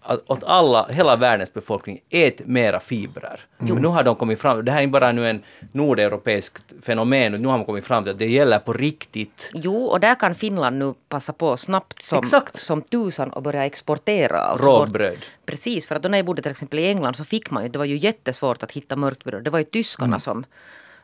att 0.01 0.29
åt 0.29 0.43
alla, 0.43 0.87
hela 0.89 1.15
världens 1.15 1.53
befolkning, 1.53 2.01
ät 2.09 2.47
mera 2.47 2.79
fibrer. 2.79 3.39
Men 3.57 3.75
nu 3.75 3.87
har 3.87 4.03
de 4.03 4.15
kommit 4.15 4.39
fram, 4.39 4.65
det 4.65 4.71
här 4.71 4.79
är 4.79 4.83
inte 4.83 4.91
bara 4.91 5.11
nu 5.11 5.29
en 5.29 5.43
nordeuropeiskt 5.71 6.73
fenomen, 6.81 7.31
nu 7.31 7.47
har 7.47 7.57
man 7.57 7.65
kommit 7.65 7.85
fram 7.85 8.03
till 8.03 8.11
att 8.13 8.19
det 8.19 8.29
gäller 8.29 8.59
på 8.59 8.73
riktigt. 8.73 9.51
Jo, 9.53 9.85
och 9.85 9.99
där 9.99 10.15
kan 10.15 10.35
Finland 10.35 10.77
nu 10.79 10.93
passa 11.09 11.33
på 11.33 11.57
snabbt 11.57 12.01
som, 12.01 12.23
Exakt. 12.23 12.59
som 12.59 12.81
tusan 12.81 13.29
och 13.29 13.43
börja 13.43 13.65
exportera. 13.65 14.37
alltså 14.39 14.65
Rågbröd. 14.67 15.17
Precis, 15.45 15.87
för 15.87 15.95
att 15.95 16.03
då 16.03 16.09
när 16.09 16.17
jag 16.17 16.25
bodde 16.25 16.41
till 16.41 16.51
exempel 16.51 16.79
i 16.79 16.87
England 16.87 17.13
så 17.15 17.23
fick 17.23 17.51
man 17.51 17.63
ju, 17.63 17.69
det 17.69 17.77
var 17.79 17.85
ju 17.85 17.97
jättesvårt 17.97 18.63
att 18.63 18.71
hitta 18.71 18.95
mörkt 18.95 19.23
bröd. 19.23 19.43
Det 19.43 19.49
var 19.49 19.59
ju 19.59 19.65
tyskarna 19.65 20.07
Mm. 20.07 20.19
som, 20.19 20.45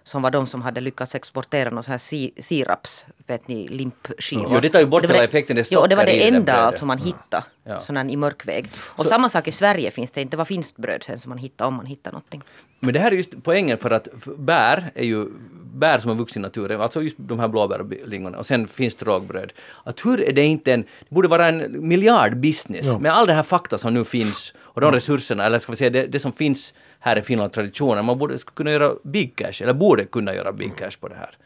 som 0.07 0.21
var 0.21 0.31
de 0.31 0.47
som 0.47 0.61
hade 0.61 0.81
lyckats 0.81 1.15
exportera 1.15 1.69
någon 1.69 1.83
sån 1.83 1.91
här 1.91 1.97
si, 1.97 2.31
siraps, 2.39 3.05
vet 3.27 3.47
ni, 3.47 3.67
limpskivor. 3.67 4.47
Jo, 4.53 4.59
det 4.59 4.69
tar 4.69 4.79
ju 4.79 4.85
bort 4.85 5.03
hela 5.03 5.13
det- 5.13 5.23
effekten, 5.23 5.55
det 5.55 5.71
Jo, 5.71 5.79
och 5.79 5.89
det 5.89 5.95
var 5.95 6.05
det 6.05 6.27
enda 6.27 6.53
alltså 6.53 6.85
man 6.85 6.97
hittade, 6.97 7.43
Ja. 7.63 7.81
sån 7.81 7.97
här 7.97 8.09
i 8.09 8.17
mörkväg. 8.17 8.69
Och 8.77 9.05
samma 9.05 9.29
sak 9.29 9.47
i 9.47 9.51
Sverige 9.51 9.91
finns 9.91 10.11
det 10.11 10.21
inte, 10.21 10.37
var 10.37 10.45
finskt 10.45 10.77
bröd 10.77 11.03
sen 11.03 11.19
som 11.19 11.29
man 11.29 11.37
hittade 11.37 11.67
om 11.67 11.73
man 11.73 11.85
hittade 11.85 12.13
någonting. 12.13 12.41
Men 12.79 12.93
det 12.93 12.99
här 12.99 13.11
är 13.11 13.15
just 13.15 13.43
poängen 13.43 13.77
för 13.77 13.91
att 13.91 14.07
bär 14.37 14.91
är 14.95 15.03
ju 15.05 15.25
bär 15.73 15.99
som 15.99 16.11
är 16.11 16.15
vuxit 16.15 16.37
i 16.37 16.39
naturen, 16.39 16.81
alltså 16.81 17.01
just 17.01 17.15
de 17.19 17.39
här 17.39 17.47
blåbär 17.47 17.81
och 17.81 17.91
lingonen 18.07 18.39
och 18.39 18.45
sen 18.45 18.67
finns 18.67 18.95
det 18.95 19.05
rågbröd. 19.05 19.53
Att 19.83 20.05
hur 20.05 20.21
är 20.21 20.33
det 20.33 20.45
inte 20.45 20.73
en, 20.73 20.81
det 20.81 21.15
borde 21.15 21.27
vara 21.27 21.47
en 21.47 21.87
miljardbusiness 21.87 22.85
Ja. 22.87 22.99
med 22.99 23.13
all 23.13 23.27
det 23.27 23.33
här 23.33 23.43
fakta 23.43 23.77
som 23.77 23.93
nu 23.93 24.05
finns 24.05 24.53
och 24.59 24.81
de 24.81 24.91
resurserna, 24.91 25.45
eller 25.45 25.59
ska 25.59 25.71
vi 25.71 25.75
säga 25.75 25.89
det, 25.89 26.05
det 26.07 26.19
som 26.19 26.33
finns 26.33 26.73
här 27.05 27.17
i 27.17 27.21
Finland, 27.21 27.53
traditionen, 27.53 28.05
man 28.05 28.17
borde 28.17 28.37
kunna 28.37 28.71
göra 28.71 28.95
big 29.03 29.35
cash, 29.35 29.61
eller 29.61 29.73
borde 29.73 30.05
kunna 30.05 30.35
göra 30.35 30.51
big 30.51 30.75
cash 30.75 30.91
på 30.99 31.07
det 31.07 31.15
här. 31.15 31.37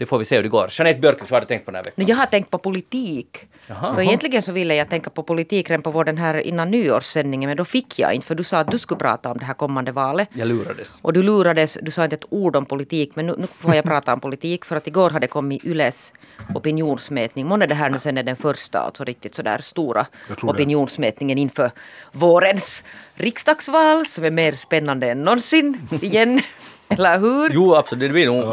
Det 0.00 0.06
får 0.06 0.18
vi 0.18 0.24
se 0.24 0.36
hur 0.36 0.42
det 0.42 0.48
går. 0.48 0.68
Jeanette 0.70 1.00
Björkqvist, 1.00 1.30
vad 1.30 1.36
har 1.36 1.40
du 1.40 1.46
tänkt 1.46 1.64
på 1.64 1.70
den 1.70 1.76
här 1.76 1.84
veckan? 1.84 2.06
Jag 2.06 2.16
har 2.16 2.26
tänkt 2.26 2.50
på 2.50 2.58
politik. 2.58 3.38
Jaha. 3.66 3.94
För 3.94 4.02
egentligen 4.02 4.42
så 4.42 4.52
ville 4.52 4.74
jag 4.74 4.88
tänka 4.88 5.10
på 5.10 5.22
politik 5.22 5.70
redan 5.70 5.82
på 5.82 5.90
vår 5.90 6.04
den 6.04 6.18
här 6.18 6.40
innan 6.40 6.70
nyårssändningen 6.70 7.48
men 7.48 7.56
då 7.56 7.64
fick 7.64 7.98
jag 7.98 8.14
inte 8.14 8.26
för 8.26 8.34
du 8.34 8.44
sa 8.44 8.58
att 8.58 8.70
du 8.70 8.78
skulle 8.78 8.98
prata 8.98 9.30
om 9.30 9.38
det 9.38 9.44
här 9.44 9.54
kommande 9.54 9.92
valet. 9.92 10.28
Jag 10.32 10.48
lurades. 10.48 10.98
Och 11.02 11.12
du 11.12 11.22
lurades, 11.22 11.78
du 11.82 11.90
sa 11.90 12.04
inte 12.04 12.16
ett 12.16 12.24
ord 12.30 12.56
om 12.56 12.66
politik 12.66 13.16
men 13.16 13.26
nu, 13.26 13.34
nu 13.38 13.46
får 13.46 13.74
jag 13.74 13.84
prata 13.84 14.12
om 14.12 14.20
politik 14.20 14.64
för 14.64 14.76
att 14.76 14.86
igår 14.86 15.10
hade 15.10 15.26
kommit 15.26 15.64
Yles 15.64 16.12
opinionsmätning. 16.54 17.46
Månne 17.46 17.66
det 17.66 17.74
här 17.74 17.90
nu 17.90 17.98
sen 17.98 18.18
är 18.18 18.22
den 18.22 18.36
första, 18.36 18.78
alltså 18.78 19.04
riktigt 19.04 19.34
sådär 19.34 19.58
stora 19.58 20.06
tror 20.26 20.36
det. 20.46 20.52
opinionsmätningen 20.52 21.38
inför 21.38 21.70
vårens 22.12 22.82
riksdagsval 23.14 24.06
som 24.06 24.24
är 24.24 24.30
mer 24.30 24.52
spännande 24.52 25.10
än 25.10 25.24
någonsin 25.24 25.88
igen. 26.02 26.40
Eller 26.90 27.20
hur? 27.20 27.50
Jo, 27.52 27.74
absolut, 27.74 28.08
det 28.08 28.12
blir 28.12 28.26
nog... 28.26 28.44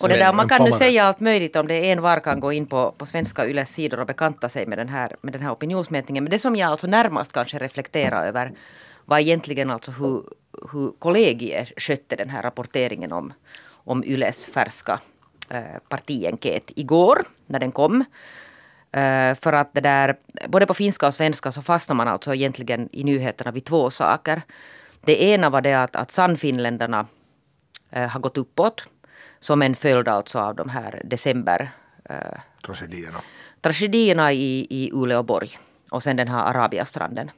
Och 0.00 0.08
det 0.08 0.16
där, 0.16 0.32
man 0.32 0.48
kan 0.48 0.64
nu 0.64 0.72
säga 0.72 1.04
allt 1.04 1.20
möjligt 1.20 1.56
om 1.56 1.68
det. 1.68 1.90
En 1.90 2.02
var 2.02 2.20
kan 2.20 2.40
gå 2.40 2.52
in 2.52 2.66
på, 2.66 2.94
på 2.98 3.06
svenska 3.06 3.46
Yles 3.46 3.70
sidor 3.70 4.00
och 4.00 4.06
bekanta 4.06 4.48
sig 4.48 4.66
med 4.66 4.78
den, 4.78 4.88
här, 4.88 5.16
med 5.20 5.32
den 5.32 5.42
här 5.42 5.52
opinionsmätningen. 5.52 6.24
Men 6.24 6.30
det 6.30 6.38
som 6.38 6.56
jag 6.56 6.70
alltså 6.70 6.86
närmast 6.86 7.32
kanske 7.32 7.58
reflekterar 7.58 8.26
över 8.26 8.52
var 9.04 9.18
egentligen 9.18 9.70
alltså 9.70 9.90
hur, 9.90 10.22
hur 10.72 10.92
kollegiet 10.98 11.72
skötte 11.76 12.16
den 12.16 12.28
här 12.30 12.42
rapporteringen 12.42 13.12
om, 13.12 13.32
om 13.70 14.04
Yles 14.04 14.46
färska 14.46 15.00
eh, 15.48 15.78
partienkät 15.88 16.70
igår 16.76 17.24
när 17.46 17.58
den 17.58 17.72
kom. 17.72 18.04
Eh, 18.92 19.34
för 19.34 19.52
att 19.52 19.74
det 19.74 19.80
där, 19.80 20.16
både 20.48 20.66
på 20.66 20.74
finska 20.74 21.06
och 21.06 21.14
svenska 21.14 21.52
så 21.52 21.62
fastnar 21.62 21.96
man 21.96 22.08
alltså 22.08 22.34
egentligen 22.34 22.88
i 22.92 23.04
nyheterna 23.04 23.50
vid 23.50 23.64
två 23.64 23.90
saker. 23.90 24.42
Det 25.00 25.22
ena 25.22 25.50
var 25.50 25.60
det 25.60 25.74
att, 25.74 25.96
att 25.96 26.12
Sannfinländarna 26.12 27.06
har 28.00 28.20
gått 28.20 28.38
uppåt 28.38 28.84
som 29.40 29.62
en 29.62 29.74
följd 29.74 30.08
alltså 30.08 30.38
av 30.38 30.54
de 30.54 30.68
här 30.68 31.02
december 31.04 31.70
eh, 32.04 32.16
Tragedierna. 32.66 33.18
tragedierna 33.60 34.32
i, 34.32 34.66
i 34.70 34.90
Uleåborg 34.92 35.58
och 35.90 36.02
sen 36.02 36.16
den 36.16 36.28
här 36.28 36.44
Arabiastranden. 36.44 37.30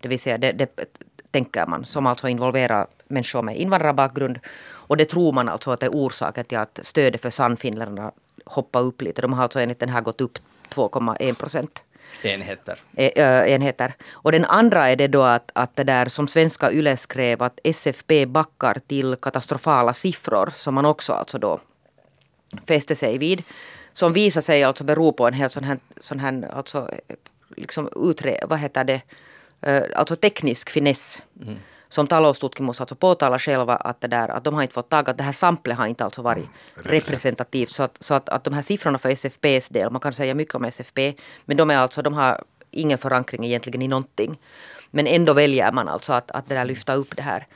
Det 0.00 0.08
vill 0.08 0.20
säga 0.20 0.38
det, 0.38 0.52
det 0.52 0.84
tänker 1.30 1.66
man 1.66 1.84
som 1.84 2.06
alltså 2.06 2.28
involverar 2.28 2.86
människor 3.08 3.42
med 3.42 3.56
invandrarbakgrund 3.56 4.38
och 4.86 4.96
det 4.96 5.04
tror 5.04 5.32
man 5.32 5.48
alltså 5.48 5.70
att 5.70 5.80
det 5.80 5.86
är 5.86 5.90
orsaken 5.90 6.44
till 6.44 6.58
att 6.58 6.78
stödet 6.82 7.22
för 7.22 7.30
Sannfinländarna 7.30 8.12
hoppar 8.44 8.80
upp 8.80 9.02
lite. 9.02 9.22
De 9.22 9.32
har 9.32 9.42
alltså 9.42 9.60
enligt 9.60 9.80
den 9.80 9.88
här 9.88 10.00
gått 10.00 10.20
upp 10.20 10.38
2,1 10.68 11.34
procent 11.34 11.82
Enheter. 12.22 12.78
eh, 12.96 13.52
enheter. 13.52 13.94
Och 14.12 14.32
den 14.32 14.44
andra 14.44 14.88
är 14.88 14.96
det 14.96 15.08
då 15.08 15.22
att, 15.22 15.50
att 15.54 15.76
det 15.76 15.84
där 15.84 16.08
som 16.08 16.28
svenska 16.28 16.72
YLE 16.72 16.96
skrev 16.96 17.42
att 17.42 17.58
SFP 17.64 18.26
backar 18.26 18.80
till 18.86 19.16
katastrofala 19.16 19.94
siffror 19.94 20.52
som 20.56 20.74
man 20.74 20.84
också 20.84 21.12
alltså 21.12 21.38
då 21.38 21.58
fäste 22.66 22.96
sig 22.96 23.18
vid. 23.18 23.42
Som 23.92 24.12
visar 24.12 24.40
sig 24.40 24.64
alltså 24.64 24.84
bero 24.84 25.12
på 25.12 25.26
en 25.26 25.34
helt 25.34 25.52
sån 25.52 25.64
här, 25.64 25.78
sån 26.00 26.18
här 26.18 26.50
alltså, 26.52 26.90
eh, 27.08 27.16
liksom 27.56 27.88
utre, 27.96 28.40
vad 28.48 28.58
heter 28.58 28.84
det, 28.84 29.02
Eh, 29.66 29.82
alltså 29.94 30.16
teknisk 30.16 30.70
finess. 30.70 31.22
Som 31.94 32.06
taloustutkimus 32.06 32.80
alltså 32.80 32.94
påtalar 32.94 33.38
själva 33.38 33.76
att, 33.76 34.00
det 34.00 34.08
där, 34.08 34.28
att 34.28 34.44
de 34.44 34.54
har 34.54 34.62
inte 34.62 34.74
fått 34.74 34.88
tag 34.88 35.10
att 35.10 35.18
det 35.18 35.24
här 35.24 35.32
samplet 35.32 35.76
har 35.76 35.86
inte 35.86 36.04
alltså 36.04 36.22
varit 36.22 36.46
representativt. 36.74 37.72
Så, 37.72 37.82
att, 37.82 37.96
så 38.00 38.14
att, 38.14 38.28
att 38.28 38.44
de 38.44 38.54
här 38.54 38.62
siffrorna 38.62 38.98
för 38.98 39.10
SFPs 39.10 39.68
del, 39.68 39.90
man 39.90 40.00
kan 40.00 40.12
säga 40.12 40.34
mycket 40.34 40.54
om 40.54 40.64
SFP, 40.64 41.14
men 41.44 41.56
de 41.56 41.70
är 41.70 41.76
alltså, 41.76 42.02
de 42.02 42.14
har 42.14 42.42
ingen 42.70 42.98
förankring 42.98 43.44
egentligen 43.44 43.82
i 43.82 43.88
någonting. 43.88 44.38
Men 44.90 45.06
ändå 45.06 45.32
väljer 45.32 45.72
man 45.72 45.88
alltså 45.88 46.12
att, 46.12 46.30
att 46.30 46.48
det 46.48 46.54
där 46.54 46.64
lyfta 46.64 46.94
upp 46.94 47.16
det 47.16 47.22
här. 47.22 47.46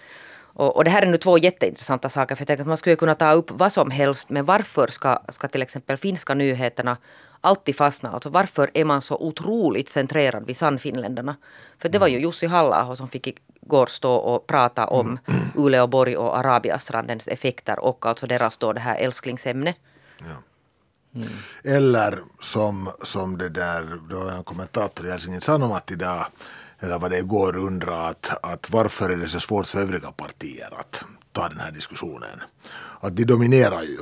Och, 0.41 0.77
och 0.77 0.85
det 0.85 0.91
här 0.91 1.03
är 1.03 1.07
nu 1.07 1.17
två 1.17 1.39
jätteintressanta 1.39 2.09
saker. 2.09 2.35
För 2.35 2.43
jag 2.43 2.47
tänker 2.47 2.63
att 2.63 2.69
man 2.69 2.77
skulle 2.77 2.97
kunna 2.97 3.15
ta 3.15 3.33
upp 3.33 3.51
vad 3.51 3.73
som 3.73 3.91
helst. 3.91 4.31
Men 4.31 4.45
varför 4.45 4.87
ska, 4.87 5.19
ska 5.29 5.49
till 5.49 5.63
exempel 5.63 5.97
finska 5.97 6.35
nyheterna 6.35 6.97
alltid 7.41 7.77
fastna? 7.77 8.11
Alltså 8.11 8.29
varför 8.29 8.71
är 8.75 8.85
man 8.85 9.03
så 9.03 9.17
otroligt 9.17 9.89
centrerad 9.89 10.47
vid 10.47 10.57
Sannfinländarna? 10.57 11.37
För 11.79 11.89
det 11.89 11.99
var 11.99 12.09
ju 12.09 12.19
Jussi 12.19 12.47
halla 12.47 12.97
som 12.97 13.09
fick 13.09 13.39
igår 13.69 13.87
stå 13.87 14.13
och 14.15 14.47
prata 14.47 14.87
om 14.87 15.19
Uleåborg 15.55 16.17
och 16.17 16.39
Arabiastrandens 16.39 17.29
effekter 17.29 17.79
och 17.79 18.07
alltså 18.07 18.27
deras 18.27 18.57
då 18.57 18.73
det 18.73 18.81
här 18.81 18.97
älsklingsämne. 18.97 19.75
Eller 21.65 22.19
som, 22.41 22.91
som 23.03 23.39
det 23.39 23.49
där, 23.49 23.83
det 24.09 24.15
var 24.15 24.33
en 24.33 24.45
kommentator 24.45 25.07
i 25.07 25.11
Helsingin 25.11 25.41
Sanomat 25.41 25.91
idag, 25.91 26.27
eller 26.81 26.99
vad 26.99 27.11
det 27.11 27.19
igår 27.19 27.57
undrar 27.57 28.09
att, 28.11 28.45
att 28.45 28.71
varför 28.71 29.11
är 29.11 29.17
det 29.17 29.29
så 29.29 29.41
svårt 29.41 29.67
för 29.67 29.81
övriga 29.81 30.13
partier 30.13 30.69
att 30.81 31.05
ta 31.33 31.49
den 31.49 31.61
här 31.61 31.71
diskussionen. 31.71 32.43
Att 33.01 33.17
de 33.17 33.25
dominerar 33.25 33.83
ju 33.83 33.99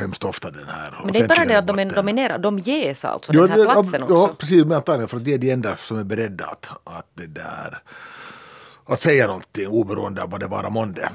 hemskt 0.00 0.24
ofta 0.24 0.50
den 0.50 0.68
här 0.68 1.00
Men 1.04 1.12
det 1.12 1.18
är 1.18 1.22
inte 1.22 1.34
bara 1.36 1.44
det 1.44 1.58
att 1.58 1.66
de 1.66 1.88
dominerar, 1.88 2.38
de 2.38 2.58
ges 2.58 3.04
alltså 3.04 3.32
Jo, 3.34 3.40
den 3.42 3.50
här 3.50 3.58
det- 3.58 3.64
platsen 3.64 4.04
ja, 4.08 4.22
också. 4.24 4.34
precis, 4.34 4.64
men 4.64 4.72
antagligen 4.76 5.08
för 5.08 5.16
att 5.16 5.24
det 5.24 5.34
är 5.34 5.38
de 5.38 5.50
enda 5.50 5.76
som 5.76 5.98
är 5.98 6.04
beredda 6.04 6.46
att, 6.46 6.68
att 6.84 7.06
det 7.14 7.26
där 7.26 7.82
att 8.86 9.00
säga 9.00 9.26
någonting 9.26 9.66
oberoende 9.68 10.22
av 10.22 10.30
vad 10.30 10.40
det 10.40 10.46
vara 10.46 10.70
månde. 10.70 11.08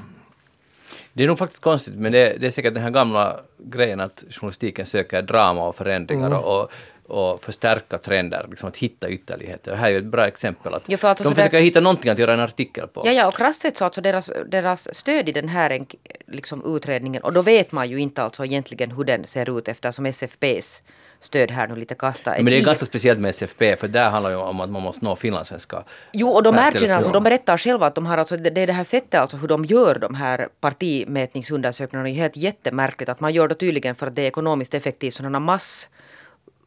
Det 1.12 1.22
är 1.24 1.26
nog 1.28 1.38
faktiskt 1.38 1.62
konstigt, 1.62 1.94
men 1.94 2.12
det, 2.12 2.36
det 2.40 2.46
är 2.46 2.50
säkert 2.50 2.74
den 2.74 2.82
här 2.82 2.90
gamla 2.90 3.40
grejen 3.58 4.00
att 4.00 4.24
journalistiken 4.30 4.86
söker 4.86 5.22
drama 5.22 5.68
och 5.68 5.76
förändringar 5.76 6.26
Mm. 6.26 6.38
och, 6.38 6.70
och 7.06 7.42
förstärka 7.42 7.98
trender, 7.98 8.46
liksom 8.50 8.68
att 8.68 8.76
hitta 8.76 9.08
ytterligheter. 9.08 9.70
Det 9.70 9.76
här 9.76 9.86
är 9.86 9.90
ju 9.90 9.98
ett 9.98 10.04
bra 10.04 10.26
exempel. 10.26 10.74
Att 10.74 10.82
Ja, 10.88 10.96
för 10.98 11.08
alltså 11.08 11.24
de 11.24 11.28
så 11.28 11.34
där- 11.34 11.42
försöker 11.42 11.58
hitta 11.64 11.80
någonting 11.80 12.10
att 12.10 12.18
göra 12.18 12.34
en 12.34 12.40
artikel 12.40 12.86
på. 12.88 13.02
Ja, 13.04 13.12
ja, 13.12 13.26
och 13.26 13.36
krasst 13.36 13.62
sett 13.62 13.76
så 13.76 13.84
alltså 13.84 14.00
deras, 14.00 14.30
deras 14.46 14.94
stöd 14.98 15.28
i 15.28 15.32
den 15.32 15.48
här 15.48 15.86
liksom, 16.26 16.76
utredningen, 16.76 17.22
och 17.22 17.32
då 17.32 17.42
vet 17.42 17.72
man 17.72 17.88
ju 17.90 17.98
inte 17.98 18.22
alltså 18.22 18.44
egentligen 18.44 18.90
hur 18.90 19.04
den 19.04 19.26
ser 19.26 19.58
ut 19.58 19.68
eftersom 19.68 20.06
SFPs 20.06 20.80
stöd 21.22 21.50
här 21.50 21.66
nu 21.68 21.74
lite 21.76 21.94
kastar. 21.94 22.34
Men 22.36 22.44
det 22.44 22.56
är 22.56 22.60
i- 22.60 22.62
ganska 22.64 22.86
speciellt 22.86 23.20
med 23.20 23.28
SFP, 23.28 23.76
för 23.76 23.88
där 23.88 24.10
handlar 24.10 24.30
det 24.30 24.36
om 24.36 24.60
att 24.60 24.70
man 24.70 24.82
måste 24.82 25.04
nå 25.04 25.16
finlandssvenska. 25.16 25.84
Jo, 26.12 26.28
och 26.28 26.42
de 26.42 26.54
erkänner, 26.58 26.94
alltså, 26.94 27.12
de 27.12 27.22
berättar 27.22 27.58
själva 27.58 27.86
att 27.86 27.94
de 27.94 28.06
har 28.06 28.18
alltså, 28.18 28.36
det 28.36 28.50
det 28.50 28.60
är 28.60 28.66
det 28.66 28.72
här 28.72 28.84
sättet 28.84 29.20
alltså 29.20 29.36
hur 29.36 29.48
de 29.48 29.64
gör 29.64 29.98
de 29.98 30.14
här 30.14 30.48
partimätningsundersökningarna 30.60 32.08
är 32.08 32.14
helt 32.14 32.36
jättemärkligt. 32.36 33.08
Att 33.08 33.20
man 33.20 33.32
gör 33.32 33.48
det 33.48 33.54
tydligen 33.54 33.94
för 33.94 34.06
att 34.06 34.14
det 34.16 34.22
är 34.22 34.26
ekonomiskt 34.26 34.74
effektivt 34.74 35.14
sådana 35.14 35.40
mass 35.40 35.88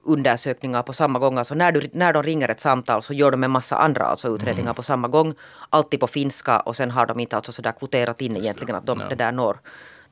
undersökningar 0.04 0.84
på 0.84 0.94
samma 0.94 1.20
gång. 1.20 1.38
Alltså 1.38 1.56
när, 1.56 1.72
du, 1.72 1.89
när 1.94 2.13
de 2.13 2.24
ringer 2.24 2.50
ett 2.50 2.60
samtal 2.60 3.04
så 3.04 3.13
gör 3.13 3.32
de 3.32 3.44
en 3.44 3.52
massa 3.52 3.78
andra 3.78 4.06
alltså 4.06 4.36
utredningar 4.36 4.74
på 4.74 4.84
samma 4.84 5.08
gång. 5.08 5.34
Alltid 5.70 6.00
på 6.00 6.08
finska 6.08 6.60
och 6.60 6.76
sen 6.76 6.91
har 6.91 7.06
de 7.06 7.20
inte 7.20 7.36
alltså 7.36 7.52
sådär 7.52 7.72
kvoterat 7.80 8.22
in 8.22 8.38
egentligen 8.38 8.76
att 8.76 8.86
de 8.86 9.02
det 9.10 9.15
där 9.15 9.32
når, 9.32 9.58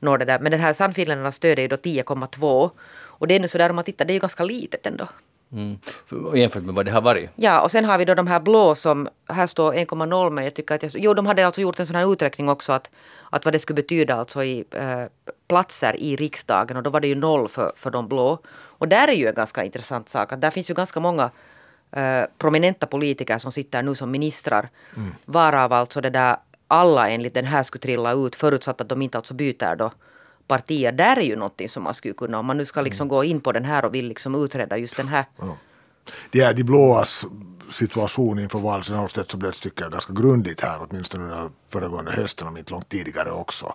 når 0.00 0.18
det 0.18 0.24
där. 0.24 0.38
Men 0.38 0.52
den 0.52 0.60
här 0.60 0.72
Sannfinländarnas 0.72 1.36
stöd 1.36 1.58
är 1.58 1.62
ju 1.62 1.68
då 1.68 1.76
10,2. 1.76 2.70
Och 3.18 3.28
det 3.28 3.34
är 3.34 3.40
nu 3.40 3.48
sådär 3.48 3.70
om 3.70 3.76
man 3.76 3.84
tittar, 3.84 4.04
det 4.04 4.12
är 4.12 4.14
ju 4.14 4.20
ganska 4.20 4.44
litet 4.44 4.86
ändå. 4.86 5.08
Mm. 5.52 5.78
För- 6.06 6.36
Jämfört 6.36 6.62
med 6.62 6.74
vad 6.74 6.84
det 6.86 6.90
har 6.92 7.00
varit. 7.00 7.30
Ja, 7.36 7.60
och 7.60 7.70
sen 7.70 7.84
har 7.84 7.98
vi 7.98 8.04
då 8.04 8.14
de 8.14 8.26
här 8.26 8.40
blå 8.40 8.74
som, 8.74 9.08
här 9.28 9.46
står 9.46 9.72
1,0 9.74 10.30
men 10.30 10.44
jag 10.44 10.54
tycker 10.54 10.74
att 10.74 10.82
jag, 10.82 10.92
jo 10.96 11.14
de 11.14 11.26
hade 11.26 11.46
alltså 11.46 11.60
gjort 11.60 11.80
en 11.80 11.86
sån 11.86 11.96
här 11.96 12.12
uträkning 12.12 12.48
också 12.48 12.72
att, 12.72 12.90
att 13.30 13.44
vad 13.44 13.54
det 13.54 13.58
skulle 13.58 13.74
betyda 13.82 14.14
alltså 14.14 14.44
i 14.44 14.64
eh, 14.70 15.02
platser 15.48 15.96
i 15.96 16.16
riksdagen 16.16 16.76
och 16.76 16.82
då 16.82 16.90
var 16.90 17.00
det 17.00 17.08
ju 17.08 17.14
noll 17.14 17.48
för, 17.48 17.72
för 17.76 17.90
de 17.90 18.08
blå. 18.08 18.38
Och 18.78 18.88
där 18.88 19.08
är 19.08 19.12
ju 19.12 19.26
en 19.28 19.34
ganska 19.34 19.64
intressant 19.64 20.08
sak 20.08 20.32
att 20.32 20.40
där 20.40 20.50
finns 20.50 20.70
ju 20.70 20.74
ganska 20.74 21.00
många 21.00 21.30
eh, 21.92 22.22
prominenta 22.38 22.86
politiker 22.86 23.38
som 23.38 23.52
sitter 23.52 23.82
nu 23.82 23.94
som 23.94 24.10
ministrar. 24.10 24.68
Varav 25.24 25.72
alltså 25.72 26.00
det 26.00 26.10
där 26.10 26.36
alla 26.68 27.08
enligt 27.08 27.34
den 27.34 27.44
här 27.44 27.62
skulle 27.62 27.82
trilla 27.82 28.12
ut 28.12 28.36
förutsatt 28.36 28.80
att 28.80 28.88
de 28.88 29.02
inte 29.02 29.18
alltså 29.18 29.34
byter 29.34 29.76
då 29.76 29.90
partier. 30.48 30.92
Där 30.92 31.16
är 31.16 31.20
ju 31.22 31.36
någonting 31.36 31.68
som 31.68 31.82
man 31.82 31.94
skulle 31.94 32.14
kunna, 32.14 32.38
om 32.38 32.46
man 32.46 32.56
nu 32.56 32.64
ska 32.64 32.80
liksom 32.80 33.08
gå 33.08 33.24
in 33.24 33.40
på 33.40 33.52
den 33.52 33.64
här 33.64 33.84
och 33.84 33.94
vill 33.94 34.08
liksom 34.08 34.34
utreda 34.44 34.76
just 34.78 34.96
den 34.96 35.08
här 35.08 35.24
Det 36.30 36.40
är 36.40 36.54
de 36.54 36.64
blåas 36.64 37.24
situation 37.70 38.38
inför 38.38 38.58
valet 38.58 38.86
sen 38.86 38.96
har 38.96 39.36
blötts 39.36 39.60
tycker 39.60 39.82
jag 39.84 39.92
ganska 39.92 40.12
grundligt 40.12 40.60
här 40.60 40.78
åtminstone 40.90 41.24
under 41.24 41.50
föregående 41.68 42.12
hösten 42.12 42.48
om 42.48 42.56
inte 42.56 42.72
långt 42.72 42.88
tidigare 42.88 43.30
också. 43.30 43.74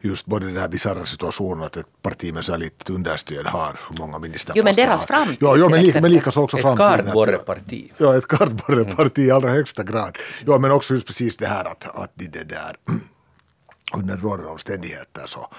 Just 0.00 0.26
både 0.26 0.46
den 0.46 0.56
här 0.56 0.68
bisarra 0.68 1.04
situationen 1.06 1.64
att 1.64 1.76
ett 1.76 2.02
parti 2.02 2.32
med 2.34 2.44
så 2.44 2.52
här 2.52 2.58
litet 2.58 2.90
understöd 2.90 3.46
har 3.46 3.76
hur 3.90 3.98
många 3.98 4.18
ministerposter 4.18 4.58
Jo, 4.58 4.64
men 4.64 4.74
deras 4.74 5.06
framtid, 5.06 5.36
Ja, 5.40 5.56
ja 5.56 5.68
men, 5.68 5.82
li, 5.82 6.00
men 6.00 6.10
likaså 6.12 6.40
också 6.42 6.56
Ett 6.56 6.62
framtiden. 6.62 6.90
att- 6.90 6.96
kardborreparti. 7.04 7.92
Ja, 7.96 8.16
ett 8.16 8.28
kardborreparti 8.28 9.18
i 9.18 9.30
allra 9.30 9.50
högsta 9.50 9.82
grad. 9.84 10.16
Ja, 10.46 10.58
men 10.58 10.70
också 10.70 10.94
just 10.94 11.06
precis 11.06 11.36
det 11.36 11.46
här 11.46 11.64
att, 11.64 11.96
att 11.96 12.10
de 12.14 12.26
det 12.26 12.44
där 12.44 12.76
under 13.96 14.16
rådande 14.16 14.50
omständigheter 14.50 15.22
så, 15.26 15.50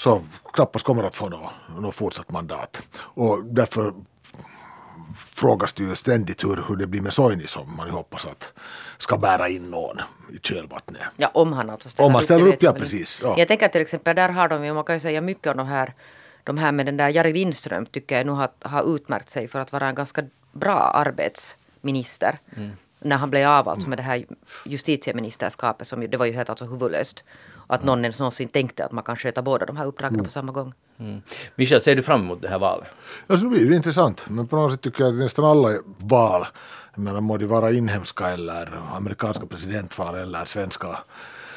så 0.00 0.22
knappast 0.52 0.84
kommer 0.84 1.04
att 1.04 1.14
få 1.14 1.28
något, 1.28 1.52
något 1.78 1.94
fortsatt 1.94 2.30
mandat. 2.30 2.82
Och 2.96 3.44
därför 3.44 3.94
frågas 5.16 5.72
det 5.72 5.82
ju 5.82 5.94
ständigt 5.94 6.44
hur, 6.44 6.64
hur 6.68 6.76
det 6.76 6.86
blir 6.86 7.00
med 7.00 7.12
Soini 7.12 7.46
som 7.46 7.76
man 7.76 7.86
ju 7.86 7.92
hoppas 7.92 8.26
att 8.26 8.52
ska 8.98 9.18
bära 9.18 9.48
in 9.48 9.70
någon 9.70 10.00
i 10.32 10.38
kölvattnet. 10.38 11.02
Ja, 11.16 11.30
om 11.34 11.52
han 11.52 11.70
alltså 11.70 11.88
ställer 11.88 12.06
Om 12.06 12.14
han 12.14 12.22
ställer 12.22 12.46
upp, 12.46 12.52
vet 12.52 12.62
ja, 12.62 12.72
precis, 12.72 13.20
ja. 13.22 13.34
Jag 13.38 13.48
tänker 13.48 13.68
till 13.68 13.80
exempel, 13.80 14.16
där 14.16 14.28
har 14.28 14.48
de 14.48 14.64
ju, 14.64 14.72
man 14.72 14.84
kan 14.84 14.96
ju 14.96 15.00
säga 15.00 15.20
mycket 15.20 15.46
om 15.46 15.56
de 15.56 15.66
här, 15.66 15.94
de 16.44 16.58
här 16.58 16.72
med 16.72 16.86
den 16.86 16.96
där 16.96 17.08
Jari 17.08 17.32
Lindström 17.32 17.86
tycker 17.86 18.16
jag 18.16 18.26
nu 18.26 18.32
har, 18.32 18.50
har 18.62 18.94
utmärkt 18.94 19.30
sig 19.30 19.48
för 19.48 19.58
att 19.58 19.72
vara 19.72 19.88
en 19.88 19.94
ganska 19.94 20.24
bra 20.52 20.78
arbetsminister. 20.80 22.38
Mm. 22.56 22.70
När 23.00 23.16
han 23.16 23.30
blev 23.30 23.48
av 23.48 23.68
alltså 23.68 23.88
med 23.88 23.98
det 23.98 24.02
här 24.02 24.24
justitieministerskapet 24.64 25.88
som 25.88 26.02
ju, 26.02 26.08
det 26.08 26.16
var 26.16 26.26
ju 26.26 26.32
helt 26.32 26.50
alltså 26.50 26.64
huvudlöst. 26.64 27.24
Att 27.66 27.84
någon 27.84 28.04
ens 28.04 28.18
någonsin 28.18 28.48
tänkte 28.48 28.84
att 28.84 28.92
man 28.92 29.04
kan 29.04 29.16
sköta 29.16 29.42
båda 29.42 29.66
de 29.66 29.76
här 29.76 29.86
uppdragen 29.86 30.14
Mm. 30.14 30.24
på 30.24 30.30
samma 30.30 30.52
gång. 30.52 30.72
Mm. 30.98 31.22
Michel, 31.54 31.80
ser 31.80 31.96
du 31.96 32.02
fram 32.02 32.20
emot 32.20 32.42
det 32.42 32.48
här 32.48 32.58
valet? 32.58 32.88
Alltså, 33.26 33.46
det 33.46 33.50
blir 33.50 33.72
intressant, 33.72 34.26
men 34.28 34.48
på 34.48 34.56
något 34.56 34.72
sätt 34.72 34.80
tycker 34.80 35.04
jag 35.04 35.12
att 35.12 35.18
nästan 35.18 35.44
alla 35.44 35.68
val, 35.98 36.46
jag 36.94 37.04
menar 37.04 37.20
må 37.20 37.36
de 37.36 37.46
vara 37.46 37.72
inhemska 37.72 38.28
eller 38.30 38.82
amerikanska 38.96 39.46
presidentval 39.46 40.14
eller 40.14 40.44
svenska 40.44 40.98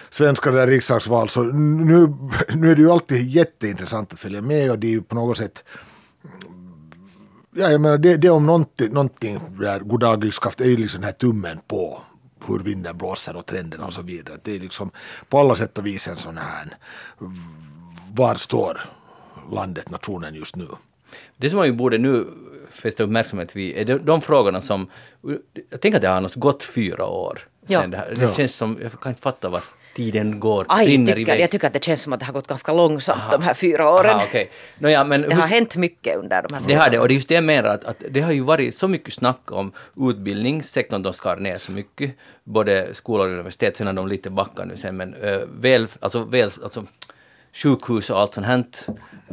svenska 0.10 0.52
där 0.52 0.68
riksdagsval, 0.68 1.30
så 1.30 1.44
nu, 1.44 2.14
nu 2.54 2.72
är 2.72 2.76
det 2.76 2.82
ju 2.82 2.92
alltid 2.92 3.28
jätteintressant 3.28 4.14
att 4.14 4.20
följa 4.20 4.42
med 4.42 4.72
och 4.72 4.80
det 4.80 4.88
är 4.88 4.92
ju 4.92 5.02
på 5.02 5.16
något 5.16 5.38
sätt 5.38 5.64
Ja, 7.56 7.72
jag 7.72 7.82
menar 7.82 7.98
det, 7.98 8.18
det 8.18 8.30
om 8.30 8.46
någonting, 8.46 8.94
någonting 8.94 9.40
där 9.60 9.80
goddag 9.80 10.24
yxskaft 10.26 10.62
är 10.62 10.66
ju 10.66 10.78
liksom 10.78 11.02
den 11.02 11.06
här 11.06 11.12
tummen 11.18 11.60
på 11.68 12.02
hur 12.48 12.60
vinden 12.60 12.98
blåser 12.98 13.36
och 13.36 13.46
trenderna 13.46 13.86
och 13.86 13.94
så 13.94 14.02
vidare. 14.02 14.38
Det 14.44 14.56
är 14.56 14.60
liksom 14.60 14.92
på 15.30 15.40
alla 15.40 15.56
sätt 15.56 15.78
och 15.78 15.86
vis 15.86 16.08
en 16.08 16.18
sån 16.18 16.38
här 16.38 16.78
var 18.14 18.36
står 18.36 18.82
landet, 19.52 19.90
nationen 19.90 20.36
just 20.36 20.56
nu? 20.56 20.68
Det 21.38 21.50
som 21.50 21.58
man 21.58 21.68
ju 21.68 21.74
borde 21.74 21.98
nu 21.98 22.28
fästa 22.72 23.04
uppmärksamhet 23.04 23.56
vid 23.56 23.78
är 23.78 23.86
de, 23.86 23.98
de 24.06 24.22
frågorna 24.22 24.62
som... 24.62 24.88
Jag 25.70 25.82
tänker 25.82 25.96
att 25.96 26.02
det 26.02 26.08
har 26.08 26.16
annars 26.16 26.36
gått 26.36 26.64
fyra 26.64 27.06
år 27.06 27.40
Ja. 27.68 27.80
sedan 27.82 27.92
det 27.92 27.98
här. 27.98 28.14
Det 28.16 28.22
Ja. 28.22 28.34
känns 28.34 28.56
som... 28.56 28.78
Jag 28.82 29.00
kan 29.02 29.10
inte 29.12 29.22
fatta 29.22 29.50
var 29.50 29.64
tiden 29.96 30.40
går. 30.40 30.66
Aj, 30.70 30.88
rinner 30.88 31.16
tycker, 31.16 31.36
jag 31.36 31.52
tycker 31.52 31.68
att 31.68 31.74
det 31.74 31.84
känns 31.84 32.02
som 32.02 32.14
att 32.14 32.20
det 32.20 32.26
har 32.26 32.34
gått 32.34 32.48
ganska 32.48 32.74
långsamt 32.74 33.22
de 33.32 33.42
här 33.44 33.54
fyra 33.54 33.90
åren. 33.90 34.16
Aha, 34.16 34.24
okej. 34.28 34.50
Nåja, 34.80 35.04
men 35.04 35.22
Det 35.22 35.36
har 35.36 35.42
hur- 35.42 35.50
hänt 35.50 35.76
mycket 35.76 36.18
under 36.18 36.42
de 36.42 36.54
här 36.54 36.62
Det 36.62 36.68
fyra 36.68 36.80
har 36.82 36.90
det, 36.90 36.98
åren. 36.98 37.02
och 37.02 37.08
det 37.08 37.14
är 37.14 37.16
just 37.16 37.28
det 37.28 37.36
jag 37.36 37.44
menar 37.44 37.70
att, 37.70 37.84
att 37.84 38.04
det 38.10 38.22
har 38.22 38.32
ju 38.32 38.42
varit 38.42 38.76
så 38.76 38.88
mycket 38.88 39.14
snack 39.14 39.52
om 39.52 39.72
utbildningssektorn, 39.98 41.02
de 41.04 41.14
skar 41.14 41.36
ner 41.38 41.58
så 41.58 41.72
mycket, 41.72 42.12
både 42.44 42.94
skolor 42.94 43.26
och 43.28 43.34
universitet, 43.34 43.78
sen 43.78 43.88
har 43.88 43.94
de 43.94 44.08
lite 44.08 44.30
backat 44.30 44.68
nu 44.68 44.78
sen, 44.78 44.98
men 44.98 45.16
uh, 45.16 45.42
väl, 45.60 45.88
alltså, 46.00 46.20
väl, 46.24 46.50
alltså 46.64 46.84
sjukhus 47.54 48.10
och 48.10 48.20
allt 48.20 48.34
sånt 48.34 48.48
här, 48.48 48.64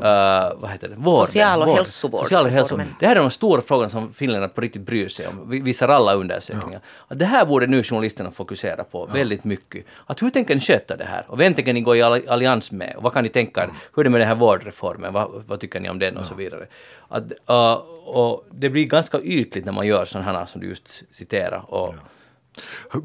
uh, 0.00 0.60
vad 0.60 0.70
heter 0.70 0.88
det, 0.88 0.94
vården. 0.96 1.26
Social 1.26 1.60
och 1.62 1.66
vård. 1.68 1.76
hälsovårdsreformen. 1.76 2.28
Social 2.28 2.46
och 2.46 2.78
hälso. 2.78 2.96
Det 3.00 3.06
här 3.06 3.16
är 3.16 3.20
de 3.20 3.30
stora 3.30 3.60
frågorna 3.60 3.88
som 3.88 4.12
finländarna 4.12 4.48
på 4.48 4.60
riktigt 4.60 4.82
bryr 4.82 5.08
sig 5.08 5.26
om, 5.26 5.50
Vi- 5.50 5.60
visar 5.60 5.88
alla 5.88 6.14
undersökningar. 6.14 6.80
Att 7.08 7.18
det 7.18 7.24
här 7.24 7.44
borde 7.46 7.66
nu 7.66 7.82
journalisterna 7.82 8.30
fokusera 8.30 8.84
på 8.84 9.06
väldigt 9.06 9.44
mycket. 9.44 9.84
Att 10.06 10.22
hur 10.22 10.30
tänker 10.30 10.54
ni 10.54 10.60
sköta 10.60 10.96
det 10.96 11.04
här? 11.04 11.24
Och 11.28 11.40
vem 11.40 11.54
tänker 11.54 11.72
ni 11.72 11.80
gå 11.80 11.96
i 11.96 12.02
all- 12.02 12.28
allians 12.28 12.72
med? 12.72 12.94
Och 12.96 13.02
vad 13.02 13.12
kan 13.12 13.22
ni 13.22 13.28
tänka 13.28 13.60
er? 13.60 13.68
Hur 13.94 14.00
är 14.02 14.04
det 14.04 14.10
med 14.10 14.20
den 14.20 14.28
här 14.28 14.34
vårdreformen? 14.34 15.12
Vad, 15.12 15.44
vad 15.46 15.60
tycker 15.60 15.80
ni 15.80 15.90
om 15.90 15.98
den 15.98 16.16
och 16.16 16.24
så 16.24 16.34
vidare? 16.34 16.66
Att, 17.08 17.22
uh, 17.50 17.72
och 18.06 18.46
det 18.50 18.68
blir 18.70 18.84
ganska 18.84 19.20
ytligt 19.20 19.64
när 19.64 19.72
man 19.72 19.86
gör 19.86 20.04
sådana 20.04 20.32
här 20.38 20.46
som 20.46 20.60
du 20.60 20.68
just 20.68 21.02
citerar. 21.12 21.62
Och, 21.74 21.94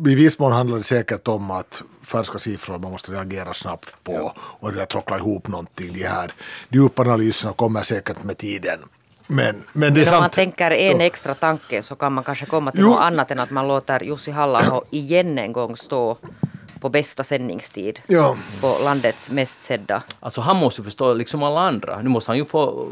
I 0.07 0.15
viss 0.15 0.39
mån 0.39 0.51
handlar 0.51 0.77
det 0.77 0.83
säkert 0.83 1.27
om 1.27 1.51
att 1.51 1.81
färska 2.03 2.37
siffror 2.39 2.77
man 2.79 2.91
måste 2.91 3.11
reagera 3.11 3.53
snabbt 3.53 3.95
på 4.03 4.31
och 4.37 4.71
det 4.71 4.77
där 4.77 4.85
trockla 4.85 5.17
ihop 5.17 5.47
någonting. 5.47 5.93
De 5.93 6.03
här 6.03 6.31
djupanalyserna 6.69 7.53
kommer 7.53 7.83
säkert 7.83 8.23
med 8.23 8.37
tiden. 8.37 8.79
Men, 9.27 9.63
men 9.73 9.93
det 9.93 10.01
är 10.01 10.05
Men 10.05 10.13
om 10.13 10.19
man 10.19 10.21
sant. 10.23 10.33
tänker 10.33 10.71
en 10.71 10.99
Ja. 10.99 11.05
extra 11.05 11.35
tanke 11.35 11.83
så 11.83 11.95
kan 11.95 12.13
man 12.13 12.23
kanske 12.23 12.45
komma 12.45 12.71
till 12.71 12.81
Jo. 12.81 12.89
något 12.89 13.01
annat 13.01 13.31
än 13.31 13.39
att 13.39 13.51
man 13.51 13.67
låter 13.67 14.03
Jussi 14.03 14.31
halla 14.31 14.81
igen 14.91 15.37
en 15.37 15.53
gång 15.53 15.77
stå 15.77 16.17
på 16.85 16.89
bästa 16.89 17.23
sändningstid 17.23 17.99
Ja. 18.07 18.35
på 18.61 18.77
landets 18.83 19.31
mest 19.31 19.61
sedda. 19.63 20.03
Alltså 20.19 20.41
han 20.41 20.55
måste 20.55 20.81
ju 20.81 20.85
förstå, 20.85 21.13
liksom 21.13 21.43
alla 21.43 21.59
andra, 21.59 22.01
nu 22.01 22.09
måste 22.09 22.31
han 22.31 22.37
ju 22.37 22.45
få... 22.45 22.87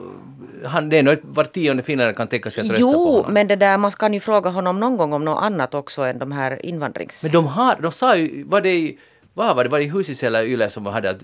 Han, 0.66 0.90
det 0.90 0.98
är 0.98 1.04
nog 1.04 1.18
var 1.24 1.44
tionde 1.44 1.84
finländare 1.84 2.16
kan 2.16 2.28
tänka 2.28 2.52
sig 2.52 2.62
att 2.62 2.70
rösta 2.70 2.84
på 2.84 2.90
Jo, 2.92 3.12
honom. 3.16 3.34
men 3.34 3.48
det 3.48 3.56
där, 3.56 3.78
man 3.78 3.92
kan 3.92 4.14
ju 4.14 4.20
fråga 4.20 4.50
honom 4.50 4.80
någon 4.80 4.98
gång 4.98 5.14
om 5.14 5.26
något 5.26 5.44
annat 5.44 5.74
också 5.76 6.02
än 6.02 6.20
de 6.20 6.32
här 6.32 6.66
invandrings... 6.66 7.24
Men 7.24 7.32
de 7.32 7.48
har, 7.48 7.76
de 7.82 7.92
sa 7.92 8.16
ju, 8.16 8.44
var 8.44 8.62
det 8.62 8.70
i, 8.70 8.98
vad 9.34 9.56
var 9.56 9.64
det, 9.64 9.70
var 9.70 9.80
det 9.80 9.86
Husis 9.86 10.24
eller 10.24 10.44
Yle 10.44 10.70
som 10.70 10.86
hade 10.86 11.10
att 11.10 11.24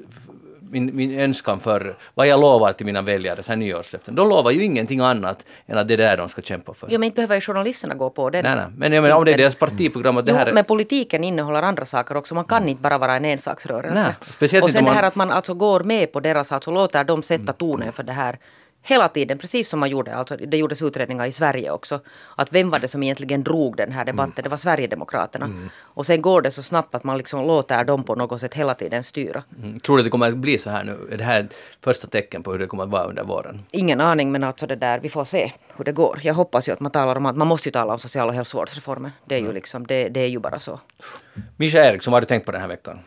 min, 0.72 0.96
min 0.96 1.20
önskan 1.20 1.60
för 1.60 1.96
vad 2.14 2.28
jag 2.28 2.40
lovar 2.40 2.74
till 2.74 2.86
mina 2.86 3.02
väljare, 3.02 3.44
så 3.44 3.52
här 3.52 3.58
nyårslöften. 3.58 4.16
De 4.16 4.30
lovar 4.30 4.52
ju 4.52 4.64
ingenting 4.64 5.00
annat 5.00 5.46
än 5.68 5.78
att 5.78 5.88
det 5.88 5.94
är 5.94 5.98
där 5.98 6.18
de 6.18 6.30
ska 6.30 6.42
kämpa 6.42 6.74
för. 6.74 6.88
Jo, 6.92 7.00
men 7.00 7.04
inte 7.08 7.16
behöver 7.16 7.36
ju 7.36 7.42
journalisterna 7.42 7.96
gå 7.96 8.10
på 8.10 8.30
den. 8.30 8.44
nej, 8.44 8.56
nej. 8.56 8.66
Men 8.78 8.92
jag 8.94 9.02
menar, 9.02 9.16
om 9.18 9.26
det 9.26 9.34
är 9.34 9.38
deras 9.38 9.56
partiprogram 9.56 10.18
att 10.18 10.26
det 10.26 10.32
Jo, 10.32 10.38
här 10.38 10.46
är... 10.46 10.54
men 10.54 10.64
politiken 10.66 11.24
innehåller 11.24 11.62
andra 11.62 11.86
saker 11.86 12.18
också. 12.18 12.36
Man 12.36 12.46
kan 12.46 12.70
inte 12.70 12.82
bara 12.82 12.98
vara 12.98 13.16
en 13.16 13.26
ensaksrörelse. 13.26 14.04
Nej, 14.04 14.14
speciellt 14.22 14.64
och 14.66 14.72
sen 14.72 14.80
om 14.80 14.86
det 14.86 14.90
man- 14.92 14.96
här 14.98 15.08
att 15.08 15.16
man 15.16 15.32
alltså 15.32 15.54
går 15.54 15.84
med 15.84 16.12
på 16.12 16.20
deras, 16.20 16.52
alltså 16.52 16.72
låter 16.72 17.04
dem 17.04 17.24
sätta 17.24 17.54
tonen 17.54 17.92
för 17.94 18.04
det 18.04 18.12
här 18.12 18.38
hela 18.82 19.08
tiden, 19.10 19.38
precis 19.38 19.70
som 19.70 19.80
man 19.80 19.90
gjorde, 19.90 20.16
alltså 20.16 20.38
det 20.38 20.58
gjordes 20.58 20.82
utredningar 20.82 21.26
i 21.26 21.32
Sverige 21.32 21.72
också, 21.72 22.00
att 22.36 22.54
vem 22.54 22.70
var 22.70 22.80
det 22.80 22.88
som 22.88 23.04
egentligen 23.04 23.44
drog 23.44 23.78
den 23.78 23.92
här 23.92 24.06
debatten? 24.06 24.44
Det 24.44 24.50
var 24.50 24.58
Sverigedemokraterna. 24.58 25.50
Och 25.82 26.06
sen 26.06 26.22
går 26.22 26.42
det 26.42 26.52
så 26.52 26.64
snabbt 26.64 26.96
att 26.96 27.04
man 27.04 27.18
liksom 27.18 27.48
låter 27.48 27.84
dem 27.84 28.04
på 28.04 28.16
något 28.16 28.42
sätt 28.42 28.54
hela 28.54 28.74
tiden 28.74 29.04
styra. 29.04 29.44
Mm. 29.64 29.80
Tror 29.80 29.98
du 29.98 30.02
att 30.02 30.06
det 30.06 30.10
kommer 30.10 30.28
att 30.32 30.38
bli 30.38 30.58
så 30.60 30.70
här 30.70 30.84
nu? 30.84 31.08
Är 31.12 31.18
det 31.18 31.24
här 31.24 31.48
första 31.84 32.08
tecken 32.08 32.44
på 32.44 32.52
hur 32.52 32.60
det 32.60 32.68
kommer 32.68 32.84
att 32.84 32.90
vara 32.90 33.04
under 33.04 33.24
våren? 33.24 33.64
Ingen 33.72 34.02
aning, 34.02 34.32
men 34.32 34.44
alltså 34.44 34.68
det 34.68 34.76
där, 34.76 35.00
vi 35.00 35.10
får 35.10 35.24
se 35.24 35.52
hur 35.78 35.86
det 35.86 35.92
går. 35.92 36.20
Jag 36.24 36.34
hoppas 36.34 36.68
ju 36.68 36.72
att 36.72 36.80
man 36.80 36.92
talar 36.92 37.16
om 37.16 37.26
att 37.26 37.36
man 37.38 37.48
måste 37.48 37.70
ju 37.70 37.72
tala 37.74 37.94
om 37.94 38.00
social 38.00 38.28
och 38.30 38.34
hälsovårdsreformen. 38.34 39.12
Det 39.26 39.36
är 39.36 39.40
ju 39.40 39.52
liksom, 39.54 39.88
det, 39.88 40.10
det 40.10 40.20
är 40.20 40.28
ju 40.28 40.40
bara 40.40 40.60
så. 40.60 40.80
Mischa 41.58 41.80
Eriksson, 41.80 42.12
vad 42.12 42.16
har 42.16 42.22
du 42.22 42.28
tänkt 42.28 42.46
på 42.46 42.52
den 42.52 42.62
här 42.62 42.68
veckan? 42.68 43.00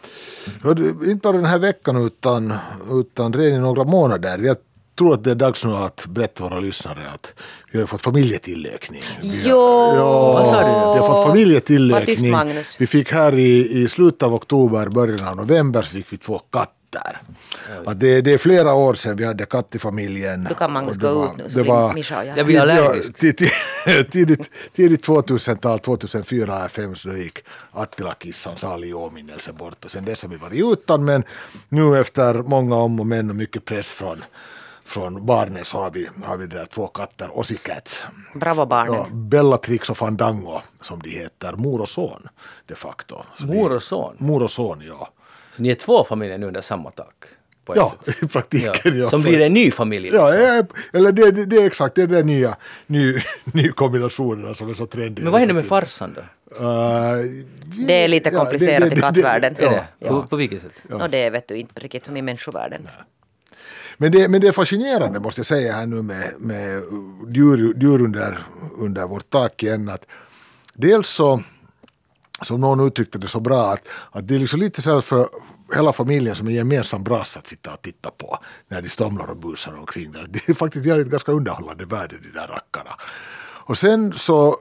Det- 0.76 1.10
inte 1.10 1.22
bara 1.22 1.36
den 1.36 1.46
här 1.46 1.58
veckan 1.58 1.96
utan, 2.06 2.54
utan 2.90 3.32
redan 3.32 3.58
i 3.58 3.62
några 3.62 3.84
månader. 3.84 4.38
Jag 4.38 4.56
tror 4.98 5.14
att 5.14 5.24
det 5.24 5.30
är 5.30 5.34
dags 5.34 5.64
nu 5.64 5.72
att 5.72 6.06
berätta 6.06 6.44
våra 6.44 6.60
lyssnare 6.60 6.98
att 7.14 7.32
vi 7.72 7.80
har 7.80 7.86
fått 7.86 8.02
familjetillökning. 8.02 9.02
Vi 9.22 9.28
har- 9.28 9.48
Jo! 9.50 9.92
Ja, 9.96 10.32
Vad 10.32 10.46
sa 10.48 10.60
du? 10.60 10.66
Vi 10.66 10.98
har 10.98 11.06
fått 11.06 11.16
tyst, 11.16 11.26
familjetillökning. 11.26 12.30
Magnus. 12.30 12.76
Vi 12.78 12.86
fick 12.86 13.12
här 13.12 13.34
i, 13.34 13.82
i 13.82 13.88
slutet 13.88 14.22
av 14.22 14.34
oktober, 14.34 14.88
början 14.88 15.28
av 15.28 15.36
november 15.36 15.82
så 15.82 15.88
fick 15.88 16.12
vi 16.12 16.16
två 16.16 16.38
katter. 16.38 17.20
Att 17.86 18.00
det, 18.00 18.20
det 18.20 18.32
är 18.32 18.38
flera 18.38 18.74
år 18.74 18.94
sedan 18.94 19.16
vi 19.16 19.24
hade 19.24 19.46
katt 19.46 19.74
i 19.74 19.78
familjen. 19.78 20.44
Du 20.48 20.54
kan 20.54 20.72
Magnus 20.72 20.96
gå 20.96 21.14
var- 21.14 21.24
ut 21.26 21.36
nu 21.36 21.42
så 21.42 21.56
det 21.56 21.62
blir 21.62 21.72
var- 21.72 21.92
Mischa 21.94 22.24
jag. 22.24 22.38
Jag 22.38 22.46
blir 22.46 22.60
allergisk. 22.60 23.18
Tid- 23.18 23.36
tid- 23.36 23.50
Tidigt, 24.10 24.50
tidigt 24.76 25.06
2000-tal, 25.06 25.78
2004 25.78 26.68
5 26.68 26.94
så 26.94 27.12
gick 27.12 27.38
Attila-kissan 27.72 28.56
salig 28.56 28.88
i 28.88 28.92
åminnelse 28.94 29.52
bort 29.52 29.84
och 29.84 29.90
sen 29.90 30.04
dess 30.04 30.22
har 30.22 30.30
vi 30.30 30.36
varit 30.36 30.78
utan 30.78 31.04
men 31.04 31.24
nu 31.68 32.00
efter 32.00 32.34
många 32.34 32.76
om 32.76 33.00
och 33.00 33.06
men 33.06 33.30
och 33.30 33.36
mycket 33.36 33.64
press 33.64 33.90
från 33.90 34.24
från 34.92 35.26
barnen 35.26 35.64
så 35.64 35.78
har 35.82 35.90
vi, 35.90 36.08
har 36.24 36.36
vi 36.36 36.46
där 36.46 36.66
två 36.66 36.86
katter, 36.86 37.28
Aussie 37.28 37.58
Cats. 37.58 38.04
Bravo 38.34 38.66
barnen. 38.66 38.94
Ja, 38.94 39.06
Bellatrix 39.12 39.90
och 39.90 39.96
Fandango 39.96 40.60
som 40.80 41.02
de 41.02 41.10
heter, 41.10 41.52
mor 41.52 41.80
och 41.80 41.88
son 41.88 42.28
de 42.66 42.74
facto. 42.74 43.22
Så 43.34 43.46
Mor 43.46 43.72
och 43.76 43.82
son? 43.82 44.14
Mor 44.18 44.42
och 44.42 44.50
son, 44.50 44.82
ja. 44.86 45.08
Så 45.56 45.62
ni 45.62 45.68
är 45.70 45.74
två 45.74 46.04
familjer 46.04 46.38
nu 46.38 46.46
under 46.46 46.60
samma 46.60 46.90
tak? 46.90 47.14
Ja, 47.74 47.94
sätt. 48.04 48.14
i 48.22 48.28
praktiken. 48.28 48.98
Ja. 48.98 49.08
Som 49.10 49.20
blir 49.22 49.40
en 49.40 49.54
ny 49.54 49.70
familj. 49.70 50.08
Ja, 50.14 50.26
liksom. 50.30 50.42
ja, 50.42 50.64
eller 50.98 51.12
det, 51.12 51.30
det, 51.30 51.44
det 51.44 51.56
är 51.56 51.66
exakt, 51.66 51.94
det 51.94 52.02
är 52.02 52.06
den 52.06 52.26
nya, 52.26 52.56
ny, 52.86 53.18
ny 53.44 53.68
kombinationerna 53.68 54.54
som 54.54 54.70
är 54.70 54.74
så 54.74 54.86
trendiga. 54.86 55.24
Men 55.24 55.32
vad 55.32 55.40
händer 55.40 55.54
med 55.54 55.66
farsan 55.66 56.14
då? 56.16 56.20
Uh, 56.64 56.66
Det 57.86 57.92
är 58.04 58.08
lite 58.08 58.30
komplicerat 58.30 58.92
i 58.92 59.00
kattvärlden. 59.00 59.56
Är 59.58 59.62
Ja, 59.62 59.70
det? 59.70 59.86
ja. 59.98 60.08
På, 60.08 60.22
på 60.22 60.36
vilket 60.36 60.62
sätt? 60.62 60.72
Och 60.90 61.10
det 61.10 61.30
vet 61.30 61.48
du 61.48 61.56
inte 61.56 61.80
riktigt 61.80 62.06
som 62.06 62.16
i 62.16 62.22
människovärlden. 62.22 62.88
Men 64.02 64.12
det, 64.12 64.28
men 64.28 64.40
det 64.40 64.48
är 64.48 64.52
fascinerande 64.52 65.20
måste 65.20 65.38
jag 65.38 65.46
säga 65.46 65.72
här 65.72 65.86
nu 65.86 66.02
med, 66.02 66.34
med 66.38 66.82
djur, 67.34 67.74
djur 67.80 68.02
under, 68.02 68.38
under 68.78 69.06
vårt 69.06 69.30
tak 69.30 69.62
igen. 69.62 69.88
Att 69.88 70.06
dels 70.74 71.08
så, 71.08 71.42
som 72.42 72.60
någon 72.60 72.86
uttryckte 72.86 73.18
det 73.18 73.28
så 73.28 73.40
bra, 73.40 73.72
att, 73.72 73.88
att 74.10 74.28
det 74.28 74.34
är 74.34 74.38
liksom 74.38 74.60
lite 74.60 74.82
så 74.82 74.94
här 74.94 75.00
för 75.00 75.28
hela 75.74 75.92
familjen 75.92 76.34
som 76.34 76.46
en 76.46 76.54
gemensam 76.54 77.04
brasa 77.04 77.38
att 77.38 77.46
sitta 77.46 77.74
och 77.74 77.82
titta 77.82 78.10
på 78.10 78.38
när 78.68 78.82
de 78.82 78.88
stamlar 78.88 79.30
och 79.30 79.36
busar 79.36 79.78
omkring 79.78 80.12
där. 80.12 80.26
Det 80.30 80.48
är 80.48 80.54
faktiskt 80.54 80.86
gör 80.86 81.00
ett 81.00 81.06
ganska 81.06 81.32
underhållande 81.32 81.84
värde 81.84 82.16
de 82.22 82.28
där 82.28 82.46
rackarna. 82.46 82.96
Och 83.64 83.78
sen 83.78 84.12
så 84.12 84.56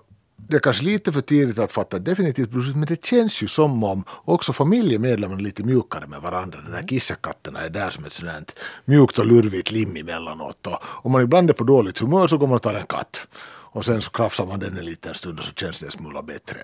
det 0.52 0.58
är 0.58 0.60
kanske 0.60 0.84
lite 0.84 1.12
för 1.12 1.22
tidigt 1.22 1.60
att 1.60 1.72
fatta 1.72 1.98
ett 1.98 2.06
definitivt 2.06 2.50
beslut 2.50 2.76
men 2.76 2.86
det 2.86 3.06
känns 3.06 3.44
ju 3.44 3.48
som 3.48 3.84
om 3.84 4.04
också 4.26 4.54
familjemedlemmarna 4.54 5.40
är 5.40 5.44
lite 5.44 5.64
mjukare 5.64 6.08
med 6.08 6.22
varandra. 6.22 6.60
Den 6.62 6.74
här 6.74 6.88
kissekatterna 6.88 7.60
är 7.62 7.70
där 7.70 7.90
som 7.90 8.06
ett 8.06 8.14
sådant 8.14 8.56
mjukt 8.86 9.20
och 9.20 9.26
lurvigt 9.26 9.72
lim 9.72 9.96
emellanåt. 9.96 10.68
Och 10.68 10.84
om 10.84 11.12
man 11.12 11.22
ibland 11.22 11.50
är 11.50 11.54
på 11.54 11.64
dåligt 11.64 12.00
humör 12.00 12.28
så 12.28 12.38
går 12.38 12.48
man 12.48 12.56
och 12.56 12.62
tar 12.62 12.74
en 12.74 12.86
katt. 12.86 13.28
Och 13.74 13.86
sen 13.86 14.02
så 14.02 14.12
krafsar 14.12 14.46
man 14.46 14.60
den 14.60 14.78
en 14.78 14.86
liten 14.86 15.14
stund 15.14 15.40
och 15.40 15.46
så 15.46 15.52
känns 15.54 15.80
det 15.80 15.86
en 15.86 15.92
smula 15.92 16.22
bättre. 16.22 16.58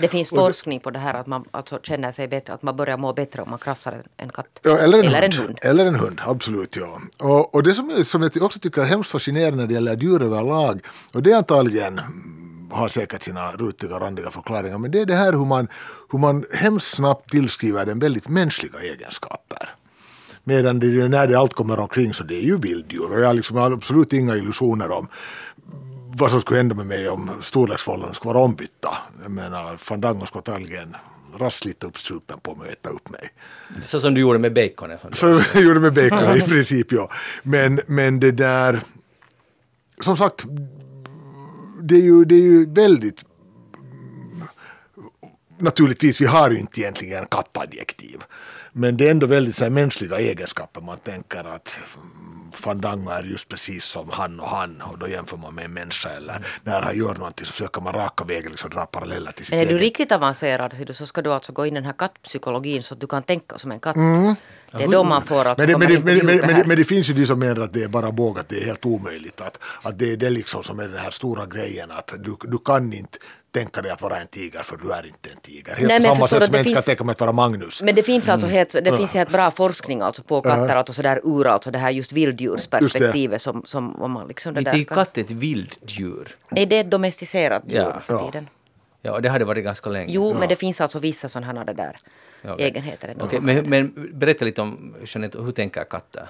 Det 0.00 0.08
finns 0.08 0.28
forskning 0.28 0.80
på 0.80 0.90
det 0.90 0.98
här 0.98 1.14
att 1.14 1.26
man 1.26 1.44
alltså 1.50 1.78
känner 1.82 2.12
sig 2.12 2.28
bättre, 2.28 2.52
att 2.52 2.62
man 2.62 2.76
börjar 2.76 2.96
må 2.96 3.12
bättre 3.12 3.42
om 3.42 3.50
man 3.50 3.58
krafsar 3.58 4.02
en, 4.16 4.28
katt. 4.28 4.60
Ja, 4.62 4.78
eller 4.78 4.98
en, 4.98 5.04
Eller 5.04 5.20
hund. 5.22 5.34
en 5.34 5.40
hund. 5.40 5.58
Eller 5.62 5.86
en 5.86 5.94
hund, 5.94 6.20
absolut. 6.26 6.76
Ja. 6.76 7.00
Och, 7.18 7.54
och 7.54 7.62
det 7.62 7.74
som, 7.74 8.04
som 8.04 8.22
jag 8.22 8.42
också 8.42 8.58
tycker 8.58 8.82
är 8.82 8.86
hemskt 8.86 9.10
fascinerande 9.10 9.56
när 9.56 9.66
det 9.66 9.74
gäller 9.74 9.96
djur 9.96 10.22
överlag, 10.22 10.80
och 11.12 11.22
det 11.22 11.32
är 11.32 11.36
antagligen 11.36 12.00
har 12.72 12.88
säkert 12.88 13.22
sina 13.22 13.50
rutiga 13.50 14.00
randiga 14.00 14.30
förklaringar, 14.30 14.78
men 14.78 14.90
det 14.90 15.00
är 15.00 15.06
det 15.06 15.14
här 15.14 15.32
hur 15.32 15.44
man, 15.44 15.68
hur 16.12 16.18
man 16.18 16.44
hemskt 16.52 16.94
snabbt 16.94 17.30
tillskriver 17.30 17.86
den 17.86 17.98
väldigt 17.98 18.28
mänskliga 18.28 18.80
egenskaper. 18.80 19.68
Medan 20.44 20.80
det, 20.80 21.08
när 21.08 21.26
det 21.26 21.38
allt 21.38 21.54
kommer 21.54 21.80
omkring 21.80 22.14
så 22.14 22.24
det 22.24 22.34
är 22.36 22.42
ju 22.42 22.58
vilddjur 22.58 23.12
och 23.12 23.20
jag, 23.20 23.36
liksom, 23.36 23.56
har 23.56 23.72
absolut 23.72 24.12
inga 24.12 24.36
illusioner 24.36 24.90
om 24.90 25.08
vad 26.14 26.30
som 26.30 26.40
skulle 26.40 26.56
hända 26.58 26.74
med 26.74 26.86
mig 26.86 27.08
om 27.08 27.30
storleksförhållandena 27.42 28.14
skulle 28.14 28.34
vara 28.34 28.44
ombytta. 28.44 28.96
Jag 29.22 29.30
menar, 29.30 29.76
Fandango 29.76 30.26
skulle 30.26 30.38
antagligen 30.40 30.96
raskt 31.38 31.58
slita 31.62 31.86
upp 31.86 31.98
strupen 31.98 32.38
på 32.40 32.54
mig 32.54 32.66
och 32.66 32.72
äta 32.72 32.90
upp 32.90 33.08
mig. 33.10 33.28
Så 33.84 34.00
som 34.00 34.14
du 34.14 34.20
gjorde 34.20 34.38
med 34.38 34.52
du- 35.10 35.16
Så 35.16 35.40
jag 35.54 35.62
gjorde 35.62 35.80
med 35.80 35.92
bacon 35.94 36.36
i 36.36 36.40
princip, 36.42 36.92
ja. 36.92 37.08
Men, 37.42 37.80
men 37.86 38.20
det 38.20 38.30
där, 38.30 38.80
som 40.00 40.16
sagt, 40.16 40.44
det 41.82 41.94
är 41.94 42.00
ju, 42.02 42.24
det 42.24 42.34
är 42.34 42.40
ju 42.40 42.66
väldigt 42.74 43.20
Naturligtvis, 45.58 46.20
vi 46.20 46.26
har 46.26 46.50
ju 46.50 46.58
inte 46.58 46.80
egentligen 46.80 47.26
kattadjektiv. 47.30 48.20
Men 48.72 48.96
det 48.96 49.06
är 49.06 49.10
ändå 49.10 49.26
väldigt 49.26 49.56
så 49.56 49.64
här, 49.64 49.70
mänskliga 49.70 50.18
egenskaper. 50.18 50.80
Man 50.80 50.98
tänker 50.98 51.44
att 51.44 51.78
mm, 51.94 52.52
Fandango 52.52 53.10
är 53.10 53.22
just 53.24 53.48
precis 53.48 53.84
som 53.84 54.08
han 54.12 54.40
och 54.40 54.48
han 54.48 54.80
och 54.80 54.98
då 54.98 55.08
jämför 55.08 55.36
man 55.36 55.54
med 55.54 55.64
en 55.64 55.72
människa 55.72 56.08
eller 56.08 56.46
när 56.62 56.82
han 56.82 56.96
gör 56.98 57.14
någonting 57.14 57.46
så 57.46 57.52
försöker 57.52 57.80
man 57.80 57.92
raka 57.92 58.24
vägen 58.24 58.50
liksom 58.50 58.70
dra 58.70 58.86
paralleller 58.86 59.32
till 59.32 59.44
sitt 59.44 59.52
Men 59.54 59.60
är 59.60 59.64
du 59.66 59.70
eget. 59.70 59.82
riktigt 59.82 60.12
avancerad 60.12 60.74
så- 60.96 61.06
ska 61.06 61.22
du 61.22 61.32
alltså 61.32 61.52
gå 61.52 61.66
in 61.66 61.72
i 61.72 61.80
den 61.80 61.84
här 61.84 61.92
kattpsykologin 61.92 62.82
så 62.82 62.94
att 62.94 63.00
du 63.00 63.06
kan 63.06 63.22
tänka 63.22 63.58
som 63.58 63.72
en 63.72 63.80
katt. 63.80 63.96
Det 64.72 64.82
är 64.84 64.88
då 64.88 65.04
man 65.04 65.22
får 65.22 65.44
alltså 65.44 65.66
Men 65.66 65.66
det, 65.66 65.72
komma 65.72 66.00
men, 66.04 66.16
det, 66.16 66.22
men, 66.24 66.36
men, 66.46 66.46
men, 66.56 66.68
men 66.68 66.76
det 66.76 66.84
finns 66.84 67.10
ju 67.10 67.14
de 67.14 67.26
som 67.26 67.38
menar 67.38 67.62
att 67.62 67.72
det 67.72 67.82
är 67.82 67.88
bara 67.88 68.12
båg, 68.12 68.38
att 68.38 68.48
det 68.48 68.60
är 68.62 68.64
helt 68.64 68.86
omöjligt. 68.86 69.40
Att, 69.40 69.58
att 69.82 69.98
det 69.98 70.12
är 70.12 70.16
det 70.16 70.30
liksom 70.30 70.62
som 70.62 70.78
är 70.80 70.88
den 70.88 70.98
här 70.98 71.10
stora 71.10 71.46
grejen 71.46 71.90
att 71.90 72.12
du, 72.18 72.36
du 72.44 72.58
kan 72.58 72.92
inte 72.92 73.18
tänka 73.50 73.82
dig 73.82 73.90
att 73.90 74.02
vara 74.02 74.20
en 74.20 74.26
tiger 74.26 74.62
för 74.62 74.76
du 74.76 74.92
är 74.92 75.06
inte 75.06 75.30
en 75.30 75.40
tiger. 75.40 75.74
Helt 75.74 75.88
Nej, 75.88 76.00
men 76.00 76.14
samma 76.14 76.28
sätt 76.28 76.42
att 76.42 76.44
som 76.44 76.52
det 76.52 76.58
jag 76.58 76.60
inte 76.66 76.68
kan 76.74 76.74
finns- 76.82 76.84
tänka 76.86 77.04
mig 77.04 77.12
att 77.12 77.20
vara 77.20 77.32
Magnus. 77.32 77.82
Men 77.82 77.94
det 77.94 78.02
finns 78.02 78.28
alltså 78.28 78.46
Mm. 78.46 78.56
helt, 78.56 78.72
det 78.72 78.96
finns 78.96 79.14
helt 79.14 79.30
bra 79.32 79.50
forskning 79.50 80.00
alltså 80.00 80.22
på 80.22 80.40
katter, 80.42 80.76
alltså 80.76 80.92
sådär 80.92 81.20
ur 81.24 81.46
alltså 81.46 81.70
det 81.70 81.78
här 81.78 81.90
just 81.90 82.12
vilddjursperspektivet 82.12 83.42
som, 83.42 83.62
som 83.66 84.02
om 84.02 84.10
man 84.10 84.28
liksom 84.28 84.54
det 84.54 84.60
Inte 84.60 84.70
är 84.70 84.84
katt 84.84 85.18
ett 85.18 85.30
vilddjur. 85.30 86.36
Nej, 86.50 86.66
det 86.66 86.76
är 86.76 86.80
ett 86.80 86.90
domesticerat 86.90 87.62
djur 87.66 87.76
Ja. 87.78 88.00
för 88.00 88.14
Ja. 88.14 88.26
tiden. 88.30 88.48
Ja, 89.02 89.12
och 89.12 89.22
det 89.22 89.28
har 89.28 89.38
det 89.38 89.44
varit 89.44 89.64
ganska 89.64 89.90
länge. 89.90 90.12
Jo, 90.14 90.34
men 90.38 90.48
det 90.48 90.56
finns 90.56 90.80
alltså 90.80 90.98
vissa 90.98 91.28
sådana 91.28 91.64
här 91.66 91.74
där 91.74 91.96
Ja, 92.42 92.52
okej. 92.52 92.66
egenheter. 92.66 93.08
ändå. 93.08 93.24
Okej, 93.24 93.40
men, 93.40 93.70
men 93.70 94.10
berätta 94.12 94.44
lite 94.44 94.62
om, 94.62 94.94
Jeanette, 95.06 95.38
hur 95.38 95.52
tänker 95.52 95.84
katter? 95.84 96.26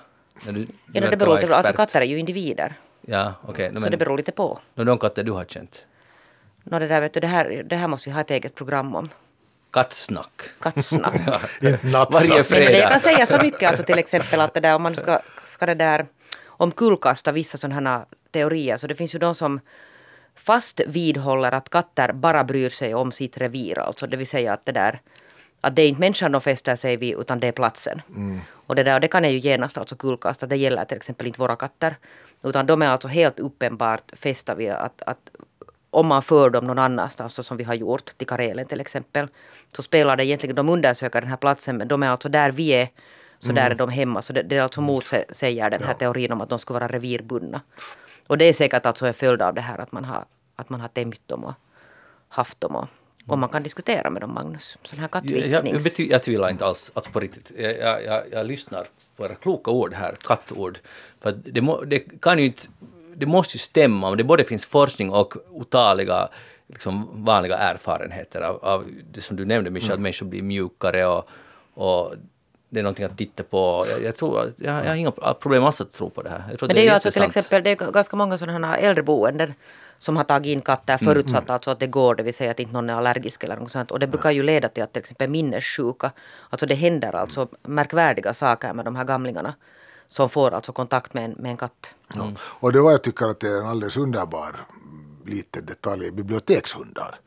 När 0.47 0.53
du, 0.53 0.67
ja, 0.93 1.01
no, 1.01 1.11
det 1.11 1.17
beror 1.17 1.41
lite, 1.41 1.57
alltså 1.57 1.73
katter 1.73 2.01
är 2.01 2.05
ju 2.05 2.19
individer, 2.19 2.75
Ja, 3.01 3.35
okej. 3.43 3.69
no, 3.69 3.75
så 3.75 3.81
men 3.81 3.91
det 3.91 3.97
beror 3.97 4.17
lite 4.17 4.33
på. 4.33 4.59
no, 4.75 4.85
de 4.85 4.99
katter 4.99 5.23
du 5.23 5.33
har 5.33 5.45
känt? 5.45 5.85
No, 6.65 6.79
det, 6.79 6.87
där, 6.89 7.01
vet 7.01 7.15
du, 7.15 7.21
det, 7.21 7.27
här, 7.27 7.63
det 7.67 7.77
här 7.77 7.89
måste 7.89 8.09
vi 8.09 8.15
ha 8.15 8.21
ett 8.21 8.31
eget 8.31 8.55
program 8.55 8.95
om. 8.97 9.09
Kattsnack. 9.71 10.43
Kattsnack. 10.61 11.15
Nattsnack. 11.61 12.13
Varje 12.13 12.29
Nej, 12.29 12.37
men 12.37 12.45
fredag. 12.45 12.71
det 12.73 12.79
jag 12.79 12.91
kan 12.91 13.01
säga 13.01 13.27
så 13.27 13.39
mycket, 13.43 13.69
alltså 13.69 13.85
till 13.85 13.99
exempel 13.99 14.41
att 14.41 14.55
det 14.55 14.61
där 14.61 14.75
om 14.75 14.83
man 14.83 14.97
ska, 14.97 15.21
ska 15.45 15.67
det 15.67 15.75
där 15.75 16.07
omkullkasta 16.47 17.33
vissa 17.33 17.59
sådana 17.59 17.91
här 17.91 18.05
teorier, 18.31 18.77
så 18.77 18.87
det 18.87 18.95
finns 18.95 19.15
ju 19.15 19.19
de 19.19 19.35
som 19.35 19.61
fast 20.35 20.81
vidhåller 20.87 21.53
att 21.53 21.69
katter 21.71 22.13
bara 22.13 22.45
bryr 22.45 22.69
sig 22.69 22.95
om 22.95 23.13
sitt 23.13 23.39
revir, 23.39 23.79
alltså 23.79 24.07
det 24.07 24.17
vill 24.17 24.27
säga 24.27 24.53
att 24.53 24.67
det 24.67 24.73
där 24.73 25.01
att 25.63 25.77
det 25.77 25.83
är 25.83 25.89
inte 25.89 26.01
människan 26.01 26.33
de 26.33 26.41
fäster 26.41 26.77
sig 26.77 26.97
vid 26.97 27.15
utan 27.19 27.41
det 27.41 27.49
är 27.49 27.53
platsen. 27.53 28.03
Och 28.67 28.75
det 28.75 28.83
där, 28.83 28.95
och 28.95 29.01
det 29.01 29.09
kan 29.09 29.25
jag 29.25 29.33
ju 29.33 29.39
genast 29.39 29.79
alltså 29.79 29.97
kullkasta, 29.97 30.47
det 30.47 30.57
gäller 30.57 30.85
till 30.85 30.97
exempel 30.97 31.27
inte 31.27 31.41
våra 31.41 31.57
katter. 31.57 31.97
Utan 32.43 32.67
de 32.67 32.83
är 32.83 32.87
alltså 32.87 33.09
helt 33.09 33.39
uppenbart 33.39 34.13
fästa 34.13 34.55
vid 34.55 34.71
att, 34.71 35.03
att 35.07 35.31
om 35.91 36.07
man 36.07 36.23
för 36.23 36.51
dem 36.51 36.67
någon 36.67 36.79
annanstans, 36.79 37.35
så 37.35 37.43
som 37.43 37.57
vi 37.57 37.65
har 37.65 37.75
gjort 37.75 38.19
till 38.19 38.27
Karelen 38.27 38.67
till 38.67 38.81
exempel, 38.81 39.29
så 39.77 39.83
spelar 39.83 40.17
det 40.17 40.25
egentligen, 40.25 40.57
de 40.57 40.69
undersöker 40.69 41.21
den 41.21 41.31
här 41.31 41.37
platsen, 41.37 41.77
men 41.77 41.89
de 41.89 42.03
är 42.03 42.09
alltså 42.09 42.29
där 42.29 42.51
vi 42.51 42.69
är, 42.69 42.89
så 43.39 43.53
där 43.53 43.71
är 43.71 43.75
de 43.75 43.89
hemma. 43.89 44.23
Så 44.23 44.33
det, 44.33 44.43
det 44.43 44.57
är 44.57 44.63
alltså 44.63 44.81
motsäger 44.81 45.71
den 45.71 45.83
här 45.83 45.95
teorin 45.95 46.33
om 46.33 46.41
att 46.41 46.49
de 46.49 46.59
skulle 46.59 46.81
vara 46.81 46.89
revirbundna. 46.89 47.61
Och 48.27 48.39
det 48.39 48.45
är 48.45 48.53
säkert 48.53 48.87
alltså 48.87 49.07
en 49.07 49.15
följd 49.15 49.43
av 49.43 49.55
det 49.55 49.61
här 49.61 49.79
att 49.79 49.93
man 49.93 50.05
har, 50.05 50.25
att 50.57 50.69
man 50.69 50.81
har 50.81 50.89
tämjt 50.89 51.29
dem 51.29 51.45
och 51.45 51.55
haft 52.29 52.61
dem. 52.61 52.77
Och, 52.77 52.89
och 53.27 53.39
man 53.39 53.49
kan 53.49 53.63
diskutera 53.63 54.11
med 54.11 54.23
dem, 54.23 54.35
Magnus. 54.35 54.79
Sån 54.83 54.99
här 54.99 55.09
Jag, 55.13 55.25
jag, 55.25 55.41
kattvisknings... 55.41 55.85
bety- 55.85 56.11
jag 56.11 56.23
tvivlar 56.23 56.51
inte 56.51 56.65
alls, 56.65 56.91
alltså 56.95 57.11
på 57.11 57.21
riktigt. 57.21 57.53
Jag, 57.59 57.79
jag, 57.79 58.05
jag, 58.05 58.23
jag 58.33 58.47
lyssnar 58.47 58.87
på 59.17 59.25
era 59.25 59.35
kloka 59.35 59.71
ord 59.71 59.95
här, 59.95 60.17
kattord. 60.25 60.79
För 61.21 61.33
det, 61.33 61.61
må, 61.61 61.85
det 61.85 62.21
kan 62.21 62.39
ju 62.39 62.45
inte, 62.45 62.63
det 63.15 63.27
måste 63.27 63.57
ju 63.57 63.59
stämma, 63.59 64.09
om 64.09 64.17
det 64.17 64.25
både 64.25 64.45
finns 64.45 64.65
forskning 64.65 65.11
och 65.11 65.35
otaliga 65.51 66.29
liksom, 66.67 67.25
vanliga 67.25 67.57
erfarenheter 67.57 68.41
av, 68.41 68.65
av 68.65 68.87
det 69.13 69.21
som 69.21 69.37
du 69.37 69.45
nämnde, 69.45 69.71
Michel, 69.71 69.93
att 69.93 70.01
människor 70.01 70.27
blir 70.27 70.43
mjukare 70.43 71.07
och, 71.07 71.29
och 71.75 72.15
det 72.69 72.79
är 72.79 72.83
någonting 72.83 73.05
att 73.05 73.19
titta 73.19 73.43
på. 73.43 73.87
Jag, 73.91 74.03
jag 74.03 74.17
tror, 74.17 74.53
jag, 74.57 74.85
jag 74.85 74.89
har 74.89 74.95
inga 74.95 75.11
problem 75.41 75.65
alls 75.65 75.81
att 75.81 75.93
tro 75.93 76.11
på 76.11 76.23
det 76.23 76.31
här. 76.31 76.45
Jag 76.51 76.63
Men 76.63 76.71
att 76.71 76.77
det 76.77 76.83
är 76.83 76.85
ju 76.85 76.91
alltså 76.91 77.11
till 77.11 77.23
exempel, 77.23 77.63
det 77.63 77.71
är 77.71 77.93
ganska 77.93 78.17
många 78.17 78.39
sådana 78.39 78.67
här 78.67 78.79
äldreboenden 78.79 79.55
som 80.03 80.17
har 80.17 80.25
tagit 80.25 80.51
in 80.51 80.61
katter 80.61 80.99
förutsatt 80.99 81.51
alltså 81.51 81.71
att 81.71 81.81
det 81.81 81.87
går, 81.87 82.15
det 82.15 82.23
vill 82.23 82.35
säga 82.35 82.51
att 82.51 82.61
inte 82.61 82.73
någon 82.73 82.91
är 82.91 82.95
allergisk 82.95 83.45
eller 83.45 83.57
något 83.57 83.73
sånt. 83.73 83.91
Och 83.91 83.99
det 83.99 84.07
brukar 84.07 84.31
ju 84.31 84.43
leda 84.43 84.69
till 84.69 84.83
att 84.83 84.93
till 84.93 85.01
exempel 85.01 85.31
minnessjuka, 85.31 86.13
alltså 86.51 86.67
det 86.67 86.75
händer 86.75 87.17
alltså 87.17 87.49
märkvärdiga 87.63 88.35
saker 88.35 88.73
med 88.73 88.85
de 88.85 88.97
här 88.97 89.05
gamlingarna 89.05 89.55
som 90.09 90.29
får 90.29 90.55
alltså 90.55 90.73
kontakt 90.73 91.15
med 91.15 91.25
en, 91.25 91.31
med 91.31 91.51
en 91.51 91.57
katt. 91.57 91.87
Ja. 92.15 92.33
Och 92.41 92.73
det 92.73 92.81
var 92.81 92.91
jag 92.91 93.03
tycker 93.03 93.27
att 93.27 93.41
det 93.41 93.49
är 93.49 93.61
en 93.61 93.67
alldeles 93.67 93.97
underbar 93.97 94.57
liten 95.27 95.67
detalj 95.67 96.11
bibliotekshundar. 96.11 97.19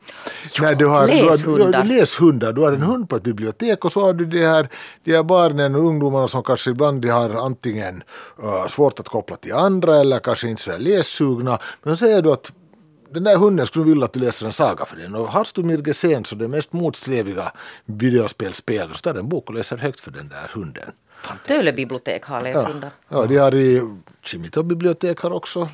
När 0.60 0.74
du 0.74 0.86
har, 0.86 1.06
Du 1.06 1.12
läshundar. 1.12 1.64
har, 1.64 1.72
du 1.72 1.78
har 1.78 1.84
läshundar. 1.84 2.52
Du 2.52 2.60
har 2.60 2.72
en 2.72 2.82
hund 2.82 3.08
på 3.08 3.16
ett 3.16 3.22
bibliotek 3.22 3.84
och 3.84 3.92
så 3.92 4.00
har 4.00 4.12
du 4.14 4.26
de 4.26 4.46
här, 4.46 4.68
de 5.04 5.16
här 5.16 5.22
barnen 5.22 5.74
och 5.74 5.84
ungdomarna 5.84 6.28
som 6.28 6.42
kanske 6.42 6.70
ibland 6.70 7.02
de 7.02 7.08
har 7.08 7.30
antingen 7.30 8.02
uh, 8.44 8.66
svårt 8.66 9.00
att 9.00 9.08
koppla 9.08 9.36
till 9.36 9.52
andra 9.52 9.96
eller 9.96 10.18
kanske 10.18 10.48
inte 10.48 10.62
så 10.62 10.78
lässugna. 10.78 11.58
Men 11.82 11.96
så 11.96 12.06
säger 12.06 12.22
du 12.22 12.32
att 12.32 12.52
den 13.10 13.24
där 13.24 13.36
hunden 13.36 13.66
skulle 13.66 13.84
vilja 13.84 14.04
att 14.04 14.12
du 14.12 14.20
läser 14.20 14.46
en 14.46 14.52
saga 14.52 14.84
för 14.84 14.96
den. 14.96 15.14
Och 15.14 15.28
har 15.28 15.46
du 15.54 15.62
Mirgesen 15.62 16.24
så 16.24 16.34
det 16.34 16.48
mest 16.48 16.72
motsträviga 16.72 17.52
videospelspel 17.84 18.94
så 18.94 19.00
tar 19.00 19.14
en 19.14 19.28
bok 19.28 19.48
och 19.48 19.54
läser 19.54 19.76
högt 19.76 20.00
för 20.00 20.10
den 20.10 20.28
där 20.28 20.50
hunden. 20.54 20.90
Töle 21.46 21.72
bibliotek 21.72 22.24
har 22.24 22.36
Ja, 22.36 22.42
läshundar. 22.42 22.90
ja 23.08 23.26
de 23.26 23.36
har 23.36 23.54
i 23.54 23.82
Kimito 24.22 24.62
bibliotek 24.62 25.18
har 25.20 25.30
också 25.30 25.68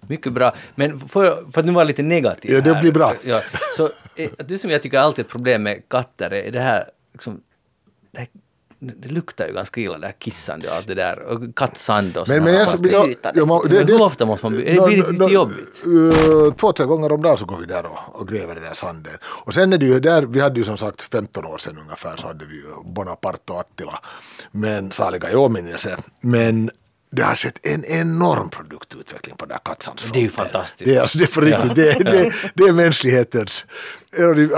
Mycket 0.00 0.32
bra. 0.32 0.54
Men 0.74 0.98
för, 1.00 1.44
för 1.52 1.60
att 1.60 1.66
nu 1.66 1.72
vara 1.72 1.84
lite 1.84 2.02
negativ 2.02 2.52
Ja, 2.52 2.60
det 2.60 2.74
här, 2.74 2.80
blir 2.82 2.92
bra. 2.92 3.14
Ja, 3.24 3.42
så 3.76 3.90
eh, 4.16 4.30
det 4.38 4.58
som 4.58 4.70
jag 4.70 4.82
tycker 4.82 4.98
är 4.98 5.02
alltid 5.02 5.24
ett 5.24 5.30
problem 5.30 5.62
med 5.62 5.88
katter 5.88 6.30
är 6.34 6.50
det 6.52 6.60
här, 6.60 6.84
liksom, 7.12 7.40
det 8.10 8.18
här 8.18 8.28
det 8.78 9.08
luktar 9.08 9.46
ju 9.46 9.52
ganska 9.52 9.80
illa 9.80 9.98
det 9.98 10.06
här 10.06 10.14
kissande 10.18 10.68
och 10.68 10.74
allt 10.74 10.86
det 10.86 10.94
där 10.94 11.18
och 11.18 11.56
kattsand 11.56 12.16
och 12.16 12.16
Men, 12.16 12.26
sådär. 12.26 12.40
men 12.40 12.54
jag, 12.54 12.68
jag, 12.68 12.80
byta 13.08 13.32
jag, 13.34 13.70
det. 13.70 13.76
Men 13.76 13.88
hur 13.88 14.02
ofta 14.02 14.26
måste 14.26 14.46
man 14.46 14.52
byta? 14.52 14.72
Det 14.72 14.86
blir 14.86 15.12
lite 15.12 15.32
jobbigt. 15.32 15.82
Uh, 15.86 16.52
två, 16.52 16.72
tre 16.72 16.86
gånger 16.86 17.12
om 17.12 17.22
dagen 17.22 17.36
så 17.36 17.44
går 17.44 17.58
vi 17.58 17.66
där 17.66 17.86
och, 17.86 18.20
och 18.20 18.28
gräver 18.28 18.54
den 18.54 18.64
där 18.64 18.74
sanden. 18.74 19.12
Och 19.44 19.54
sen 19.54 19.72
är 19.72 19.78
det 19.78 19.86
ju 19.86 20.00
där, 20.00 20.22
vi 20.22 20.40
hade 20.40 20.60
ju 20.60 20.64
som 20.64 20.76
sagt 20.76 21.02
15 21.02 21.44
år 21.46 21.58
sedan 21.58 21.78
ungefär 21.82 22.16
så 22.16 22.26
hade 22.26 22.44
vi 22.44 22.54
ju 22.54 22.62
Bonaparte 22.84 23.52
och 23.52 23.60
Attila. 23.60 23.98
Men 24.50 24.92
saliga 24.92 25.30
i 25.30 25.36
åminnelse. 25.36 25.96
Men 26.20 26.70
det 27.10 27.22
har 27.22 27.36
skett 27.36 27.66
en 27.66 27.84
enorm 27.84 28.50
produktutveckling 28.50 29.36
på 29.36 29.44
den 29.46 29.52
här 29.52 29.60
kattsandsfronten. 29.64 30.12
Det 30.12 30.18
är 30.18 30.22
ju 30.22 30.30
fantastiskt. 30.30 30.84
Det 30.84 30.94
är, 30.96 31.00
alltså, 31.00 31.18
det 31.18 31.24
är 31.24 31.34
på 31.34 31.40
riktigt, 31.40 31.74
det, 31.74 31.90
är- 31.92 32.04
det, 32.04 32.32
det 32.54 32.64
är 32.64 32.72
mänsklighetens... 32.72 33.66
ja, 34.16 34.34
Du 34.34 34.48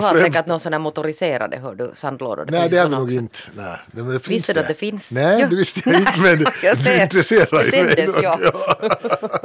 har 0.00 0.18
säkert 0.22 0.46
någon 0.46 0.60
sån 0.60 0.72
här 0.72 0.80
motoriserade 0.80 1.56
hör 1.56 1.74
du, 1.74 1.90
sandlådor. 1.94 2.44
Det 2.44 2.50
Nej 2.58 2.68
det 2.68 2.76
har 2.78 2.88
vi 2.88 2.94
nog 2.96 3.12
inte. 3.12 3.38
Nej, 3.56 3.76
men 3.92 4.08
det 4.08 4.28
Visste 4.28 4.52
du 4.52 4.60
att 4.60 4.68
det 4.68 4.74
finns? 4.74 5.10
Nej 5.10 5.40
Ja. 5.40 5.46
det 5.48 5.56
visste 5.56 5.90
jag 5.90 6.00
inte 6.00 6.18
men 6.20 6.46
Jag 6.62 6.76
du 6.76 6.82
ser. 6.82 7.02
intresserar 7.02 7.64
ju 7.64 7.70
Det 7.70 7.82
mig. 7.84 8.08
ja. 8.22 8.38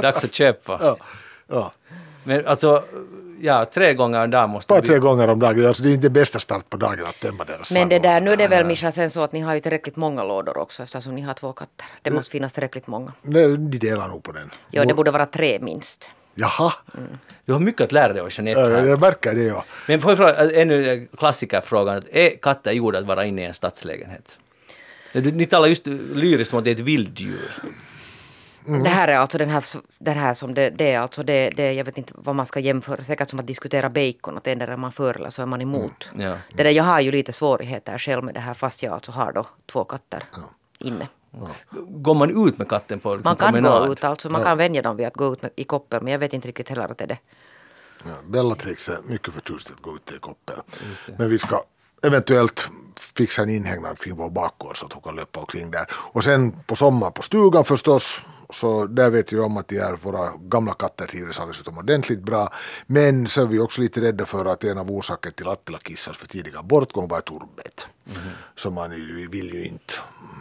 Dags 0.01 0.23
att 0.23 0.33
köpa. 0.33 0.79
Ja, 0.81 0.97
ja. 1.47 1.73
Men 2.23 2.47
alltså, 2.47 2.83
ja, 3.41 3.65
tre 3.65 3.93
gånger 3.93 4.23
om 4.23 4.29
dagen 4.31 4.49
måste 4.49 4.73
Bara 4.73 4.81
tre 4.81 4.99
gånger 4.99 5.27
om 5.27 5.39
dagen. 5.39 5.65
Alltså, 5.65 5.83
det 5.83 5.89
är 5.89 5.93
inte 5.93 6.09
bästa 6.09 6.39
start 6.39 6.69
på 6.69 6.77
dagen 6.77 7.05
att 7.05 7.19
tömma 7.19 7.43
deras 7.43 7.71
Men 7.71 7.89
det 7.89 7.99
där, 7.99 8.21
nu 8.21 8.31
är 8.31 8.37
det 8.37 8.47
väl 8.47 8.65
Mischa 8.65 8.91
sen 8.91 9.09
så 9.09 9.21
att 9.21 9.31
ni 9.31 9.39
har 9.39 9.53
ju 9.53 9.59
tillräckligt 9.59 9.95
många 9.95 10.23
lådor 10.23 10.57
också 10.57 10.83
eftersom 10.83 11.15
ni 11.15 11.21
har 11.21 11.33
två 11.33 11.53
katter. 11.53 11.85
Det 12.01 12.11
måste 12.11 12.31
finnas 12.31 12.53
tillräckligt 12.53 12.87
många. 12.87 13.13
Nej, 13.21 13.43
de 13.43 13.77
delar 13.77 14.07
nog 14.07 14.23
på 14.23 14.31
den. 14.31 14.51
Ja, 14.71 14.85
det 14.85 14.93
borde 14.93 15.11
vara 15.11 15.25
tre 15.25 15.59
minst. 15.61 16.09
Jaha, 16.35 16.73
Du 17.45 17.53
har 17.53 17.59
mycket 17.59 17.81
att 17.81 17.91
lära 17.91 18.13
dig 18.13 18.21
av 18.21 18.29
Jeanette 18.31 18.59
ja, 18.61 18.67
här. 18.69 18.85
jag 18.85 18.99
märker 18.99 19.33
det 19.33 19.43
ja. 19.43 19.65
Men 19.87 20.01
får 20.01 20.11
jag 20.11 20.17
fråga, 20.17 20.61
ännu 20.61 21.07
klassikerfrågan. 21.17 22.03
Är 22.11 22.29
katter 22.29 22.71
gjorda 22.71 22.99
att 22.99 23.05
vara 23.05 23.25
inne 23.25 23.41
i 23.41 23.45
en 23.45 23.53
stadslägenhet? 23.53 24.37
Ni 25.13 25.45
talar 25.45 25.67
just 25.67 25.87
lyriskt 25.87 26.53
om 26.53 26.59
att 26.59 26.65
det 26.65 26.71
är 26.71 26.75
ett 26.75 26.79
vilddjur. 26.79 27.51
Mm. 28.67 28.83
Det 28.83 28.89
här 28.89 29.07
är 29.07 29.17
alltså 29.17 29.37
den 29.37 29.49
här, 29.49 29.63
den 29.97 30.17
här 30.17 30.33
som 30.33 30.53
det, 30.53 30.69
det 30.69 30.91
är 30.91 30.99
alltså 30.99 31.23
det, 31.23 31.49
det, 31.49 31.73
jag 31.73 31.85
vet 31.85 31.97
inte 31.97 32.13
vad 32.17 32.35
man 32.35 32.45
ska 32.45 32.59
jämföra, 32.59 33.03
säkert 33.03 33.29
som 33.29 33.39
att 33.39 33.47
diskutera 33.47 33.89
bacon, 33.89 34.37
att 34.37 34.47
endera 34.47 34.73
är 34.73 34.77
man 34.77 34.91
för 34.91 35.13
eller 35.15 35.29
så 35.29 35.41
är 35.41 35.45
man 35.45 35.61
emot. 35.61 36.09
Mm. 36.13 36.25
Ja. 36.27 36.37
Det 36.53 36.63
där, 36.63 36.71
jag 36.71 36.83
har 36.83 36.99
ju 36.99 37.11
lite 37.11 37.33
svårigheter 37.33 37.97
själv 37.97 38.23
med 38.23 38.33
det 38.33 38.39
här 38.39 38.53
fast 38.53 38.83
jag 38.83 38.93
alltså 38.93 39.11
har 39.11 39.31
då 39.31 39.45
två 39.71 39.83
katter 39.83 40.23
inne. 40.77 41.07
Går 41.87 42.13
man 42.15 42.47
ut 42.47 42.57
med 42.57 42.69
katten 42.69 42.99
på 42.99 43.15
liksom, 43.15 43.29
Man 43.29 43.35
kan 43.35 43.53
promenad? 43.53 43.87
gå 43.87 43.93
ut, 43.93 44.03
alltså 44.03 44.29
man 44.29 44.43
kan 44.43 44.57
vänja 44.57 44.81
dem 44.81 44.97
vid 44.97 45.07
att 45.07 45.13
gå 45.13 45.33
ut 45.33 45.41
med, 45.41 45.51
i 45.55 45.63
koppel 45.63 46.01
men 46.01 46.11
jag 46.11 46.19
vet 46.19 46.33
inte 46.33 46.47
riktigt 46.47 46.69
heller 46.69 46.91
att 46.91 46.97
det 46.97 47.03
är 47.03 47.07
det. 47.07 47.17
ja. 48.05 48.11
Bellatrix 48.27 48.89
är 48.89 48.97
mycket 49.05 49.33
förtjust 49.33 49.71
att 49.71 49.81
gå 49.81 49.95
ut 49.95 50.11
i 50.11 50.19
koppel. 50.19 50.55
Men 51.17 51.29
vi 51.29 51.39
ska 51.39 51.61
eventuellt 52.03 52.69
fixa 53.17 53.41
en 53.41 53.49
inhägnad 53.49 53.99
kring 53.99 54.15
vår 54.15 54.29
bakgård 54.29 54.77
så 54.77 54.85
att 54.85 54.93
hon 54.93 55.01
kan 55.03 55.15
löpa 55.15 55.39
omkring 55.39 55.71
där. 55.71 55.85
Och 55.91 56.23
sen 56.23 56.51
på 56.67 56.75
sommaren 56.75 57.13
på 57.13 57.21
stugan 57.21 57.63
förstås. 57.63 58.21
Så 58.53 58.85
där 58.85 59.09
vet 59.09 59.33
vi 59.33 59.39
om 59.39 59.57
att 59.57 59.67
de 59.67 59.77
är 59.77 59.93
våra 59.93 60.29
gamla 60.41 60.73
katter 60.73 61.07
trivs 61.07 61.39
alldeles 61.39 61.61
utomordentligt 61.61 62.19
bra. 62.19 62.53
Men 62.85 63.27
så 63.27 63.41
är 63.41 63.45
vi 63.45 63.59
också 63.59 63.81
lite 63.81 64.01
rädda 64.01 64.25
för 64.25 64.45
att 64.45 64.63
en 64.63 64.77
av 64.77 64.91
orsakerna 64.91 65.33
till 65.33 65.47
Attila 65.47 65.79
Kissars 65.79 66.17
för 66.17 66.27
tidiga 66.27 66.63
bortgång 66.63 67.07
var 67.07 67.17
ett 67.17 67.31
orbett. 67.31 67.87
Så 68.55 68.71
man 68.71 68.89
vill 69.31 69.53
ju 69.53 69.65
inte 69.65 69.93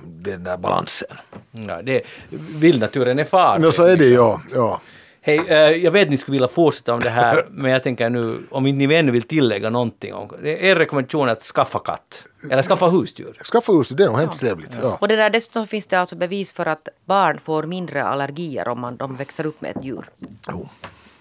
den 0.05 0.45
där 0.45 0.57
balansen. 0.57 1.17
Ja, 1.51 1.83
det, 1.83 2.03
vildnaturen 2.31 3.19
är 3.19 3.25
farlig. 3.25 3.65
No, 3.65 3.73
så 3.73 3.85
är 3.85 3.97
det 3.97 4.09
ja. 4.09 4.41
ja. 4.55 4.81
Hej, 5.29 5.45
eh, 5.49 5.85
jag 5.85 5.91
vet 5.91 6.03
att 6.03 6.11
ni 6.11 6.17
skulle 6.17 6.33
vilja 6.33 6.49
fortsätta 6.49 6.95
om 6.95 7.01
det 7.01 7.11
här, 7.11 7.47
men 7.51 7.71
jag 7.71 7.83
tänker 7.83 8.11
nu, 8.11 8.39
om 8.51 8.67
inte 8.67 8.87
ni 8.87 8.95
ännu 8.95 9.13
vill 9.13 9.23
tillägga 9.23 9.71
någonting 9.71 10.15
om 10.15 10.31
Er 10.45 10.77
rekommendation 10.77 11.29
är 11.29 11.33
att 11.33 11.43
skaffa 11.43 11.79
katt, 11.79 12.25
eller 12.51 12.63
skaffa 12.63 12.87
husdjur. 12.87 13.37
Skaffa 13.53 13.73
hus, 13.73 13.89
det 13.89 14.05
är 14.05 14.07
nog 14.07 14.19
hemskt 14.19 14.41
trevligt. 14.41 14.79
Ja. 14.83 14.99
Och 15.01 15.09
det 15.09 15.17
där, 15.17 15.31
dessutom 15.31 15.67
finns 15.67 15.87
det 15.87 16.01
alltså 16.01 16.17
bevis 16.17 16.53
för 16.53 16.67
att 16.67 16.89
barn 17.05 17.41
får 17.45 17.63
mindre 17.63 18.05
allergier 18.05 18.69
om 18.69 18.81
man, 18.81 18.97
de 18.97 19.17
växer 19.17 19.47
upp 19.47 19.61
med 19.61 19.77
ett 19.77 19.85
djur. 19.85 20.11
Jo. 20.49 20.69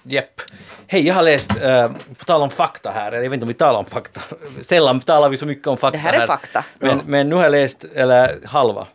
Jepp. 0.04 0.42
Hej, 0.88 1.08
jag 1.08 1.16
har 1.16 1.22
läst, 1.22 1.52
eh, 1.62 1.92
på 2.18 2.26
tal 2.26 2.42
om 2.42 2.50
fakta 2.50 2.92
här, 2.92 3.12
eller 3.12 3.24
jag 3.24 3.30
vet 3.30 3.34
inte 3.34 3.44
om 3.44 3.48
vi 3.48 3.54
talar 3.54 3.80
om 3.80 3.86
fakta, 3.86 4.22
sällan 4.62 5.00
talar 5.00 5.30
vi 5.30 5.38
så 5.38 5.46
mycket 5.46 5.68
om 5.68 5.78
fakta 5.78 5.98
Det 5.98 6.04
här 6.04 6.14
är 6.14 6.28
fakta. 6.28 6.66
Men, 6.80 7.02
men 7.06 7.30
nu 7.30 7.36
har 7.36 7.44
jag 7.44 7.52
läst, 7.52 7.86
eller 7.96 8.40
halva, 8.46 8.88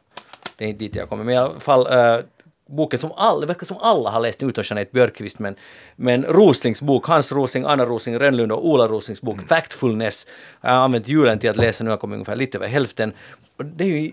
det 0.56 0.64
är 0.64 0.68
inte 0.68 0.84
dit 0.84 0.94
jag 0.94 1.08
kommer, 1.08 1.24
men 1.24 1.34
i 1.34 1.38
alla 1.38 1.60
fall 1.60 1.86
eh, 1.86 2.24
boken 2.68 2.98
som 2.98 3.12
alla, 3.12 3.40
det 3.40 3.46
verkar 3.46 3.66
som 3.66 3.76
alla 3.76 4.10
har 4.10 4.20
läst 4.20 4.42
utom 4.42 4.64
Jeanette 4.66 4.92
Björkqvist, 4.92 5.38
men, 5.38 5.54
men 5.96 6.24
Roslings 6.24 6.82
bok, 6.82 7.06
Hans 7.06 7.32
Rosling, 7.32 7.64
Anna 7.64 7.84
Rosling, 7.84 8.18
Rönnlund 8.18 8.52
och 8.52 8.66
Ola 8.66 8.88
Roslings 8.88 9.22
bok 9.22 9.48
Factfulness. 9.48 10.26
Jag 10.60 10.70
har 10.70 10.76
använt 10.76 11.08
julen 11.08 11.38
till 11.38 11.50
att 11.50 11.56
läsa, 11.56 11.84
nu 11.84 11.90
jag 11.90 12.00
kommit 12.00 12.14
ungefär 12.14 12.36
lite 12.36 12.58
över 12.58 12.68
hälften. 12.68 13.12
Det 13.64 13.84
är 13.84 13.88
ju, 13.88 14.10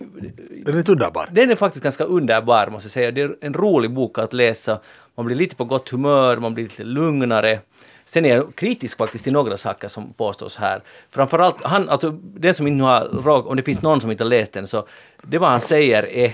Den 0.66 0.74
är 0.74 0.78
inte 0.78 0.92
underbar. 0.92 1.30
den 1.32 1.52
är 1.52 1.56
faktiskt 1.56 1.84
ganska 1.84 2.04
underbar 2.04 2.68
måste 2.68 2.86
jag 2.86 2.92
säga. 2.92 3.12
Det 3.12 3.22
är 3.22 3.36
en 3.42 3.54
rolig 3.54 3.94
bok 3.94 4.18
att 4.18 4.34
läsa. 4.34 4.80
Man 5.16 5.26
blir 5.26 5.36
lite 5.36 5.56
på 5.56 5.66
gott 5.66 5.90
humör, 5.90 6.38
man 6.38 6.54
blir 6.54 6.64
lite 6.64 6.84
lugnare. 6.84 7.60
Sen 8.06 8.26
är 8.26 8.36
jag 8.36 8.56
kritisk 8.56 8.98
faktiskt 8.98 9.24
till 9.24 9.34
några 9.34 9.58
saker 9.58 9.88
som 9.88 10.14
påstås 10.14 10.58
här. 10.58 10.82
Framförallt, 11.12 11.64
han, 11.64 11.90
alltså 11.90 12.12
den 12.22 12.54
som 12.54 12.68
inte 12.68 12.84
har, 12.84 13.48
om 13.48 13.56
det 13.56 13.64
finns 13.64 13.82
någon 13.82 14.02
som 14.02 14.12
inte 14.12 14.24
har 14.24 14.30
läst 14.30 14.54
den, 14.54 14.68
så 14.68 14.88
det 15.22 15.38
vad 15.38 15.50
han 15.50 15.62
säger 15.62 16.06
är, 16.06 16.34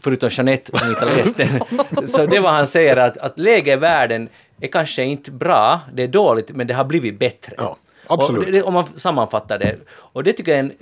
förutom 0.00 0.28
Jeanette 0.32 0.78
som 0.78 0.88
inte 0.90 1.04
den, 1.36 2.08
så 2.08 2.26
det 2.26 2.40
vad 2.40 2.52
han 2.52 2.66
säger 2.66 2.96
att, 2.96 3.16
att 3.16 3.38
läget 3.38 3.76
i 3.76 3.80
världen 3.80 4.28
är 4.60 4.68
kanske 4.68 5.02
inte 5.02 5.30
bra, 5.30 5.80
det 5.92 6.02
är 6.02 6.08
dåligt, 6.08 6.50
men 6.50 6.66
det 6.66 6.74
har 6.74 6.84
blivit 6.84 7.18
bättre. 7.18 7.54
Ja, 7.58 7.76
absolut. 8.06 8.52
Det, 8.52 8.62
om 8.62 8.74
man 8.74 8.86
sammanfattar 8.94 9.58
det. 9.58 9.76
Och 9.88 10.24
det 10.24 10.32
tycker 10.32 10.52
jag 10.52 10.58
är 10.58 10.64
en, 10.64 10.72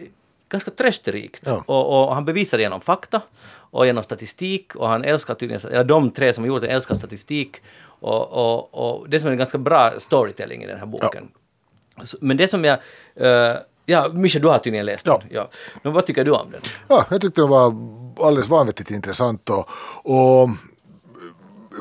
ganska 0.49 0.71
trösterikt. 0.71 1.43
Ja. 1.47 1.63
Och, 1.67 2.09
och 2.09 2.15
han 2.15 2.25
bevisar 2.25 2.59
det 2.59 2.63
genom 2.63 2.81
fakta 2.81 3.23
och 3.75 3.87
genom 3.87 4.05
statistik 4.05 4.77
och 4.77 4.89
han 4.89 5.05
älskar 5.05 5.35
tydligen, 5.35 5.71
ja, 5.73 5.85
de 5.85 6.11
tre 6.11 6.33
som 6.33 6.45
har 6.45 6.49
gjort 6.49 6.63
det 6.63 6.69
älskar 6.69 6.95
statistik 6.95 7.57
och, 7.87 8.33
och, 8.33 8.75
och 8.75 9.09
det 9.09 9.21
som 9.21 9.29
är 9.29 9.33
en 9.33 9.39
ganska 9.39 9.59
bra 9.59 9.93
storytelling 9.99 10.63
i 10.63 10.67
den 10.67 10.79
här 10.79 10.87
boken. 10.87 11.29
Så, 12.03 12.17
men 12.21 12.37
det 12.37 12.49
som 12.49 12.65
jag, 12.65 12.79
eh, 13.15 13.57
ja 13.87 14.09
Mischa 14.13 14.39
du 14.39 14.49
har 14.49 14.59
tydligen 14.59 14.87
läst 14.87 15.07
Ja. 15.07 15.19
den. 15.19 15.29
Ja. 15.33 15.49
Men 15.83 15.93
vad 15.93 16.07
tycker 16.07 16.25
du 16.25 16.31
om 16.31 16.51
den? 16.51 16.61
Ja, 16.89 17.07
jag 17.11 17.21
tyckte 17.21 17.41
den 17.41 17.51
var 17.51 17.75
alldeles 18.21 18.49
vanvettigt 18.49 18.91
intressant 18.91 19.51
och, 19.51 19.69
och 20.05 20.49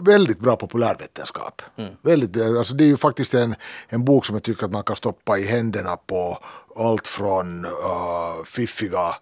väldigt 0.02 0.40
bra 0.40 0.56
populärvetenskap. 0.56 1.62
Väldigt, 2.02 2.42
alltså 2.42 2.74
det 2.74 2.84
är 2.84 2.88
ju 2.88 2.98
faktiskt 2.98 3.34
en, 3.34 3.56
en 3.90 4.06
bok 4.06 4.26
som 4.26 4.36
jag 4.36 4.44
tycker 4.44 4.66
att 4.66 4.72
man 4.72 4.84
kan 4.84 4.96
stoppa 4.96 5.38
i 5.38 5.46
händerna 5.46 5.98
på 5.98 6.38
allt 6.76 7.08
från 7.08 7.66
uh, 7.66 8.44
fiffiga 8.46 9.16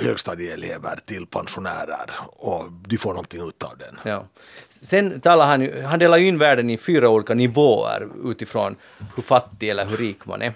högstadieelever 0.00 0.98
till 1.06 1.26
pensionärer 1.26 2.10
och 2.26 2.72
de 2.72 2.98
får 2.98 3.10
någonting 3.10 3.48
ut 3.48 3.62
av 3.62 3.78
den. 3.78 3.98
Ja. 4.04 4.24
Sen 4.68 5.20
talar 5.20 5.46
han 5.46 5.84
han 5.84 5.98
delar 5.98 6.18
ju 6.18 6.28
in 6.28 6.38
världen 6.38 6.70
i 6.70 6.78
fyra 6.78 7.08
olika 7.08 7.34
nivåer 7.34 8.08
utifrån 8.24 8.76
hur 9.16 9.22
fattig 9.22 9.68
eller 9.68 9.86
hur 9.86 9.96
rik 9.96 10.26
man 10.26 10.42
är. 10.42 10.54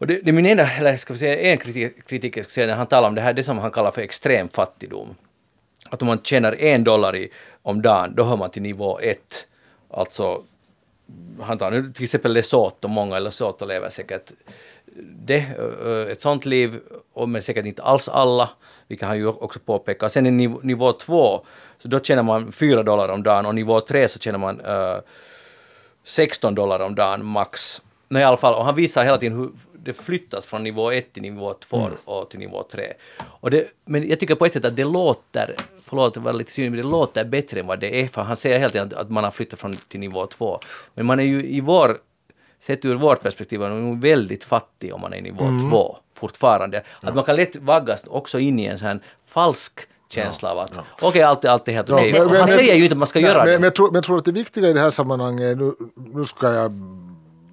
Och 0.00 0.06
det, 0.06 0.20
det 0.22 0.30
är 0.30 0.32
min 0.32 0.46
enda, 0.46 0.70
eller 0.70 0.96
ska 0.96 1.12
vi 1.12 1.18
säga 1.18 1.52
en 1.52 1.58
kritik, 1.58 2.06
kritik 2.06 2.36
jag 2.36 2.44
ska 2.44 2.52
säga 2.52 2.66
när 2.66 2.74
han 2.74 2.86
talar 2.86 3.08
om 3.08 3.14
det 3.14 3.20
här, 3.20 3.32
det 3.32 3.42
som 3.42 3.58
han 3.58 3.70
kallar 3.70 3.90
för 3.90 4.02
extrem 4.02 4.48
fattigdom. 4.48 5.14
Att 5.90 6.02
om 6.02 6.08
man 6.08 6.22
tjänar 6.22 6.52
en 6.60 6.84
dollar 6.84 7.16
i, 7.16 7.28
om 7.62 7.82
dagen, 7.82 8.14
då 8.14 8.24
hör 8.24 8.36
man 8.36 8.50
till 8.50 8.62
nivå 8.62 8.98
ett. 9.00 9.46
Alltså, 9.90 10.42
han 11.40 11.58
tar 11.58 11.70
nu 11.70 11.92
till 11.92 12.04
exempel 12.04 12.32
Lesotho, 12.32 12.88
många 12.88 13.16
i 13.16 13.20
Lesotho 13.20 13.66
lever 13.66 13.90
säkert 13.90 14.32
det, 15.24 15.44
eh, 15.84 16.12
ett 16.12 16.20
sånt 16.20 16.46
liv, 16.46 16.80
men 17.26 17.42
säkert 17.42 17.66
inte 17.66 17.82
alls 17.82 18.08
alla, 18.08 18.50
vilket 18.88 19.08
han 19.08 19.18
ju 19.18 19.26
också 19.26 19.60
påpekar. 19.60 20.08
Sen 20.08 20.26
i 20.26 20.30
nivå, 20.30 20.60
nivå 20.62 20.92
två, 20.92 21.44
så 21.78 21.88
då 21.88 22.00
tjänar 22.00 22.22
man 22.22 22.52
4 22.52 22.82
dollar 22.82 23.08
om 23.08 23.22
dagen 23.22 23.46
och 23.46 23.54
nivå 23.54 23.80
tre 23.80 24.08
så 24.08 24.18
tjänar 24.18 24.38
man 24.38 24.60
eh, 24.60 24.94
uh, 24.94 25.00
16 26.04 26.54
dollar 26.54 26.80
om 26.80 26.94
dagen 26.94 27.26
max. 27.26 27.82
Nej, 28.08 28.22
i 28.22 28.24
alla 28.24 28.36
fall, 28.36 28.54
och 28.54 28.64
han 28.64 28.74
visar 28.74 29.04
hela 29.04 29.18
tiden 29.18 29.38
hur 29.38 29.50
det 29.84 29.92
flyttas 29.92 30.46
från 30.46 30.62
nivå 30.64 30.90
1 30.92 31.12
till 31.12 31.22
nivå 31.22 31.54
2 31.54 31.88
och 32.04 32.30
till 32.30 32.38
nivå 32.38 32.62
3. 32.72 32.92
Och 33.22 33.50
det, 33.50 33.66
men 33.84 34.08
jag 34.08 34.20
tycker 34.20 34.34
på 34.34 34.46
ett 34.46 34.52
sätt 34.52 34.64
att 34.64 34.76
det 34.76 34.84
låter, 34.84 35.54
förlåt 35.84 36.14
det 36.14 36.20
var 36.20 36.32
lite 36.32 36.52
synd, 36.52 36.70
men 36.76 36.84
det 36.84 36.90
låter 36.90 37.24
bättre 37.24 37.60
än 37.60 37.66
vad 37.66 37.80
det 37.80 38.00
är, 38.02 38.08
för 38.08 38.22
han 38.22 38.36
säger 38.36 38.58
hela 38.58 38.70
tiden 38.72 38.92
att, 38.96 39.10
man 39.10 39.24
har 39.24 39.30
flyttat 39.30 39.60
från 39.60 39.76
till 39.88 40.00
nivå 40.00 40.26
2. 40.26 40.60
Men 40.94 41.06
man 41.06 41.20
är 41.20 41.24
ju 41.24 41.46
i 41.46 41.60
vår, 41.60 41.98
sett 42.60 42.84
ur 42.84 42.94
vårt 42.94 43.22
perspektiv, 43.22 43.60
man 43.60 43.72
är 43.86 43.90
ju 43.94 44.00
väldigt 44.00 44.44
fattig 44.44 44.94
om 44.94 45.00
man 45.00 45.12
är 45.12 45.16
i 45.16 45.22
nivå 45.22 45.70
2 45.70 45.96
fortfarande. 46.14 46.82
Att 47.00 47.14
man 47.14 47.24
kan 47.24 47.36
lätt 47.36 47.56
vaggas 47.56 48.04
också 48.04 48.38
in 48.38 48.58
i 48.58 48.64
en 48.64 48.78
sån 48.78 48.88
här 48.88 49.00
falsk 49.26 49.80
känsla 50.08 50.50
av 50.52 50.58
att 50.58 50.72
okej, 51.02 51.22
allt, 51.22 51.44
allt 51.44 51.68
är 51.68 51.72
helt 51.72 51.90
okej. 51.90 52.12
men- 52.12 52.20
Han 52.22 52.30
men- 52.30 52.48
säger 52.48 52.74
ju 52.74 52.82
inte 52.82 52.92
att 52.94 52.98
man 52.98 53.06
ska 53.06 53.18
Nej, 53.20 53.28
göra 53.28 53.38
men, 53.38 53.46
det. 53.46 53.52
Men 53.52 53.62
jag, 53.62 53.74
tror, 53.74 53.86
men 53.86 53.94
jag 53.94 54.04
tror 54.04 54.18
att 54.18 54.24
det 54.24 54.32
viktiga 54.32 54.68
i 54.68 54.72
det 54.72 54.80
här 54.80 54.90
sammanhanget, 54.90 55.58
nu, 55.58 55.72
nu 55.96 56.24
ska 56.24 56.52
jag 56.52 56.70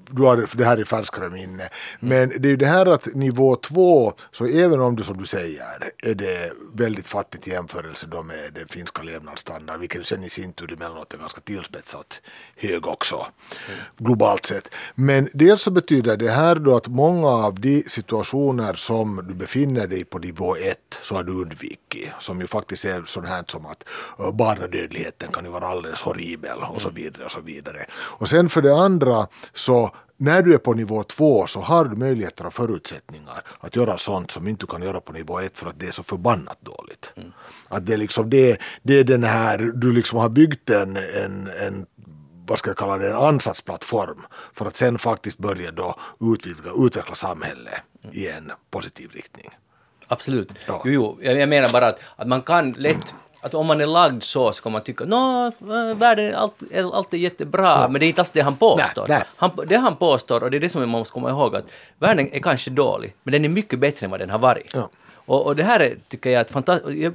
du 0.10 0.22
har 0.22 0.58
det 0.58 0.66
här 0.66 0.80
i 0.80 0.86
färskare 0.86 1.30
minne. 1.30 1.70
Men 1.99 2.30
det 2.30 2.47
är 2.47 2.49
ju 2.49 2.58
det 2.58 2.66
här 2.66 2.86
att 2.86 3.16
nivå 3.16 3.55
två, 3.55 4.14
så 4.32 4.45
även 4.45 4.80
om 4.82 4.95
du 4.95 5.03
som 5.03 5.18
du 5.18 5.26
säger 5.26 5.91
är 5.97 6.16
det 6.16 6.51
väldigt 6.74 7.08
fattigt 7.08 7.47
i 7.47 7.51
jämförelse 7.51 8.08
då 8.08 8.24
med 8.24 8.53
den 8.53 8.68
finska 8.68 9.03
levnadsstandarden, 9.03 9.80
vilken 9.80 10.03
sen 10.03 10.24
i 10.24 10.30
sin 10.30 10.53
tur 10.53 10.74
emellanåt 10.74 11.14
är 11.14 11.18
ganska 11.18 11.41
tillspetsat 11.41 12.22
hög 12.55 12.88
också, 12.88 13.26
globalt 13.97 14.45
sett. 14.45 14.74
Men 14.95 15.30
dels 15.34 15.62
så 15.62 15.72
betyder 15.72 16.18
det 16.18 16.32
här 16.32 16.55
då 16.55 16.76
att 16.76 16.88
många 16.88 17.28
av 17.28 17.60
de 17.60 17.84
situationer 17.88 18.74
som 18.74 19.26
du 19.28 19.34
befinner 19.34 19.88
dig 19.88 20.05
på 20.05 20.20
nivå 20.20 20.55
ett 20.55 20.99
så 21.01 21.16
har 21.16 21.24
du 21.24 21.32
undvikit, 21.32 22.10
som 22.20 22.41
ju 22.41 22.47
faktiskt 22.47 22.86
är 22.86 23.03
sånt 23.05 23.28
här 23.28 23.43
som 23.47 23.66
att 23.66 23.84
barnadödligheten 24.34 25.32
kan 25.32 25.45
ju 25.45 25.51
vara 25.51 25.68
alldeles 25.68 26.01
horribel 26.01 26.58
och 26.64 26.82
så 26.82 26.89
vidare 26.89 27.26
och 27.26 27.32
så 27.32 27.41
vidare. 27.41 27.86
Och 27.93 28.30
sen 28.30 28.49
för 28.49 28.62
det 28.62 28.76
andra 28.76 29.28
så 29.53 29.95
när 30.18 30.41
du 30.41 30.53
är 30.53 30.57
på 30.57 30.74
nivå 30.74 31.03
två 31.03 31.47
så 31.47 31.59
har 31.59 31.86
du 31.86 31.95
möjligheter 31.95 32.45
och 32.45 32.53
förutsättningar 32.53 33.41
att 33.59 33.76
göra 33.76 33.97
sånt 33.97 34.32
som 34.32 34.47
inte 34.47 34.65
du 34.65 34.68
kan 34.68 34.82
göra 34.82 35.01
på 35.01 35.13
nivå 35.13 35.39
ett 35.39 35.57
för 35.57 35.70
att 35.70 35.80
det 35.80 35.88
är 35.88 35.91
så 35.91 36.03
förbannat 36.03 36.57
dåligt. 36.61 37.13
Att 37.68 37.86
det 37.86 37.93
är 37.93 37.97
liksom 37.97 38.30
det, 38.30 38.57
det 38.84 38.99
är 38.99 39.03
den 39.03 39.24
här, 39.24 39.57
du 39.57 39.91
liksom 39.91 40.20
har 40.20 40.30
byggt 40.30 40.70
en, 40.70 40.97
en, 40.97 41.49
en 41.61 41.86
vad 42.47 42.59
ska 42.59 42.70
jag 42.70 42.78
kalla 42.78 42.97
det, 42.97 43.09
en 43.09 43.15
ansatsplattform 43.15 44.22
för 44.53 44.65
att 44.65 44.78
sen 44.78 44.97
faktiskt 44.99 45.38
börja 45.38 45.72
då 45.72 45.95
utvidga, 46.20 46.72
utveckla 46.78 47.15
samhället 47.15 47.74
i 48.11 48.28
en 48.28 48.51
positiv 48.72 49.11
riktning. 49.13 49.49
Absolut. 50.07 50.53
Ja. 50.68 50.82
Jo, 50.86 51.18
jo, 51.22 51.32
jag 51.32 51.49
menar 51.49 51.72
bara 51.72 51.88
att, 51.88 51.99
att 52.15 52.28
man 52.28 52.41
kan 52.41 52.72
lätt 52.72 53.15
att 53.42 53.54
om 53.54 53.66
man 53.66 53.82
är 53.82 53.86
lagd 53.86 54.24
så 54.24 54.52
ska 54.52 54.70
man 54.70 54.82
tycka 54.82 55.06
nå, 55.06 55.46
äh, 55.48 55.98
världen, 55.98 56.36
allt, 56.36 56.64
allt 56.94 57.14
är 57.14 57.18
jättebra, 57.18 57.88
men 57.90 58.00
det 58.00 58.06
är 58.06 58.08
inte 58.08 58.22
alls 58.22 58.32
det 58.32 58.42
han 58.42 58.56
påstår. 58.56 59.06
Nej, 59.10 59.18
nej. 59.18 59.28
Han, 59.36 59.52
det 59.68 59.78
han 59.78 59.96
påstår, 59.96 60.44
och 60.44 60.52
det 60.52 60.58
är 60.58 60.62
det 60.62 60.70
som 60.70 60.82
man 60.82 60.90
måste 60.90 61.14
komma 61.14 61.30
ihåg, 61.30 61.56
att 61.56 61.66
världen 62.00 62.30
är 62.34 62.40
kanske 62.40 62.70
dålig, 62.70 63.14
men 63.24 63.32
den 63.32 63.46
är 63.46 63.50
mycket 63.50 63.80
bättre 63.80 64.06
än 64.06 64.12
vad 64.12 64.20
den 64.20 64.30
har 64.30 64.40
varit. 64.40 64.72
Ja. 64.76 64.90
Och, 65.14 65.46
och 65.46 65.56
det 65.56 65.64
här 65.64 65.80
är, 65.80 65.96
tycker 66.08 66.30
jag, 66.30 66.42
ett 66.42 66.52
fantastiskt... 66.52 67.14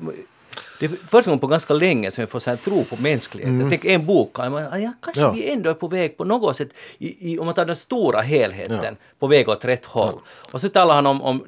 Det 0.80 0.86
är 0.86 0.90
första 1.08 1.30
gången 1.30 1.40
på 1.40 1.46
ganska 1.46 1.74
länge 1.74 2.10
som 2.10 2.22
jag 2.22 2.28
får 2.30 2.40
så 2.40 2.50
här 2.50 2.56
tro 2.56 2.84
på 2.84 2.96
mänskligheten. 3.02 3.60
Jag 3.60 3.70
tänker 3.70 3.88
en 3.88 4.06
bok, 4.06 4.38
man, 4.38 4.82
ja, 4.82 4.92
kanske 5.02 5.20
Ja. 5.20 5.30
vi 5.32 5.50
ändå 5.50 5.70
är 5.70 5.74
på 5.74 5.88
väg 5.88 6.16
på 6.16 6.24
något 6.24 6.56
sätt, 6.56 6.68
i, 6.98 7.32
i, 7.32 7.38
om 7.38 7.46
man 7.46 7.54
tar 7.54 7.64
den 7.64 7.76
stora 7.76 8.20
helheten, 8.20 8.96
på 9.18 9.26
väg 9.26 9.48
åt 9.48 9.64
rätt 9.64 9.84
håll. 9.84 10.14
Och 10.52 10.60
så 10.60 10.68
talar 10.68 10.94
han 10.94 11.06
om, 11.06 11.22
om 11.22 11.44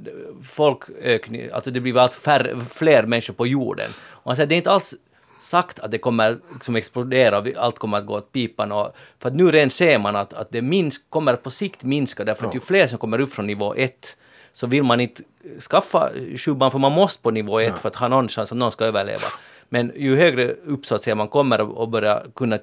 folkökning, 0.49 1.51
alltså 1.53 1.71
det 1.71 1.81
blir 1.81 1.99
allt 1.99 2.15
färre, 2.15 2.57
fler 2.71 3.03
människor 3.03 3.35
på 3.35 3.47
jorden. 3.47 3.91
Och 4.25 4.31
han 4.31 4.37
säger 4.37 4.47
det 4.47 4.55
är 4.55 4.57
inte 4.57 4.71
alls 4.71 4.95
sagt 5.41 5.79
att 5.79 5.91
det 5.91 5.99
kommer 5.99 6.39
liksom 6.53 6.77
explodera 6.77 7.39
och 7.39 7.49
allt 7.57 7.79
kommer 7.79 7.99
att 7.99 8.07
gå 8.07 8.15
åt 8.15 8.33
pipan. 8.33 8.73
Och, 8.73 8.97
för 9.19 9.29
att 9.29 9.35
nu 9.35 9.51
redan 9.51 9.71
ser 9.71 9.99
man 9.99 10.17
att, 10.17 10.33
att 10.33 10.51
det 10.51 10.63
minsk, 10.63 11.11
kommer 11.11 11.37
på 11.37 11.51
sikt 11.51 11.83
minska 11.83 12.25
därför 12.25 12.47
att 12.47 12.55
ju 12.55 12.61
fler 12.61 12.87
som 12.87 12.99
kommer 12.99 13.21
upp 13.21 13.33
från 13.33 13.47
nivå 13.47 13.75
ett 13.75 14.17
så 14.53 14.67
vill 14.67 14.83
man 14.83 15.01
inte 15.01 15.23
skaffa 15.71 16.11
sju 16.37 16.55
barn 16.55 16.71
för 16.71 16.79
man 16.79 16.93
måste 16.93 17.23
på 17.23 17.31
nivå 17.31 17.61
ett 17.61 17.79
för 17.79 17.89
att 17.89 17.97
ha 17.97 18.09
någon 18.09 18.29
chans 18.29 18.53
att 18.53 18.59
någon 18.59 18.73
ska 18.73 18.85
överleva. 18.85 19.27
Men 19.69 19.93
ju 19.97 20.17
högre 20.17 20.53
upp 20.53 20.87
så 20.87 20.95
att 20.95 21.03
säga 21.03 21.15
man 21.15 21.29
kommer 21.29 21.61
och 21.61 21.89
börjar 21.89 22.27
kunna 22.35 22.59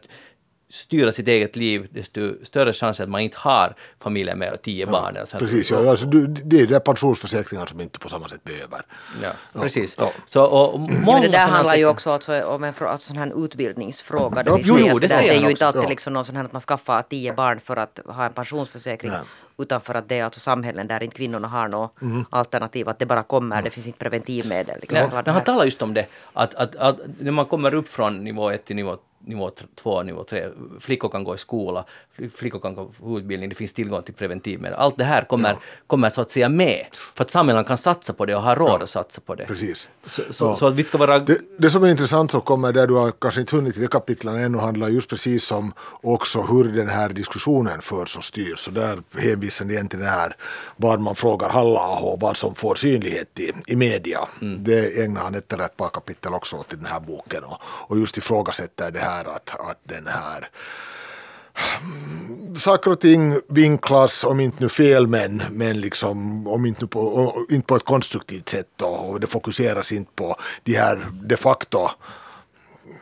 styra 0.72 1.12
sitt 1.12 1.28
eget 1.28 1.56
liv, 1.56 1.88
desto 1.92 2.46
större 2.46 2.74
chans 2.74 3.00
att 3.00 3.10
man 3.10 3.22
inte 3.22 3.38
har 3.40 3.76
familjer 4.00 4.36
med 4.36 4.62
tio 4.62 4.86
barn. 4.86 5.16
eller 5.16 5.26
så 5.26 5.34
här. 5.34 5.40
Precis, 5.40 5.72
ja, 5.72 5.90
alltså, 5.90 6.06
du, 6.06 6.28
det 6.28 6.62
är 6.62 6.68
det 6.68 6.80
pensionsförsäkringar 6.80 7.66
som 7.66 7.82
inte 7.82 8.00
på 8.00 8.10
samma 8.10 8.28
sätt 8.28 8.44
behöver. 8.44 8.82
Ja, 9.24 9.30
precis. 9.54 9.96
ja. 10.00 10.12
Så, 10.28 10.44
och, 10.44 10.80
många 10.80 11.12
Men 11.14 11.22
det 11.22 11.28
där 11.28 11.48
handlar 11.48 11.76
ju 11.76 11.86
också 11.86 12.12
alltså 12.12 12.42
om 12.42 12.64
en, 12.64 12.74
alltså 12.80 13.08
sån 13.08 13.18
här 13.18 13.46
utbildningsfråga. 13.46 14.44
Det, 14.44 14.50
Ja, 14.50 14.56
vill 14.56 14.66
jo, 14.68 14.78
jo, 14.80 15.00
det 15.00 15.08
det 15.08 15.14
är 15.16 15.42
ju 15.42 15.50
inte 15.50 15.68
alltid 15.68 15.84
Ja. 15.84 15.88
liksom 15.90 16.14
någon 16.14 16.26
sån 16.26 16.36
här 16.36 16.44
att 16.46 16.54
man 16.54 16.62
skaffar 16.62 17.02
tio 17.02 17.34
barn 17.34 17.60
för 17.60 17.76
att 17.78 18.00
ha 18.06 18.26
en 18.26 18.34
pensionsförsäkring. 18.34 19.12
Nej. 19.12 19.22
Utan 19.58 19.82
för 19.82 19.94
att 19.96 20.10
det 20.10 20.20
är 20.20 20.24
alltså 20.24 20.40
samhällen 20.40 20.88
där 20.88 21.04
inte 21.04 21.16
kvinnorna 21.16 21.48
har 21.48 21.68
något 21.68 22.02
Mhm. 22.02 22.26
alternativ. 22.30 22.90
Att 22.90 23.00
det 23.00 23.06
bara 23.06 23.24
kommer, 23.24 23.62
det 23.62 23.70
finns 23.70 23.88
inte 23.88 24.00
preventivmedel. 24.00 24.78
Liksom. 24.82 25.10
Nej, 25.14 25.24
han 25.34 25.44
talar 25.44 25.66
just 25.66 25.82
om 25.82 25.94
det, 25.94 26.06
att, 26.34 26.56
att, 26.56 26.76
att 26.76 26.98
när 27.20 27.32
man 27.32 27.46
kommer 27.46 27.74
upp 27.74 27.88
från 27.88 28.24
nivå 28.24 28.50
1 28.52 28.66
till 28.66 28.76
nivå 28.76 28.98
nivå 29.26 29.52
2, 29.76 30.04
nivå 30.04 30.24
3, 30.24 30.50
flickor 30.80 31.10
kan 31.10 31.24
gå 31.24 31.36
i 31.36 31.38
skola, 31.38 31.86
fl- 32.18 32.30
flickor 32.36 32.60
kan 32.60 32.76
gå 32.76 33.18
utbildning, 33.18 33.50
det 33.50 33.56
finns 33.56 33.74
tillgång 33.74 34.04
till 34.04 34.14
preventivmedel. 34.14 34.78
Allt 34.80 34.98
det 34.98 35.04
här 35.04 35.22
kommer, 35.24 35.56
kommer 35.88 36.10
så 36.10 36.22
att 36.22 36.32
säga 36.32 36.50
med, 36.50 36.86
för 36.92 37.24
att 37.24 37.32
samhällen 37.32 37.64
kan 37.66 37.78
satsa 37.78 38.14
på 38.14 38.26
det 38.26 38.36
och 38.36 38.42
ha 38.44 38.56
råd 38.56 38.82
att 38.84 38.90
satsa 38.90 39.22
på 39.22 39.36
det. 39.36 39.46
Precis. 39.46 39.90
Så, 40.06 40.22
så, 40.34 40.46
Ja. 40.46 40.56
så 40.56 40.68
att 40.68 40.74
vi 40.76 40.84
ska 40.84 40.98
vara... 40.98 41.20
Det, 41.20 41.38
det 41.58 41.70
som 41.70 41.84
är 41.84 41.88
intressant 41.92 42.32
som 42.32 42.42
kommer 42.42 42.74
där 42.74 42.88
du 42.88 42.94
har 42.94 43.12
kanske 43.12 43.42
inte 43.42 43.56
hunnit 43.56 43.74
till 43.74 43.82
det 43.82 43.88
kapitlen 43.88 44.36
ännu 44.36 44.58
handlar 44.58 44.88
just 44.88 45.10
precis 45.10 45.52
om 45.52 45.74
också 46.02 46.42
hur 46.42 46.64
den 46.64 46.90
här 46.90 47.10
diskussionen 47.10 47.82
förs 47.82 48.18
och 48.18 48.24
styrs. 48.24 48.60
Så 48.60 48.72
där 48.72 49.00
hänvisar 49.18 49.66
ni 49.66 49.74
igen 49.74 49.88
till 49.88 50.00
det 50.00 50.06
här 50.06 50.36
vad 50.76 51.00
man 51.00 51.16
frågar 51.16 51.50
Halla-aho 51.50 52.18
vad 52.20 52.38
som 52.38 52.56
får 52.56 52.76
synlighet 52.76 53.40
i, 53.40 53.52
i 53.68 53.76
media. 53.76 54.20
Det 54.60 55.04
ägnar 55.04 55.22
han 55.22 55.36
ett 55.36 55.54
eller 55.54 55.64
ett 55.66 55.78
par 55.78 55.90
kapitel 55.90 56.34
också 56.34 56.56
åt 56.56 56.74
i 56.74 56.76
den 56.76 56.86
här 56.86 57.00
boken 57.00 57.44
och, 57.44 57.58
och 57.64 57.98
just 58.00 58.18
ifrågasätter 58.18 58.92
det 58.92 59.00
här 59.00 59.11
att, 59.12 59.60
att 59.60 59.80
den 59.84 60.08
här 60.08 60.50
mm, 61.82 62.56
saker 62.56 62.92
och 62.92 63.00
ting 63.00 63.40
vinklas, 63.48 64.24
om 64.24 64.40
inte 64.40 64.64
nu 64.64 64.70
fel 64.70 65.08
men, 65.08 65.44
men 65.52 65.82
liksom, 65.82 66.48
om 66.48 66.66
inte, 66.66 66.82
nu 66.82 66.88
på, 66.88 67.34
inte 67.50 67.68
på 67.68 67.76
ett 67.76 67.86
konstruktivt 67.86 68.50
sätt 68.50 68.68
då, 68.76 68.86
och 68.86 69.20
det 69.20 69.28
fokuseras 69.28 69.92
inte 69.92 70.12
på 70.16 70.36
de 70.64 70.74
här 70.74 71.08
de 71.12 71.38
facto 71.38 71.90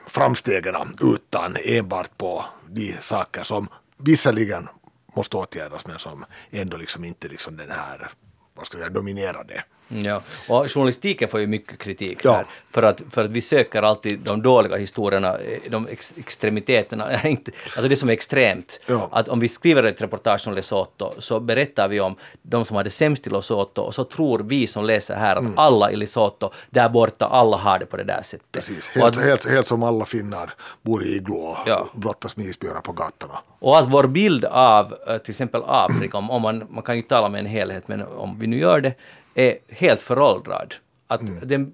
framstegen 0.08 0.76
utan 1.02 1.58
enbart 1.66 2.18
på 2.18 2.46
de 2.68 2.96
saker 3.02 3.44
som 3.44 3.68
visserligen 3.98 4.68
måste 5.16 5.38
åtgärdas 5.38 5.88
men 5.88 6.00
som 6.00 6.26
ändå 6.52 6.78
liksom 6.78 7.04
inte 7.04 7.28
liksom 7.28 7.58
den 7.58 7.72
här 7.72 8.12
vad 8.60 8.66
ska 8.66 8.78
jag 8.78 8.84
säga, 8.84 8.94
dominerade. 8.94 9.64
Ja, 9.90 10.22
och 10.50 10.66
journalistiken 10.74 11.30
får 11.30 11.40
ju 11.40 11.48
mycket 11.48 11.80
kritik 11.80 12.20
Ja. 12.24 12.32
här, 12.34 12.46
för 12.72 12.84
att, 12.84 13.02
för 13.12 13.26
att 13.26 13.32
vi 13.32 13.42
söker 13.42 13.82
alltid 13.82 14.20
de 14.20 14.42
dåliga 14.42 14.76
historierna, 14.78 15.38
eh, 15.38 15.60
de 15.72 15.88
ex 15.88 16.14
extremiteterna, 16.18 17.24
inte, 17.28 17.52
alltså 17.66 17.88
det 17.88 17.96
som 17.96 18.10
är 18.10 18.14
extremt. 18.14 18.80
Ja. 18.86 19.10
Att 19.12 19.28
om 19.30 19.40
vi 19.40 19.50
skriver 19.50 19.84
ett 19.84 20.02
reportage 20.02 20.48
om 20.48 20.54
Lesotho 20.54 21.12
så 21.18 21.40
berättar 21.40 21.88
vi 21.88 22.00
om 22.00 22.16
de 22.42 22.66
som 22.66 22.76
har 22.76 22.84
det 22.84 22.90
sämst 22.90 23.28
i 23.28 23.30
Lesotho 23.30 23.82
och 23.82 23.96
så 23.96 24.04
tror 24.04 24.40
vi 24.40 24.68
som 24.68 24.86
läser 24.86 25.16
här 25.16 25.36
att 25.36 25.44
alla 25.56 25.92
i 25.92 25.96
Lesotho, 25.96 26.50
där 26.70 26.90
borta, 26.90 27.26
alla 27.26 27.58
har 27.58 27.80
det 27.80 27.86
på 27.86 27.98
det 27.98 28.04
där 28.04 28.22
sättet. 28.24 28.32
Mm. 28.42 28.52
Precis, 28.52 28.90
helt, 28.90 29.06
att, 29.18 29.24
helt, 29.24 29.50
helt 29.50 29.68
som 29.68 29.84
alla 29.84 30.06
finnar 30.06 30.50
bor 30.82 31.04
i 31.04 31.16
iglo 31.16 31.36
och 31.36 31.58
Ja. 31.66 31.88
brottas 31.96 32.38
med 32.38 32.46
isbjörnar 32.46 32.82
på 32.82 32.92
gatorna. 32.92 33.40
Och 33.60 33.80
att 33.80 33.86
vår 33.92 34.04
bild 34.08 34.46
av 34.46 34.96
eh, 35.08 35.18
till 35.18 35.32
exempel 35.32 35.62
Afrika, 35.66 36.18
om, 36.18 36.32
om 36.32 36.42
man, 36.42 36.64
man 36.70 36.84
kan 36.84 36.96
ju 36.96 37.02
tala 37.02 37.30
med 37.30 37.40
en 37.40 37.46
helhet, 37.46 37.88
men 37.88 38.02
om 38.02 38.40
vi 38.40 38.48
nu 38.48 38.60
gör 38.60 38.82
det, 38.82 38.94
är 39.36 39.58
helt 39.70 40.02
föråldrad. 40.02 40.76
Att 41.08 41.22
Mm. 41.22 41.40
den, 41.48 41.72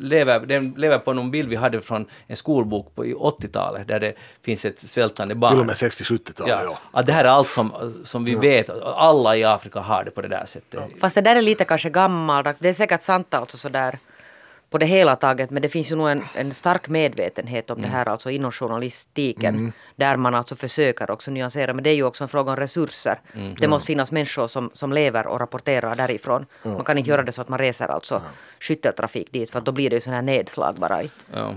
lever, 0.00 0.40
den 0.46 0.74
lever 0.76 0.98
på 0.98 1.12
någon 1.12 1.30
bild 1.30 1.48
vi 1.48 1.56
hade 1.56 1.80
från 1.80 2.06
en 2.26 2.36
skolbok 2.36 2.94
på 2.94 3.06
i 3.06 3.14
80-talet, 3.14 3.88
där 3.88 4.00
det 4.00 4.14
finns 4.42 4.64
ett 4.64 4.78
svältande 4.78 5.34
barn. 5.34 5.50
Till 5.52 5.60
och 5.60 5.66
med 5.66 5.74
60-70-talet. 5.74 6.50
ja, 6.50 6.60
Ja. 6.64 6.78
Att 7.00 7.06
det 7.06 7.12
här 7.12 7.24
är 7.24 7.28
allt 7.28 7.48
som, 7.48 7.94
som 8.04 8.24
vi 8.24 8.34
vet, 8.34 8.70
alla 8.84 9.36
i 9.36 9.44
Afrika 9.44 9.80
har 9.80 10.04
det 10.04 10.10
på 10.10 10.22
det 10.22 10.28
där 10.28 10.46
sättet. 10.46 10.80
Fast 11.00 11.14
det 11.14 11.20
där 11.20 11.36
är 11.36 11.42
lite 11.42 11.64
kanske 11.64 11.90
gammaldags. 11.90 12.58
Det 12.60 12.68
är 12.68 12.74
säkert 12.74 13.02
sant 13.02 13.34
alltså 13.34 13.56
sådär 13.56 13.98
på 14.70 14.78
det 14.78 14.86
hela 14.86 15.16
taget. 15.16 15.50
Men 15.50 15.62
det 15.62 15.68
finns 15.68 15.90
ju 15.90 15.96
nog 15.96 16.08
en, 16.08 16.22
en 16.34 16.54
stark 16.54 16.88
medvetenhet 16.88 17.70
om 17.70 17.82
det 17.82 17.88
här 17.88 18.08
alltså 18.08 18.30
inom 18.30 18.52
journalistiken. 18.52 19.72
Där 19.96 20.16
man 20.16 20.34
alltså 20.34 20.54
försöker 20.54 21.10
också 21.10 21.30
nyansera. 21.30 21.74
Men 21.74 21.84
det 21.84 21.90
är 21.90 21.94
ju 21.94 22.04
också 22.04 22.24
en 22.24 22.28
fråga 22.28 22.50
om 22.50 22.56
resurser. 22.56 23.20
Det 23.60 23.68
måste 23.68 23.86
finnas 23.86 24.10
människor 24.10 24.48
som, 24.48 24.70
som 24.74 24.92
lever 24.92 25.26
och 25.26 25.40
rapporterar 25.40 25.96
därifrån. 25.96 26.46
Man 26.62 26.84
kan 26.84 26.98
inte 26.98 27.10
göra 27.10 27.22
det 27.22 27.32
så 27.32 27.40
att 27.40 27.48
man 27.48 27.58
reser 27.58 27.88
alltså 27.88 28.22
skytteltrafik 28.60 29.32
dit. 29.32 29.50
För 29.50 29.60
då 29.60 29.72
blir 29.72 29.90
det 29.90 29.96
ju 29.96 30.00
sådana 30.00 30.16
här 30.16 30.22
nedslag 30.22 30.74
bara. 30.74 31.02
I. 31.02 31.10
Ja. 31.32 31.54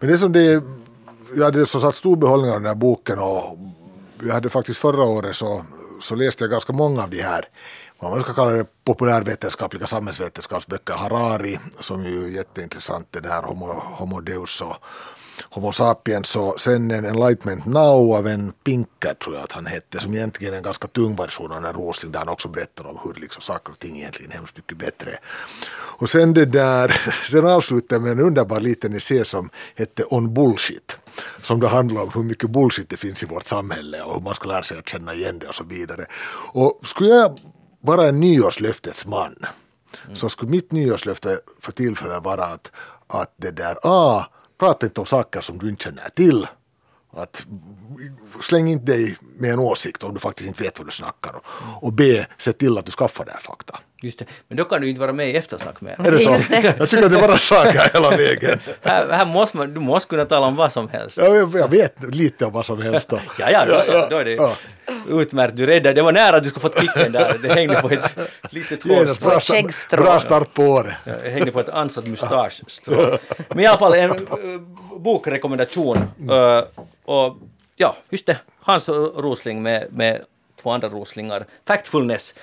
Men 0.00 0.10
det 0.10 0.18
som 0.18 0.32
det 0.32 0.62
jag 1.36 1.44
hade 1.44 1.66
så 1.66 1.80
satt 1.80 1.94
stor 1.94 2.16
behållning 2.16 2.50
av 2.50 2.60
den 2.60 2.66
här 2.66 2.74
boken 2.74 3.18
och 3.18 3.58
jag 4.22 4.34
hade 4.34 4.50
faktiskt 4.50 4.80
förra 4.80 5.04
året 5.04 5.36
så, 5.36 5.64
så 6.00 6.14
läste 6.14 6.44
jag 6.44 6.50
ganska 6.50 6.72
många 6.72 7.02
av 7.02 7.10
de 7.10 7.22
här 7.22 7.44
vad 7.98 8.10
man 8.10 8.20
ska 8.20 8.34
kalla 8.34 8.50
det 8.50 8.66
populärvetenskapliga 8.84 9.86
samhällsvetenskapsböcker. 9.86 10.94
Harari 10.94 11.58
som 11.80 12.04
ju 12.04 12.24
är 12.24 12.28
jätteintressant, 12.28 13.08
den 13.10 13.24
här 13.24 13.42
Homo, 13.42 13.66
Homo 13.66 14.20
Deus 14.20 14.60
och 14.60 14.76
Homo 15.50 15.72
sapiens 15.72 16.36
och 16.36 16.60
sen 16.60 16.90
en 16.90 17.04
Enlightenment 17.04 17.66
Now 17.66 18.16
av 18.16 18.26
en 18.26 18.52
Pinker 18.64 19.14
tror 19.14 19.34
jag 19.34 19.44
att 19.44 19.52
han 19.52 19.66
hette 19.66 20.00
som 20.00 20.14
egentligen 20.14 20.54
är 20.54 20.58
en 20.58 20.62
ganska 20.62 20.88
tung 20.88 21.16
version 21.16 21.52
av 21.52 21.62
den 21.62 21.72
Rosling 21.72 22.12
där 22.12 22.18
han 22.18 22.28
också 22.28 22.48
berättar 22.48 22.86
om 22.86 22.98
hur 23.04 23.20
liksom 23.20 23.42
saker 23.42 23.72
och 23.72 23.78
ting 23.78 23.96
egentligen 23.98 24.30
är 24.32 24.36
hemskt 24.36 24.56
mycket 24.56 24.78
bättre. 24.78 25.18
Och 25.72 26.10
sen 26.10 26.34
det 26.34 26.44
där, 26.44 26.88
sen 27.30 27.46
avslutar 27.46 27.96
jag 27.96 28.02
med 28.02 28.12
en 28.12 28.20
underbar 28.20 28.60
liten 28.60 28.94
essä 28.94 29.24
som 29.24 29.50
hette 29.74 30.04
On 30.04 30.34
Bullshit 30.34 30.96
som 31.42 31.60
då 31.60 31.66
handlar 31.66 32.02
om 32.02 32.10
hur 32.14 32.22
mycket 32.22 32.50
bullshit 32.50 32.88
det 32.88 32.96
finns 32.96 33.22
i 33.22 33.26
vårt 33.26 33.46
samhälle 33.46 34.02
och 34.02 34.14
hur 34.14 34.20
man 34.20 34.34
ska 34.34 34.48
lära 34.48 34.62
sig 34.62 34.78
att 34.78 34.88
känna 34.88 35.14
igen 35.14 35.38
det 35.38 35.46
och 35.46 35.54
så 35.54 35.64
vidare. 35.64 36.06
Och 36.52 36.80
skulle 36.82 37.10
jag 37.10 37.40
vara 37.84 38.08
en 38.08 38.20
nyårslöftets 38.20 39.06
man 39.06 39.36
så 40.14 40.28
skulle 40.28 40.50
mitt 40.50 40.72
nyårslöfte 40.72 41.40
för 41.60 41.72
tillfället 41.72 42.24
vara 42.24 42.44
att, 42.44 42.72
att 43.06 43.34
det 43.36 43.50
där, 43.50 43.78
ah, 43.82 44.24
prata 44.58 44.86
inte 44.86 45.00
om 45.00 45.06
saker 45.06 45.40
som 45.40 45.58
du 45.58 45.68
inte 45.68 45.84
känner 45.84 46.08
till 46.08 46.46
Att 47.16 47.46
släng 48.42 48.68
inte 48.68 48.92
dig 48.92 49.16
med 49.20 49.52
en 49.52 49.58
åsikt 49.58 50.02
om 50.02 50.14
du 50.14 50.20
faktiskt 50.20 50.48
inte 50.48 50.62
vet 50.62 50.78
vad 50.78 50.86
du 50.86 50.90
snackar 50.90 51.34
om. 51.34 51.40
Och 51.80 51.92
B. 51.92 52.24
Se 52.38 52.52
till 52.52 52.78
att 52.78 52.86
du 52.86 52.92
skaffar 52.92 53.24
dig 53.24 53.34
fakta. 53.40 53.78
Just 54.04 54.18
det. 54.18 54.24
Men 54.48 54.56
då 54.56 54.64
kan 54.64 54.80
du 54.80 54.88
inte 54.88 55.00
vara 55.00 55.12
med 55.12 55.30
i 55.30 55.36
eftersnack 55.36 55.80
mer. 55.80 55.96
Är 56.04 56.12
det 56.12 56.18
så? 56.18 56.30
Jag 56.78 56.88
tycker 56.88 57.04
att 57.04 57.10
det 57.10 57.18
är 57.18 57.28
bara 57.28 57.38
saker 57.38 57.90
hela 57.94 58.10
vägen. 58.10 58.58
Här, 58.82 59.08
här 59.08 59.26
måste 59.26 59.56
man, 59.56 59.74
du 59.74 59.80
måste 59.80 60.08
kunna 60.08 60.24
tala 60.24 60.46
om 60.46 60.56
vad 60.56 60.72
som 60.72 60.88
helst. 60.88 61.16
Jag, 61.16 61.54
jag 61.54 61.70
vet 61.70 62.14
lite 62.14 62.46
om 62.46 62.52
vad 62.52 62.66
som 62.66 62.82
helst 62.82 63.08
då. 63.08 63.18
Ja, 63.38 63.50
ja, 63.50 63.64
då, 63.64 63.80
så, 63.82 64.06
då 64.10 64.18
är 64.18 64.24
det 64.24 64.32
ja. 64.32 64.52
utmärkt. 65.08 65.56
Du 65.56 65.66
räddade. 65.66 65.94
Det 65.94 66.02
var 66.02 66.12
nära 66.12 66.36
att 66.36 66.42
du 66.42 66.48
skulle 66.48 66.60
fått 66.60 66.80
kicken 66.80 67.12
där. 67.12 67.38
Det 67.42 67.52
hängde 67.52 67.80
på 67.80 67.90
ett 67.90 68.18
litet 68.50 68.82
hårstrå. 68.82 69.28
bra, 69.28 69.40
skäggstrå. 69.40 70.02
bra 70.02 70.20
start 70.20 70.54
på 70.54 70.62
året. 70.62 70.94
Det 71.04 71.30
hängde 71.30 71.52
på 71.52 71.60
ett 71.60 71.68
ansatt 71.68 72.06
mustaschstrå. 72.06 73.18
Men 73.48 73.60
i 73.60 73.66
alla 73.66 73.78
fall 73.78 73.94
en 73.94 74.10
uh, 74.10 74.60
bokrekommendation. 74.98 75.96
Uh, 76.30 76.62
och 77.04 77.36
ja, 77.76 77.96
just 78.10 78.26
det. 78.26 78.38
Hans 78.60 78.88
Rosling 78.88 79.62
med, 79.62 79.86
med 79.90 80.22
två 80.62 80.70
andra 80.70 80.88
Roslingar. 80.88 81.46
Factfulness. 81.66 82.34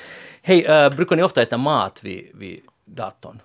Hej, 0.42 0.86
uh, 0.86 0.96
brukar 0.96 1.16
ni 1.16 1.24
ofta 1.24 1.42
äta 1.42 1.58
mat 1.58 2.04
vid, 2.04 2.32
vid 2.34 2.62
datorn? 2.86 3.40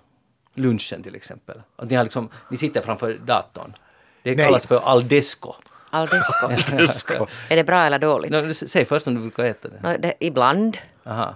Lunchen 0.53 1.03
till 1.03 1.15
exempel. 1.15 1.61
Att 1.75 1.89
ni, 1.89 1.95
har 1.95 2.03
liksom, 2.03 2.29
ni 2.49 2.57
sitter 2.57 2.81
framför 2.81 3.13
datorn. 3.13 3.75
Det 4.23 4.35
Nej. 4.35 4.45
kallas 4.45 4.65
för 4.65 4.79
aldesco. 4.79 5.53
Aldesco. 5.89 6.47
är 7.49 7.55
det 7.55 7.63
bra 7.63 7.79
eller 7.79 7.99
dåligt? 7.99 8.31
No, 8.31 8.53
säg 8.53 8.85
först 8.85 9.07
om 9.07 9.15
du 9.15 9.21
brukar 9.21 9.43
äta 9.43 9.69
det. 9.69 9.79
Nå, 9.81 9.97
det, 9.97 10.13
ibland. 10.19 10.77
Aha. 11.03 11.35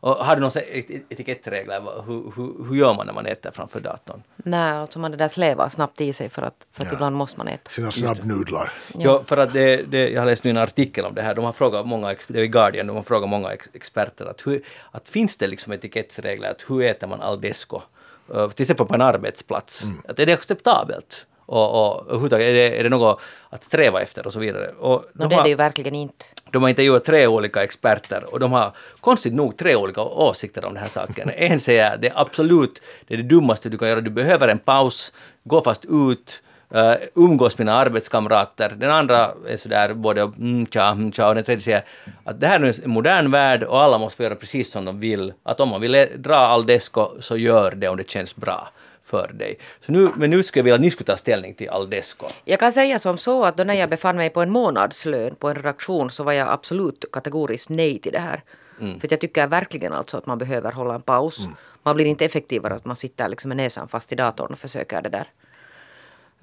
Och 0.00 0.14
har 0.14 0.36
du 0.36 0.40
några 0.40 0.60
etikettregler? 1.08 2.02
Hur, 2.06 2.32
hur, 2.36 2.68
hur 2.68 2.76
gör 2.76 2.94
man 2.94 3.06
när 3.06 3.12
man 3.12 3.26
äter 3.26 3.50
framför 3.50 3.80
datorn? 3.80 4.22
Nej, 4.36 4.72
alltså 4.72 4.98
man 4.98 5.10
det 5.10 5.16
där 5.16 5.28
slävar 5.28 5.68
snabbt 5.68 6.00
i 6.00 6.12
sig 6.12 6.28
för 6.28 6.42
att, 6.42 6.66
för 6.72 6.82
att 6.82 6.88
Ja. 6.88 6.94
ibland 6.94 7.16
måste 7.16 7.38
man 7.38 7.48
äta. 7.48 7.70
Sina 7.70 7.90
snabbnudlar. 7.90 8.72
Ja. 8.98 9.22
för 9.22 9.36
att 9.36 9.52
det, 9.52 9.76
det, 9.76 10.08
jag 10.08 10.20
har 10.20 10.26
läst 10.26 10.44
nu 10.44 10.50
en 10.50 10.56
artikel 10.56 11.04
om 11.04 11.14
det 11.14 11.22
här. 11.22 11.34
De 11.34 11.44
har 11.44 11.52
frågat 11.52 11.86
många, 11.86 12.16
det 12.28 12.38
är 12.38 12.42
i 12.42 12.48
Guardian, 12.48 12.86
de 12.86 12.96
har 12.96 13.02
frågat 13.02 13.28
många 13.28 13.52
ex, 13.52 13.68
experter 13.72 14.26
att, 14.26 14.46
hur, 14.46 14.62
att 14.90 15.08
finns 15.08 15.36
det 15.36 15.46
liksom 15.46 15.72
etikettsregler 15.72 16.50
att 16.50 16.64
hur 16.68 16.82
äter 16.82 17.06
man 17.06 17.20
aldesco? 17.20 17.80
Uh, 18.34 18.48
till 18.48 18.62
exempel 18.62 18.86
på 18.86 18.94
en 18.94 19.02
arbetsplats. 19.02 19.82
Att 20.08 20.18
är 20.18 20.26
det 20.26 20.32
acceptabelt? 20.32 21.26
Och, 21.48 21.86
och 21.96 22.06
överhuvudtaget, 22.08 22.46
är 22.46 22.52
det, 22.52 22.78
är 22.78 22.82
det 22.82 22.88
något 22.88 23.20
att 23.50 23.62
sträva 23.62 24.02
efter 24.02 24.26
och 24.26 24.32
så 24.32 24.40
vidare? 24.40 24.70
Och 24.78 25.04
de 25.12 25.28
det 25.28 25.34
är 25.34 25.36
har- 25.36 25.44
det 25.44 25.48
ju 25.50 25.54
verkligen 25.54 25.94
inte. 25.94 26.24
De 26.50 26.62
har 26.62 26.68
intervjuat 26.68 27.04
tre 27.04 27.26
olika 27.26 27.62
experter 27.62 28.24
och 28.34 28.40
de 28.40 28.52
har 28.52 28.72
konstigt 29.00 29.32
nog 29.34 29.56
tre 29.56 29.76
olika 29.76 30.02
åsikter 30.02 30.64
om 30.64 30.74
den 30.74 30.82
här 30.82 30.90
saken. 30.90 31.30
En 31.36 31.60
säger 31.60 31.94
att 31.94 32.00
det 32.00 32.08
är 32.08 32.12
absolut 32.20 32.82
det, 33.06 33.14
är 33.14 33.18
det 33.18 33.24
dummaste 33.24 33.68
du 33.68 33.78
kan 33.78 33.88
göra. 33.88 34.00
Du 34.00 34.10
behöver 34.10 34.48
en 34.48 34.58
paus, 34.58 35.12
gå 35.44 35.60
fast 35.60 35.84
ut, 35.84 36.42
uh, 36.74 36.94
umgås 37.14 37.58
med 37.58 37.66
dina 37.66 37.76
arbetskamrater. 37.76 38.72
Den 38.76 38.90
andra 38.90 39.30
är 39.48 39.56
sådär 39.56 39.94
både 39.94 40.20
mm, 40.20 40.66
tja, 40.66 40.84
mm, 40.86 41.12
tja 41.12 41.28
och 41.28 41.34
den 41.34 41.44
tredje 41.44 41.62
säger 41.62 41.84
att 42.24 42.40
det 42.40 42.46
här 42.46 42.60
är 42.60 42.84
en 42.84 42.90
modern 42.90 43.30
värld 43.30 43.62
och 43.62 43.80
alla 43.82 43.98
måste 43.98 44.16
få 44.16 44.22
göra 44.22 44.34
precis 44.34 44.70
som 44.72 44.84
de 44.84 45.00
vill. 45.00 45.32
Att 45.42 45.60
om 45.60 45.68
man 45.68 45.80
vill 45.80 46.06
dra 46.16 46.36
all 46.36 46.66
desko 46.66 47.08
så 47.20 47.36
gör 47.36 47.70
det 47.70 47.88
om 47.88 47.96
det 47.96 48.10
känns 48.10 48.36
bra 48.36 48.68
för 49.08 49.32
dig. 49.32 49.58
Så 49.80 49.92
nu, 49.92 50.10
men 50.16 50.30
nu 50.30 50.42
skulle 50.42 50.60
jag 50.60 50.64
vilja 50.64 50.74
att 50.74 50.80
ni 50.80 50.90
skulle 50.90 51.06
ta 51.06 51.16
ställning 51.16 51.54
till 51.54 51.68
all 51.68 51.90
desko. 51.90 52.26
Jag 52.44 52.60
kan 52.60 52.72
säga 52.72 52.98
som 52.98 53.18
så 53.18 53.44
att 53.44 53.56
då 53.56 53.64
när 53.64 53.74
jag 53.74 53.90
befann 53.90 54.16
mig 54.16 54.30
på 54.30 54.42
en 54.42 54.50
månadslön 54.50 55.34
på 55.34 55.48
en 55.48 55.54
redaktion 55.54 56.10
så 56.10 56.22
var 56.22 56.32
jag 56.32 56.48
absolut 56.48 57.04
kategoriskt 57.12 57.68
nej 57.68 57.98
till 57.98 58.12
det 58.12 58.18
här. 58.18 58.42
För 58.78 59.06
att 59.06 59.10
jag 59.10 59.20
tycker 59.20 59.46
verkligen 59.46 59.92
alltså 59.92 60.16
att 60.16 60.26
man 60.26 60.38
behöver 60.38 60.72
hålla 60.72 60.94
en 60.94 61.02
paus. 61.02 61.48
Man 61.82 61.96
blir 61.96 62.06
inte 62.06 62.24
effektivare 62.24 62.74
att 62.74 62.84
man 62.84 62.96
sitter 62.96 63.28
liksom 63.28 63.48
med 63.48 63.56
näsan 63.56 63.88
fast 63.88 64.12
i 64.12 64.14
datorn 64.14 64.52
och 64.52 64.58
försöker 64.58 65.02
det 65.02 65.08
där 65.08 65.28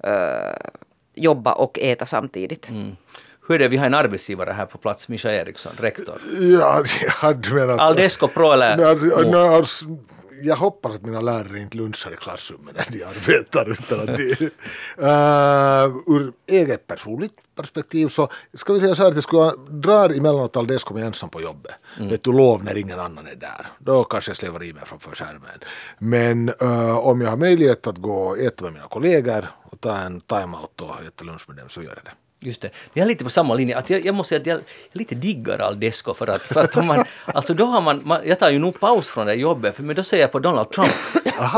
eh, 0.04 0.68
jobba 1.14 1.52
och 1.52 1.78
äta 1.78 2.06
samtidigt. 2.06 2.70
Hur 3.48 3.54
är 3.54 3.58
det, 3.58 3.68
vi 3.68 3.76
har 3.76 3.86
en 3.86 3.94
arbetsgivare 3.94 4.52
här 4.52 4.66
på 4.66 4.78
plats, 4.78 5.08
Mischa 5.08 5.32
Eriksson, 5.32 5.72
rektor. 5.78 6.18
Ja, 6.40 6.84
jag 7.02 7.10
hade 7.10 7.54
menat... 7.54 7.80
Aldesco 7.80 8.28
Pro 8.28 8.52
eller 8.52 8.76
no, 9.24 9.38
alltså, 9.38 9.86
jag 10.42 10.56
hoppas 10.56 10.94
att 10.94 11.02
mina 11.02 11.20
lärare 11.20 11.58
inte 11.58 11.76
lunchar 11.76 12.12
i 12.12 12.16
klassrummet 12.16 12.76
när 12.76 12.86
de 12.98 13.04
arbetar. 13.04 13.70
Utan 13.70 14.00
att 14.00 14.16
de, 14.16 14.50
uh, 15.02 16.16
ur 16.16 16.32
eget 16.46 16.86
personligt 16.86 17.34
perspektiv 17.54 18.08
så 18.08 18.28
ska 18.54 18.72
vi 18.72 18.80
säga 18.80 18.94
så 18.94 19.02
här 19.02 19.08
att 19.08 19.14
jag 19.14 19.22
skulle 19.22 19.52
dra 19.68 20.04
emellanåt 20.04 20.56
Aldesco 20.56 20.94
med 20.94 21.06
ensam 21.06 21.30
på 21.30 21.40
jobbet. 21.40 21.74
Vet 21.98 22.24
du, 22.24 22.32
lov 22.32 22.64
när 22.64 22.76
ingen 22.76 23.00
annan 23.00 23.26
är 23.26 23.34
där. 23.34 23.66
Då 23.78 24.04
kanske 24.04 24.30
jag 24.30 24.36
slävar 24.36 24.64
i 24.64 24.72
mig 24.72 24.82
framför 24.86 25.14
skärmen. 25.14 25.60
Men 25.98 26.48
eh, 26.48 26.98
om 26.98 27.20
jag 27.20 27.30
har 27.30 27.36
möjlighet 27.36 27.86
att 27.86 27.98
gå 27.98 28.16
och 28.16 28.38
äta 28.38 28.64
med 28.64 28.72
mina 28.72 28.88
kollegor 28.88 29.46
och 29.70 29.80
ta 29.80 29.96
en 29.96 30.20
time-out 30.20 30.80
och 30.80 31.04
äta 31.06 31.24
lunch 31.24 31.44
med 31.48 31.56
dem 31.56 31.68
så 31.68 31.82
gör 31.82 31.94
jag 31.94 32.04
det. 32.04 32.25
Just 32.40 32.60
det. 32.60 32.70
Jag 32.92 33.02
är 33.04 33.08
lite 33.08 33.24
på 33.24 33.30
samma 33.30 33.54
linje. 33.54 33.76
Att 33.78 33.90
jag, 33.90 34.04
jag 34.04 34.14
måste 34.14 34.28
säga 34.28 34.40
att 34.40 34.46
jag, 34.46 34.56
jag 34.92 34.98
lite 34.98 35.14
diggar 35.14 35.58
Aldesco 35.58 36.14
för 36.14 36.26
att, 36.26 36.42
för 36.42 36.60
att 36.60 36.76
om 36.76 36.86
man, 36.86 37.04
alltså 37.24 37.54
då 37.54 37.64
har 37.64 37.80
man, 37.80 38.00
man, 38.04 38.20
jag 38.24 38.38
tar 38.38 38.50
ju 38.50 38.58
nog 38.58 38.80
paus 38.80 39.08
från 39.08 39.26
det 39.26 39.34
jobbet, 39.34 39.76
för, 39.76 39.82
men 39.82 39.96
då 39.96 40.02
ser 40.02 40.18
jag 40.18 40.32
på 40.32 40.38
Donald 40.38 40.70
Trump 40.70 40.90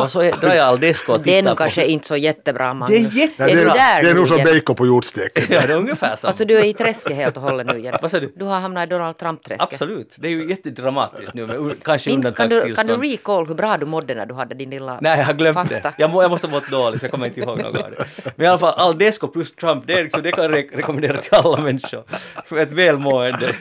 och 0.02 0.10
så 0.10 0.20
är, 0.20 0.32
drar 0.32 0.54
jag 0.54 0.66
Aldesco 0.66 1.12
och 1.12 1.24
tittar 1.24 1.42
Den 1.42 1.44
på. 1.44 1.54
kanske 1.56 1.82
är 1.82 1.86
inte 1.86 2.06
så 2.06 2.16
jättebra 2.16 2.74
Magnus. 2.74 3.12
Det 3.12 3.18
är 3.18 3.20
jättebra. 3.22 3.46
Det, 3.46 3.52
är, 3.52 3.64
där 3.64 4.02
det 4.02 4.08
är 4.08 4.14
nu 4.14 4.20
nog 4.20 4.28
som 4.28 4.38
bacon 4.44 4.76
på 4.76 4.86
jordsteken. 4.86 5.44
Ja, 5.50 5.66
det 5.66 5.72
är 5.72 5.76
ungefär 5.76 6.16
samma. 6.16 6.28
Alltså 6.28 6.44
du 6.44 6.58
är 6.58 6.64
i 6.64 6.74
träsket 6.74 7.16
helt 7.16 7.36
och 7.36 7.42
hållet 7.42 7.66
nu 7.66 7.78
igen. 7.78 7.94
Vad 8.02 8.10
sa 8.10 8.20
du? 8.20 8.32
Du 8.36 8.44
har 8.44 8.60
hamnat 8.60 8.86
i 8.86 8.90
Donald 8.90 9.16
Trump-träsket. 9.18 9.72
Absolut. 9.72 10.14
Det 10.18 10.28
är 10.28 10.32
ju 10.32 10.48
jättedramatiskt 10.50 11.34
nu, 11.34 11.46
med, 11.46 11.74
kanske 11.82 12.10
Minns, 12.10 12.30
kan, 12.36 12.48
du, 12.48 12.74
kan 12.74 12.86
du 12.86 12.96
recall 12.96 13.46
hur 13.46 13.54
bra 13.54 13.76
du 13.76 13.86
mådde 13.86 14.14
när 14.14 14.26
du 14.26 14.34
hade 14.34 14.54
din 14.54 14.70
lilla 14.70 14.98
Nej, 15.00 15.18
jag 15.18 15.24
har 15.26 15.32
glömt 15.32 15.54
fasta? 15.58 15.80
det. 15.80 15.94
Jag, 15.98 16.10
må, 16.10 16.22
jag 16.22 16.30
måste 16.30 16.46
ha 16.46 16.54
mått 16.54 16.70
dåligt, 16.70 17.02
jag 17.02 17.10
kommer 17.10 17.26
inte 17.26 17.40
ihåg 17.40 17.58
något 17.58 17.78
av 17.78 17.90
det. 17.90 18.04
Men 18.36 18.46
i 18.46 18.48
alla 18.48 18.58
fall, 18.58 18.74
Aldesco 18.76 19.28
plus 19.28 19.54
Trump, 19.54 19.84
det, 19.86 19.92
är 19.92 20.02
liksom, 20.02 20.22
det 20.22 20.32
kan 20.32 20.44
re- 20.54 20.77
rekommendera 20.78 21.22
till 21.22 21.34
alla 21.34 21.62
människor. 21.62 22.02
För 22.44 22.58
ett 22.58 22.72
välmående 22.72 23.54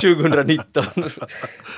2019. 0.00 0.84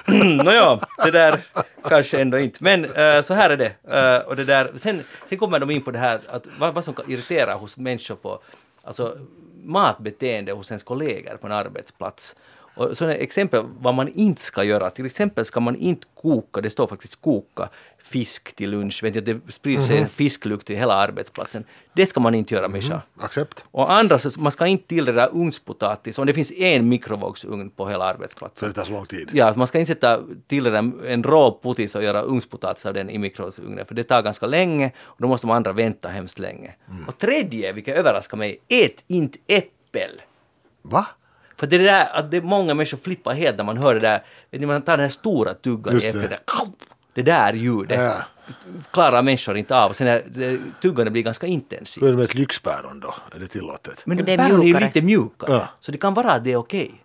Mm, 0.09 0.37
nåja, 0.37 0.81
det 1.05 1.11
där 1.11 1.41
kanske 1.89 2.21
ändå 2.21 2.39
inte. 2.39 2.65
Men 2.65 2.85
eh, 2.85 3.23
så 3.23 3.35
här 3.35 3.51
är 3.51 3.57
det. 3.57 3.73
Eh, 3.97 4.29
och 4.29 4.37
det 4.37 4.45
där, 4.45 4.71
sen, 4.77 5.05
sen 5.29 5.39
kommer 5.39 5.59
de 5.59 5.71
in 5.71 5.83
på 5.83 5.91
det 5.91 5.99
här 5.99 6.21
att 6.29 6.47
vad, 6.59 6.75
vad 6.75 6.85
som 6.85 6.95
kan 6.95 7.11
irritera 7.11 7.55
hos 7.55 7.77
människor 7.77 8.15
på 8.15 8.41
alltså, 8.83 9.19
matbeteende 9.65 10.53
hos 10.53 10.71
ens 10.71 10.83
kollegor 10.83 11.37
på 11.37 11.47
en 11.47 11.53
arbetsplats. 11.53 12.37
Och 12.79 12.97
sådana 12.97 13.15
exempel 13.15 13.65
vad 13.79 13.95
man 13.95 14.09
inte 14.09 14.43
ska 14.43 14.65
göra. 14.65 14.91
Till 14.91 15.07
exempel 15.07 15.45
ska 15.45 15.61
man 15.61 15.77
inte 15.77 16.07
koka, 16.15 16.61
det 16.61 16.71
står 16.71 16.87
faktiskt 16.87 17.21
koka, 17.21 17.69
fisk 17.99 18.57
till 18.57 18.71
lunch. 18.71 19.03
Vet 19.03 19.15
jag, 19.15 19.25
det 19.25 19.53
sprider 19.53 19.83
sig 19.83 19.99
en 19.99 20.09
fisklukt 20.09 20.67
till 20.67 20.77
hela 20.77 20.95
arbetsplatsen. 20.95 21.65
Det 21.93 22.07
ska 22.07 22.21
man 22.21 22.35
inte 22.35 22.55
göra, 22.55 22.69
Mischa. 22.69 23.03
Accept. 23.21 23.65
Och 23.71 23.93
andra, 23.93 24.19
så 24.19 24.41
man 24.41 24.53
ska 24.53 24.67
inte 24.67 24.89
tillreda 24.89 25.27
ugnspotatis 25.27 26.19
om 26.19 26.27
det 26.27 26.33
finns 26.33 26.53
en 26.53 26.89
mikrovågsugn 26.89 27.71
på 27.71 27.89
hela 27.89 28.05
För 28.05 28.15
arbetsplatsen. 28.15 28.69
det 28.69 28.75
tar 28.75 28.85
så 28.85 28.93
lång 28.93 29.07
tid. 29.07 29.31
Ja, 29.33 29.53
man 29.57 29.67
ska 29.67 29.79
inte 29.79 29.93
sätta 29.93 30.21
tillreda 30.47 30.79
en 31.07 31.23
rå 31.23 31.53
potis 31.53 31.95
och 31.95 32.03
göra 32.03 32.23
ugnspotatis 32.23 32.87
av 32.87 32.95
den 32.95 33.11
i 33.11 33.19
mikrovågsugnen, 33.19 33.87
för 33.87 33.95
det 33.95 34.05
tar 34.05 34.23
ganska 34.23 34.47
länge 34.47 34.93
och 35.01 35.23
då 35.23 35.29
måste 35.29 35.47
de 35.47 35.51
andra 35.51 35.73
vänta 35.73 36.09
hemskt 36.09 36.39
länge. 36.39 36.75
Och 37.07 37.19
tredje, 37.19 37.73
vilket 37.73 37.97
överraskar 37.97 38.37
mig, 38.37 38.59
ät 38.69 39.05
inte 39.07 39.39
äppel. 39.47 40.23
Va? 40.83 41.07
För 41.59 41.67
det 41.67 41.77
är 41.77 41.81
det 41.81 41.85
där 41.85 42.09
att 42.13 42.31
det 42.31 42.41
många 42.41 42.75
människor 42.75 42.99
flippar 42.99 43.35
helt 43.35 43.57
när 43.57 43.65
man 43.65 43.77
hör 43.77 43.95
det 43.95 44.01
där, 44.01 44.23
vet 44.51 44.61
ni, 44.61 44.67
man 44.67 44.83
tar 44.83 44.97
den 44.97 45.05
här 45.05 45.11
stora 45.11 45.55
tuggan 45.55 45.95
Just 45.95 46.07
i 46.07 46.13
det. 46.13 46.29
där, 46.29 46.39
det 47.15 47.23
där 47.23 47.53
ljudet 47.53 48.01
Ja. 48.01 48.15
klarar 48.91 49.23
människor 49.23 49.57
inte 49.57 49.77
av. 49.77 49.93
Sen 49.93 50.07
är 50.07 50.23
det, 50.27 50.59
tuggandet 50.83 51.13
blir 51.13 51.23
ganska 51.23 51.47
Hur 51.47 51.53
intensivt. 51.55 52.05
är 52.05 52.09
det 52.11 52.17
med 52.17 52.25
ett 52.25 52.35
lyxpäron 52.35 53.01
då? 53.01 53.15
Är 53.35 53.39
det 53.39 53.49
tillåtet? 53.49 54.03
Men 54.07 54.17
Det 54.25 54.33
är 54.33 54.37
päron 54.39 54.51
är 54.51 54.57
ju 54.57 54.65
mjukare. 54.65 54.85
lite 54.85 55.03
mjukare, 55.03 55.53
Ja. 55.53 55.69
så 55.81 55.93
det 55.93 55.99
kan 55.99 56.15
vara 56.15 56.33
att 56.33 56.45
det 56.45 56.53
är 56.53 56.57
okej 56.57 57.05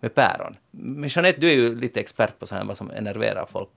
med 0.00 0.14
päron. 0.14 0.56
Men 0.70 1.08
Jeanette, 1.08 1.40
du 1.40 1.48
är 1.50 1.54
ju 1.54 1.80
lite 1.80 2.00
expert 2.00 2.38
på 2.38 2.46
sånt 2.46 2.58
här, 2.60 2.68
vad 2.68 2.76
som 2.76 2.90
enerverar 2.90 3.46
folk. 3.52 3.70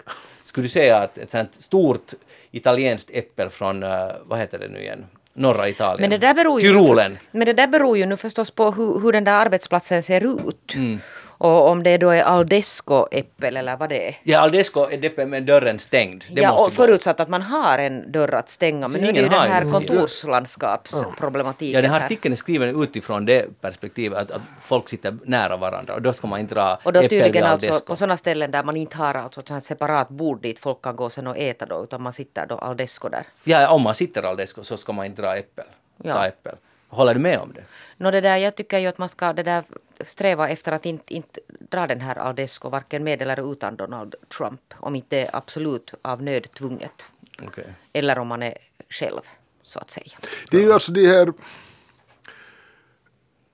Skulle 0.46 0.66
du 0.66 0.70
säga 0.70 0.98
att 0.98 1.18
ett 1.18 1.32
sånt 1.32 1.56
stort 1.62 2.14
italienskt 2.52 3.10
äppel 3.14 3.50
från, 3.50 3.84
eh, 3.84 4.12
vad 4.26 4.40
heter 4.40 4.60
det 4.60 4.68
nu 4.68 4.80
igen, 4.82 5.06
norra 5.34 5.70
Italien? 5.70 6.02
Men 6.02 6.10
det 6.10 6.28
där 6.28 6.34
beror 6.34 6.62
ju, 6.62 6.68
Tyrolen. 6.68 7.18
Men 7.32 7.46
det 7.46 7.54
där 7.54 7.68
beror 7.68 7.98
ju 7.98 8.06
nu 8.06 8.18
förstås 8.18 8.52
på 8.52 8.72
hur, 8.72 9.00
hur 9.00 9.12
den 9.12 9.24
där 9.24 9.40
arbetsplatsen 9.40 10.04
ser 10.04 10.48
ut. 10.48 10.76
Mm. 10.76 11.00
Och 11.42 11.68
om 11.68 11.84
det 11.84 11.98
då 11.98 12.10
är 12.10 12.24
Aldesco-äppel 12.24 13.58
eller 13.58 13.78
vad 13.78 13.90
det 13.90 14.08
är. 14.08 14.16
Ja, 14.24 14.40
Aldesco 14.40 14.90
är 14.90 14.98
det 14.98 15.26
med 15.26 15.44
dörren 15.44 15.80
stängd. 15.80 16.24
Det 16.32 16.42
ja, 16.42 16.52
och 16.52 16.66
gå. 16.66 16.72
förutsatt 16.72 17.20
att 17.20 17.30
man 17.30 17.42
har 17.42 17.78
en 17.78 18.12
dörr 18.12 18.34
att 18.34 18.50
stänga. 18.50 18.88
Men 18.88 19.02
nu 19.02 19.08
är 19.08 19.14
det 19.14 19.20
ju 19.20 19.30
den 19.30 19.52
här 19.52 19.72
kontorslandskapsproblematiken. 19.72 21.76
Ja, 21.76 21.82
den 21.82 21.92
här 21.92 22.06
artikeln 22.06 22.32
är 22.32 22.36
skriven 22.36 22.84
utifrån 22.84 23.26
det 23.26 23.62
perspektivet 23.62 24.20
att, 24.20 24.32
att 24.32 24.42
folk 24.62 24.90
sitter 24.90 25.18
nära 25.24 25.58
varandra 25.58 25.94
och 25.94 26.02
då 26.02 26.14
ska 26.14 26.28
man 26.28 26.40
inte 26.40 26.56
dra 26.56 26.80
Och 26.84 26.94
då 26.94 27.02
tydligen 27.02 27.44
alltså 27.44 27.80
på 27.80 27.96
sådana 27.96 28.18
ställen 28.18 28.52
där 28.52 28.64
man 28.64 28.78
inte 28.78 28.98
har 28.98 29.14
alltså 29.14 29.58
ett 29.58 29.64
separat 29.64 30.10
bord 30.10 30.42
dit 30.42 30.60
folk 30.60 30.82
kan 30.82 30.96
gå 30.96 31.10
sen 31.10 31.28
och 31.28 31.38
äta 31.38 31.66
då, 31.66 31.84
utan 31.84 32.02
man 32.02 32.14
sitter 32.14 32.46
då 32.46 32.56
Aldesco 32.56 33.10
där. 33.10 33.24
Ja, 33.44 33.70
om 33.70 33.82
man 33.82 33.96
sitter 33.96 34.24
Aldesco 34.24 34.64
så 34.64 34.78
ska 34.78 34.94
man 34.94 35.06
inte 35.06 35.22
dra 35.22 35.38
äppel. 35.38 35.66
Ja. 36.04 36.14
Ta 36.14 36.28
äppel. 36.28 36.56
Håller 36.90 37.14
du 37.14 37.20
med 37.20 37.40
om 37.40 37.54
det? 37.54 37.64
Nå 37.98 38.12
det 38.12 38.22
där, 38.22 38.38
jag 38.38 38.56
tycker 38.56 38.80
ju 38.80 38.88
att 38.88 38.98
man 38.98 39.10
ska 39.10 39.34
det 39.34 39.44
där 39.44 39.64
sträva 40.02 40.50
efter 40.50 40.72
att 40.72 40.86
inte, 40.86 41.14
inte 41.14 41.40
dra 41.70 41.88
den 41.88 42.02
här 42.02 42.16
Aldesco 42.16 42.70
varken 42.70 43.04
med 43.04 43.22
eller 43.22 43.52
utan 43.54 43.76
Donald 43.76 44.16
Trump. 44.38 44.62
Om 44.78 44.96
inte 44.96 45.16
det 45.16 45.22
är 45.26 45.36
absolut 45.36 45.94
av 46.02 46.24
nöd 46.24 46.48
tvunget. 46.58 47.06
Okej. 47.48 47.74
Eller 47.94 48.20
om 48.20 48.28
man 48.28 48.44
är 48.44 48.54
själv, 48.90 49.22
så 49.64 49.80
att 49.80 49.92
säga. 49.92 50.12
Det 50.52 50.58
är 50.58 50.62
ju 50.62 50.72
alltså 50.74 50.92
de 50.92 51.08
här 51.08 51.34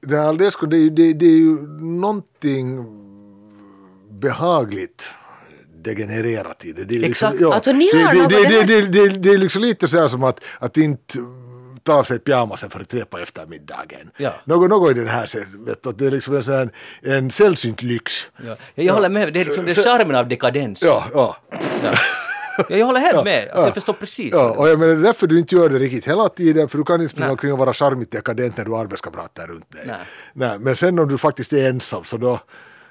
det 0.01 0.17
här 0.17 0.23
Aldesco, 0.27 0.65
det, 0.65 0.77
är 0.77 0.81
ju- 0.81 0.89
det, 0.89 1.13
det 1.13 1.25
är 1.25 1.37
ju 1.37 1.67
någonting 1.81 2.85
behagligt 4.09 5.09
degenererat 5.75 6.65
i 6.65 6.71
det. 6.73 6.83
det 6.83 6.95
är 6.95 6.99
liksom, 6.99 7.33
Exakt. 7.33 7.53
Alltså, 7.53 7.71
ni 7.71 8.03
har 8.03 8.13
det, 8.13 8.19
något- 8.19 8.29
det, 8.29 8.43
det 8.43 8.63
det, 8.63 8.81
det, 8.81 8.87
det, 8.87 9.09
det, 9.09 9.17
det 9.17 9.29
är 9.29 9.37
liksom 9.37 9.61
lite 9.61 9.87
så 9.87 9.99
här 9.99 10.07
som 10.07 10.23
att, 10.23 10.43
att 10.59 10.77
inte 10.77 11.19
ta 11.85 11.93
av 11.93 12.03
sig 12.03 12.19
pyjamasen 12.19 12.69
för 12.69 12.83
tre 12.83 13.05
på 13.05 13.17
eftermiddagen. 13.17 14.11
Ja. 14.17 14.33
Något, 14.43 14.69
något 14.69 14.91
i 14.91 14.93
den 14.93 15.07
här, 15.07 15.65
vet 15.65 15.83
du, 15.83 15.89
att 15.89 15.97
det 15.97 16.05
är 16.05 16.11
liksom 16.11 16.35
en, 16.35 16.43
sån 16.43 16.53
här, 16.53 16.69
en 17.01 17.31
sällsynt 17.31 17.81
lyx. 17.81 18.29
Ja. 18.45 18.55
Jag 18.75 18.93
håller 18.93 19.09
med, 19.09 19.33
det 19.33 19.41
är 19.41 19.45
liksom 19.45 19.65
det 19.65 19.77
är 19.77 19.83
charmen 19.83 20.15
av 20.15 20.27
dekadens. 20.27 20.83
Ja, 20.83 21.05
ja. 21.13 21.37
Ja, 22.57 22.77
jag 22.77 22.85
håller 22.85 22.99
helt 22.99 23.23
med, 23.23 23.41
alltså, 23.43 23.59
ja. 23.59 23.65
jag 23.65 23.73
förstår 23.73 23.93
precis. 23.93 24.33
Ja, 24.33 24.51
och 24.51 24.69
jag 24.69 24.79
menar 24.79 24.93
det 24.93 24.99
är 24.99 25.03
därför 25.03 25.27
du 25.27 25.39
inte 25.39 25.55
gör 25.55 25.69
det 25.69 25.79
riktigt 25.79 26.07
hela 26.07 26.29
tiden, 26.29 26.69
för 26.69 26.77
du 26.77 26.83
kan 26.83 27.01
inte 27.01 27.13
springa 27.13 27.31
omkring 27.31 27.53
och 27.53 27.59
vara 27.59 27.73
charmigt 27.73 28.11
dekadent 28.11 28.57
när 28.57 28.65
du 28.65 28.71
har 28.71 28.79
arbetskamrater 28.79 29.47
runt 29.47 29.71
dig. 29.71 29.83
Nej. 29.87 29.97
Nej, 30.33 30.59
men 30.59 30.75
sen 30.75 30.99
om 30.99 31.07
du 31.07 31.17
faktiskt 31.17 31.53
är 31.53 31.69
ensam 31.69 32.03
så 32.03 32.17
då, 32.17 32.39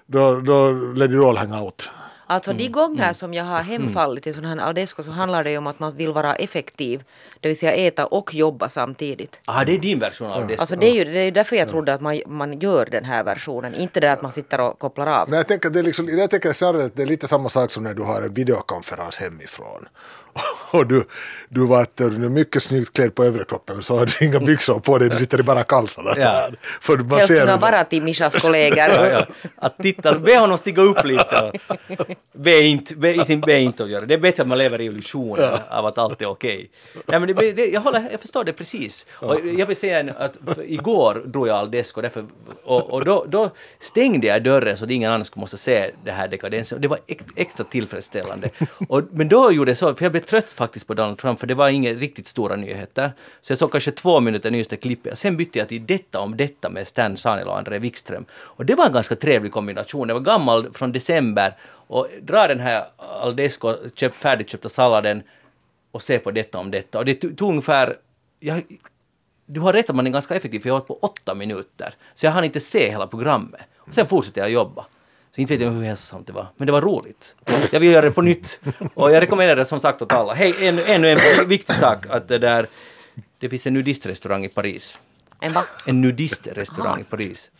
då, 0.06 0.40
då 0.40 0.72
let 0.72 1.10
it 1.10 1.20
all 1.20 1.36
hang 1.36 1.52
out. 1.52 1.90
Alltså 2.26 2.52
de 2.52 2.68
gånger 2.68 3.12
som 3.12 3.34
jag 3.34 3.44
har 3.44 3.62
hemfallit 3.62 4.24
till 4.24 4.34
sån 4.34 4.44
här 4.44 4.58
Aldesco 4.58 5.02
så 5.02 5.10
handlar 5.10 5.44
det 5.44 5.50
ju 5.50 5.58
om 5.58 5.66
att 5.66 5.78
man 5.78 5.96
vill 5.96 6.12
vara 6.12 6.34
effektiv. 6.34 7.04
Det 7.40 7.48
vill 7.48 7.58
säga 7.58 7.72
äta 7.72 8.06
och 8.06 8.34
jobba 8.34 8.68
samtidigt. 8.68 9.40
Ah, 9.44 9.64
det 9.64 9.72
är 9.72 9.78
din 9.78 9.98
version 9.98 10.30
av 10.30 10.46
det. 10.46 10.56
Alltså 10.56 10.76
det 10.76 10.86
är 10.86 10.94
ju 10.94 11.04
det 11.04 11.18
är 11.18 11.30
därför 11.32 11.56
jag 11.56 11.68
trodde 11.68 11.94
att 11.94 12.00
man, 12.00 12.22
man 12.26 12.58
gör 12.60 12.86
den 12.90 13.04
här 13.04 13.24
versionen. 13.24 13.74
Inte 13.74 14.00
det 14.00 14.12
att 14.12 14.22
man 14.22 14.32
sitter 14.32 14.60
och 14.60 14.78
kopplar 14.78 15.06
av. 15.06 15.28
Men 15.28 15.36
jag 15.36 15.48
tänker, 15.48 15.70
det 15.70 15.78
är 15.78 15.82
liksom, 15.82 16.18
jag 16.18 16.30
tänker 16.30 16.52
snarare 16.52 16.84
att 16.84 16.96
det 16.96 17.02
är 17.02 17.06
lite 17.06 17.28
samma 17.28 17.48
sak 17.48 17.70
som 17.70 17.82
när 17.82 17.94
du 17.94 18.02
har 18.02 18.22
en 18.22 18.34
videokonferens 18.34 19.18
hemifrån. 19.18 19.88
Och 20.70 20.86
du, 20.86 21.04
du 21.48 21.66
var 21.66 21.82
att 21.82 21.96
du 21.96 22.04
är 22.04 22.10
mycket 22.10 22.62
snyggt 22.62 22.92
klädd 22.92 23.14
på 23.14 23.24
överkroppen 23.24 23.82
så 23.82 23.98
har 23.98 24.06
du 24.06 24.26
inga 24.26 24.40
byxor 24.40 24.80
på 24.80 24.98
dig, 24.98 25.08
du 25.08 25.18
sitter 25.18 25.40
i 25.40 25.42
bara 25.42 25.62
kalsarna 25.62 26.10
Ja. 26.16 26.24
där. 26.24 26.56
För 26.80 26.96
man 26.98 27.08
ser 27.08 27.16
Hälsningar 27.18 27.58
bara 27.58 27.84
till 27.84 28.02
Mishas 28.02 28.34
kollegor. 28.34 28.78
Ja, 28.94 29.08
ja. 29.08 29.26
Att 29.56 29.78
titta, 29.78 30.18
be 30.18 30.38
honom 30.38 30.58
stiga 30.58 30.82
upp 30.82 31.04
lite. 31.04 31.52
Och 31.98 32.06
be 32.32 32.60
inte, 32.60 32.94
be, 32.96 33.38
be 33.46 33.58
inte 33.58 33.84
att 33.84 33.90
göra 33.90 34.00
det. 34.00 34.06
Det 34.06 34.14
är 34.14 34.18
bättre 34.18 34.42
att 34.42 34.48
man 34.48 34.58
lever 34.58 34.80
i 34.80 34.84
illusionen 34.84 35.58
av 35.70 35.86
att 35.86 35.98
allt 35.98 36.22
är 36.22 36.26
okej. 36.26 36.70
Nej, 37.06 37.20
men 37.20 37.34
det, 37.34 37.52
det, 37.52 37.66
jag, 37.66 37.80
håller, 37.80 38.08
jag 38.10 38.20
förstår 38.20 38.44
det 38.44 38.52
precis. 38.52 39.06
Och 39.12 39.40
jag 39.46 39.66
vill 39.66 39.76
säga 39.76 40.00
en, 40.00 40.10
att 40.16 40.36
igår 40.66 41.22
drog 41.26 41.48
jag 41.48 41.56
Aldesco 41.56 42.00
därför, 42.00 42.24
och, 42.64 42.90
och 42.92 43.04
då, 43.04 43.24
då 43.28 43.50
stängde 43.80 44.26
jag 44.26 44.42
dörren 44.42 44.76
så 44.76 44.84
att 44.84 44.90
ingen 44.90 45.10
annan 45.12 45.24
skulle 45.24 45.40
måste 45.40 45.56
se 45.58 45.90
det 46.04 46.10
här 46.10 46.28
dekadensen. 46.28 46.76
Och 46.76 46.82
Det 46.82 46.88
var 46.88 46.98
ex, 47.06 47.24
extra 47.36 47.64
tillfredsställande. 47.64 48.50
Och, 48.88 49.02
men 49.10 49.28
då 49.28 49.52
gjorde 49.52 49.70
jag 49.70 49.78
så, 49.78 49.94
för 49.94 50.04
jag 50.04 50.12
blev 50.12 50.23
trött 50.26 50.52
faktiskt 50.52 50.86
på 50.86 50.94
Donald 50.94 51.18
Trump, 51.18 51.40
för 51.40 51.46
det 51.46 51.54
var 51.54 51.68
inga 51.68 51.92
riktigt 51.92 52.26
stora 52.26 52.56
nyheter. 52.56 53.12
Så 53.40 53.52
jag 53.52 53.58
såg 53.58 53.72
kanske 53.72 53.90
två 53.90 54.20
minuter 54.20 54.50
nyheter 54.50 54.76
klippet. 54.76 55.18
Sen 55.18 55.36
bytte 55.36 55.58
jag 55.58 55.68
till 55.68 55.86
detta 55.86 56.20
om 56.20 56.36
detta 56.36 56.70
med 56.70 56.88
Stan 56.88 57.16
Sanila 57.16 57.50
och 57.50 57.58
André 57.58 57.78
Wikström. 57.78 58.24
Och 58.32 58.66
det 58.66 58.74
var 58.74 58.86
en 58.86 58.92
ganska 58.92 59.16
trevlig 59.16 59.52
kombination. 59.52 60.08
Det 60.08 60.14
var 60.14 60.20
gammal 60.20 60.72
från 60.72 60.92
december 60.92 61.56
och 61.86 62.08
dra 62.22 62.46
den 62.46 62.60
här 62.60 62.84
Aldesco 62.96 63.76
köp, 63.94 64.14
färdigköpta 64.14 64.68
salladen 64.68 65.22
och 65.90 66.02
se 66.02 66.18
på 66.18 66.30
detta 66.30 66.58
om 66.58 66.70
detta. 66.70 66.98
Och 66.98 67.04
det 67.04 67.14
tog 67.14 67.50
ungefär, 67.50 67.96
jag, 68.40 68.62
du 69.46 69.60
har 69.60 69.72
rätt 69.72 69.90
att 69.90 69.96
man 69.96 70.06
är 70.06 70.10
ganska 70.10 70.34
effektiv 70.34 70.60
för 70.60 70.68
jag 70.68 70.74
har 70.74 70.80
på 70.80 70.98
åtta 71.02 71.34
minuter. 71.34 71.94
Så 72.14 72.26
jag 72.26 72.32
hann 72.32 72.44
inte 72.44 72.60
se 72.60 72.90
hela 72.90 73.06
programmet. 73.06 73.60
Och 73.78 73.94
sen 73.94 74.06
fortsatte 74.06 74.40
jag 74.40 74.50
jobba. 74.50 74.86
Så 75.34 75.40
inte 75.40 75.54
vet 75.54 75.62
jag 75.62 75.70
hur 75.70 75.82
hälsosamt 75.82 76.26
det 76.26 76.32
var. 76.32 76.46
Men 76.56 76.66
det 76.66 76.72
var 76.72 76.80
roligt. 76.80 77.34
Jag 77.70 77.80
vill 77.80 77.90
göra 77.90 78.04
det 78.04 78.10
på 78.10 78.22
nytt. 78.22 78.60
Och 78.94 79.12
jag 79.12 79.22
rekommenderar 79.22 79.56
det 79.56 79.64
som 79.64 79.80
sagt 79.80 80.02
åt 80.02 80.12
alla. 80.12 80.34
Hej, 80.34 80.54
ännu, 80.60 80.82
ännu 80.82 81.10
en 81.10 81.48
viktig 81.48 81.74
sak. 81.76 82.06
Att 82.10 82.28
det 82.28 82.38
där, 82.38 82.66
det 83.38 83.48
finns 83.48 83.66
en 83.66 83.74
nudistrestaurang 83.74 84.44
i 84.44 84.48
Paris. 84.48 84.98
En 85.40 85.52
va? 85.52 85.64
En 85.86 86.00
nudistrestaurang 86.00 87.00
i 87.00 87.04
Paris. 87.04 87.50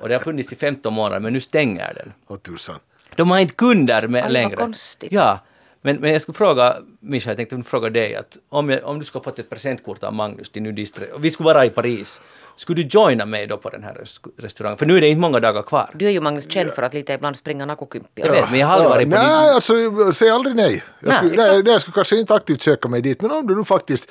Och 0.00 0.08
det 0.08 0.14
har 0.14 0.20
funnits 0.20 0.52
i 0.52 0.56
15 0.56 0.92
månader 0.92 1.20
men 1.20 1.32
nu 1.32 1.40
stänger 1.40 1.94
den. 1.94 2.12
Åh 2.28 2.38
tusan. 2.38 2.78
De 3.16 3.30
har 3.30 3.38
inte 3.38 3.54
kunder 3.54 4.06
med 4.06 4.18
Aj, 4.18 4.22
vad 4.22 4.32
längre. 4.32 4.56
konstigt. 4.56 5.12
Ja, 5.12 5.38
men, 5.82 5.96
men 5.96 6.12
jag 6.12 6.22
skulle 6.22 6.36
fråga, 6.36 6.76
Mischa, 7.00 7.30
jag 7.30 7.36
tänkte 7.36 7.62
fråga 7.62 7.90
dig 7.90 8.14
att 8.14 8.36
om, 8.48 8.70
jag, 8.70 8.84
om 8.84 8.98
du 8.98 9.04
skulle 9.04 9.20
ha 9.20 9.24
fått 9.24 9.38
ett 9.38 9.50
presentkort 9.50 10.04
av 10.04 10.14
Magnus 10.14 10.50
till 10.50 10.62
nudistre, 10.62 11.06
och 11.12 11.24
vi 11.24 11.30
skulle 11.30 11.44
vara 11.44 11.64
i 11.66 11.70
Paris, 11.70 12.22
skulle 12.60 12.82
du 12.82 12.88
joina 12.88 13.26
mig 13.26 13.46
då 13.46 13.56
på 13.56 13.70
den 13.70 13.82
här 13.82 13.94
res- 13.94 14.20
restaurangen? 14.38 14.78
För 14.78 14.86
nu 14.86 14.96
är 14.96 15.00
det 15.00 15.08
inte 15.08 15.20
många 15.20 15.40
dagar 15.40 15.62
kvar. 15.62 15.90
Du 15.94 16.06
är 16.06 16.10
ju 16.10 16.20
Magnus 16.20 16.50
känd 16.50 16.70
för 16.70 16.82
att 16.82 16.94
lite 16.94 17.12
ibland 17.12 17.36
springa 17.36 17.66
nakokympia. 17.66 18.26
Jag 18.26 18.32
vet, 18.32 18.50
men 18.50 18.60
jag 18.60 18.66
har 18.66 18.74
aldrig 18.74 18.90
varit 18.90 19.10
på 19.10 19.16
nej, 19.16 19.44
din... 19.46 19.54
alltså 19.54 20.12
säg 20.12 20.30
aldrig 20.30 20.56
nej. 20.56 20.84
Jag 21.00 21.14
skulle, 21.14 21.36
nej, 21.36 21.62
nej, 21.62 21.72
jag 21.72 21.80
skulle 21.80 21.94
kanske 21.94 22.16
inte 22.16 22.34
aktivt 22.34 22.62
söka 22.62 22.88
mig 22.88 23.00
dit, 23.02 23.22
men 23.22 23.30
om 23.30 23.46
du 23.46 23.54
nu 23.56 23.64
faktiskt, 23.64 24.10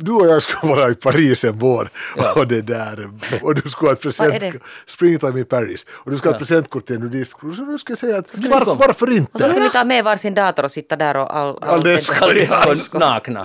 du 0.00 0.12
och 0.12 0.26
jag 0.26 0.42
skulle 0.42 0.74
vara 0.76 0.90
i 0.90 0.94
Paris 0.94 1.44
en 1.44 1.58
vår 1.58 1.88
Ja. 2.16 2.32
och 2.32 2.48
det 2.48 2.60
där, 2.62 3.10
och 3.42 3.54
du 3.54 3.70
skulle 3.70 3.88
ha 3.88 3.92
ett 3.96 4.04
Vad 4.04 4.26
är 4.26 4.30
present, 4.38 4.52
det? 4.52 4.60
springtime 4.86 5.40
i 5.40 5.44
Paris, 5.44 5.86
och 5.90 6.10
du 6.10 6.16
ska 6.16 6.28
ha 6.28 6.34
ett 6.34 6.38
presentkort 6.38 6.86
till 6.86 6.96
en 6.96 7.02
nudist, 7.02 7.32
så 7.56 7.62
nu 7.64 7.78
ska 7.78 7.90
jag 7.90 7.98
säga 7.98 8.18
att 8.18 8.34
varför, 8.34 8.74
varför 8.74 9.06
Och 9.06 9.12
så 9.12 9.18
inte? 9.18 9.48
ska 9.50 9.58
ni 9.58 9.70
ta 9.70 9.84
med 9.84 10.04
varsin 10.04 10.34
dator 10.34 10.62
och 10.64 10.70
sitta 10.70 10.96
där 10.96 11.16
och 11.16 11.36
all... 11.36 11.58
all 11.62 11.68
Aldesco. 11.74 12.14
Aldesco 12.50 12.98
nakna. 12.98 13.44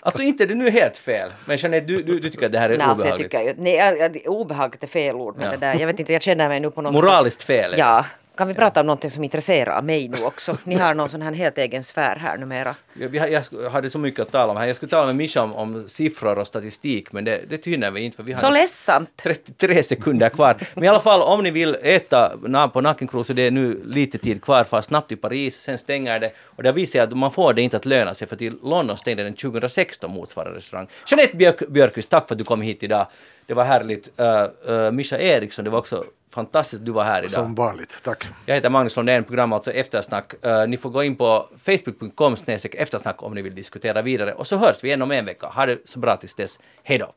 Alltså 0.00 0.22
inte 0.22 0.44
är 0.44 0.46
det 0.48 0.54
nu 0.54 0.70
helt 0.70 0.98
fel, 0.98 1.32
men 1.44 1.56
Jeanette, 1.56 1.86
du, 1.86 2.02
du, 2.02 2.20
du 2.20 2.30
tycker 2.30 2.46
att 2.46 2.52
det 2.52 2.58
här 2.58 2.70
är 2.70 2.78
Nej, 2.78 2.86
alltså 2.86 3.06
jag 3.06 3.14
obehagligt? 3.14 3.56
tycker. 3.58 4.10
Nej, 4.12 4.22
obehagligt 4.26 4.82
är 4.82 4.86
fel 4.86 5.16
ord, 5.16 5.36
men 5.36 5.44
Ja. 5.44 5.50
det 5.50 5.56
där, 5.56 5.74
jag 5.80 5.86
vet 5.86 6.00
inte, 6.00 6.12
jag 6.12 6.22
känner 6.22 6.48
mig 6.48 6.60
nu 6.60 6.70
på 6.70 6.82
något 6.82 6.94
Moraliskt 6.94 7.42
fel? 7.42 7.74
Ja. 7.78 8.04
Kan 8.38 8.48
vi 8.48 8.54
prata 8.54 8.80
om 8.80 8.86
någonting 8.86 9.10
som 9.10 9.24
intresserar 9.24 9.82
mig 9.82 10.08
nu 10.08 10.24
också? 10.24 10.58
Ni 10.64 10.74
har 10.74 10.94
någon 10.94 11.08
sån 11.08 11.22
här 11.22 11.32
helt 11.32 11.58
egen 11.58 11.84
sfär 11.84 12.16
här 12.16 12.38
numera. 12.38 12.74
Jag, 12.94 13.32
jag 13.32 13.70
hade 13.70 13.90
så 13.90 13.98
mycket 13.98 14.20
att 14.20 14.32
tala 14.32 14.52
om 14.52 14.56
här. 14.56 14.66
Jag 14.66 14.76
skulle 14.76 14.90
tala 14.90 15.06
med 15.06 15.16
Mischa 15.16 15.42
om, 15.42 15.54
om 15.54 15.88
siffror 15.88 16.38
och 16.38 16.46
statistik, 16.46 17.12
men 17.12 17.24
det, 17.24 17.40
det 17.48 17.66
hinner 17.66 17.90
vi 17.90 18.00
inte 18.00 18.16
för 18.16 18.22
vi 18.22 18.32
har 18.32 18.40
Så 18.40 18.50
ledsamt! 18.50 19.10
33 19.16 19.82
sekunder 19.82 20.28
kvar. 20.28 20.56
Men 20.74 20.84
i 20.84 20.88
alla 20.88 21.00
fall, 21.00 21.22
om 21.22 21.42
ni 21.42 21.50
vill 21.50 21.76
äta 21.82 22.32
på 22.72 22.80
Nackenkrog 22.80 23.26
så 23.26 23.32
det 23.32 23.42
är 23.42 23.50
nu 23.50 23.82
lite 23.84 24.18
tid 24.18 24.42
kvar, 24.42 24.64
far 24.64 24.82
snabbt 24.82 25.08
till 25.08 25.18
Paris, 25.18 25.60
sen 25.60 25.78
stänger 25.78 26.20
det. 26.20 26.32
Och 26.40 26.62
det 26.62 26.72
visar 26.72 27.00
att 27.00 27.16
man 27.16 27.30
får 27.30 27.52
det 27.52 27.62
inte 27.62 27.76
att 27.76 27.86
löna 27.86 28.14
sig, 28.14 28.28
för 28.28 28.36
till 28.36 28.58
London 28.62 28.96
stängde 28.96 29.22
den 29.22 29.34
2016 29.34 30.10
motsvarande 30.10 30.58
restaurang. 30.58 30.88
Jeanette 31.06 31.36
Björk, 31.36 31.68
Björkqvist, 31.68 32.10
tack 32.10 32.28
för 32.28 32.34
att 32.34 32.38
du 32.38 32.44
kom 32.44 32.62
hit 32.62 32.82
idag. 32.82 33.06
Det 33.46 33.54
var 33.54 33.64
härligt. 33.64 34.20
Uh, 34.20 34.74
uh, 34.74 34.90
Mischa 34.90 35.18
Eriksson, 35.18 35.64
det 35.64 35.70
var 35.70 35.78
också 35.78 36.04
fantastiskt 36.30 36.80
att 36.80 36.86
du 36.86 36.92
var 36.92 37.04
här 37.04 37.18
idag. 37.18 37.30
Som 37.30 37.54
vanligt, 37.54 37.96
tack. 38.04 38.26
Jag 38.46 38.54
heter 38.54 38.70
Magnus 38.70 38.96
Lundén, 38.96 39.24
program 39.24 39.52
alltså 39.52 39.72
Eftersnack. 39.72 40.44
Eh, 40.44 40.68
ni 40.68 40.76
får 40.76 40.90
gå 40.90 41.02
in 41.02 41.16
på 41.16 41.48
facebook.com 41.56 42.36
eftersnack 42.72 43.22
om 43.22 43.34
ni 43.34 43.42
vill 43.42 43.54
diskutera 43.54 44.02
vidare. 44.02 44.34
Och 44.34 44.46
så 44.46 44.56
hörs 44.56 44.84
vi 44.84 44.88
igen 44.88 45.02
om 45.02 45.10
en 45.10 45.24
vecka. 45.24 45.46
Ha 45.46 45.66
det 45.66 45.78
så 45.84 45.98
bra 45.98 46.16
tills 46.16 46.34
dess. 46.34 46.58
Hej 46.82 46.98
då! 46.98 47.14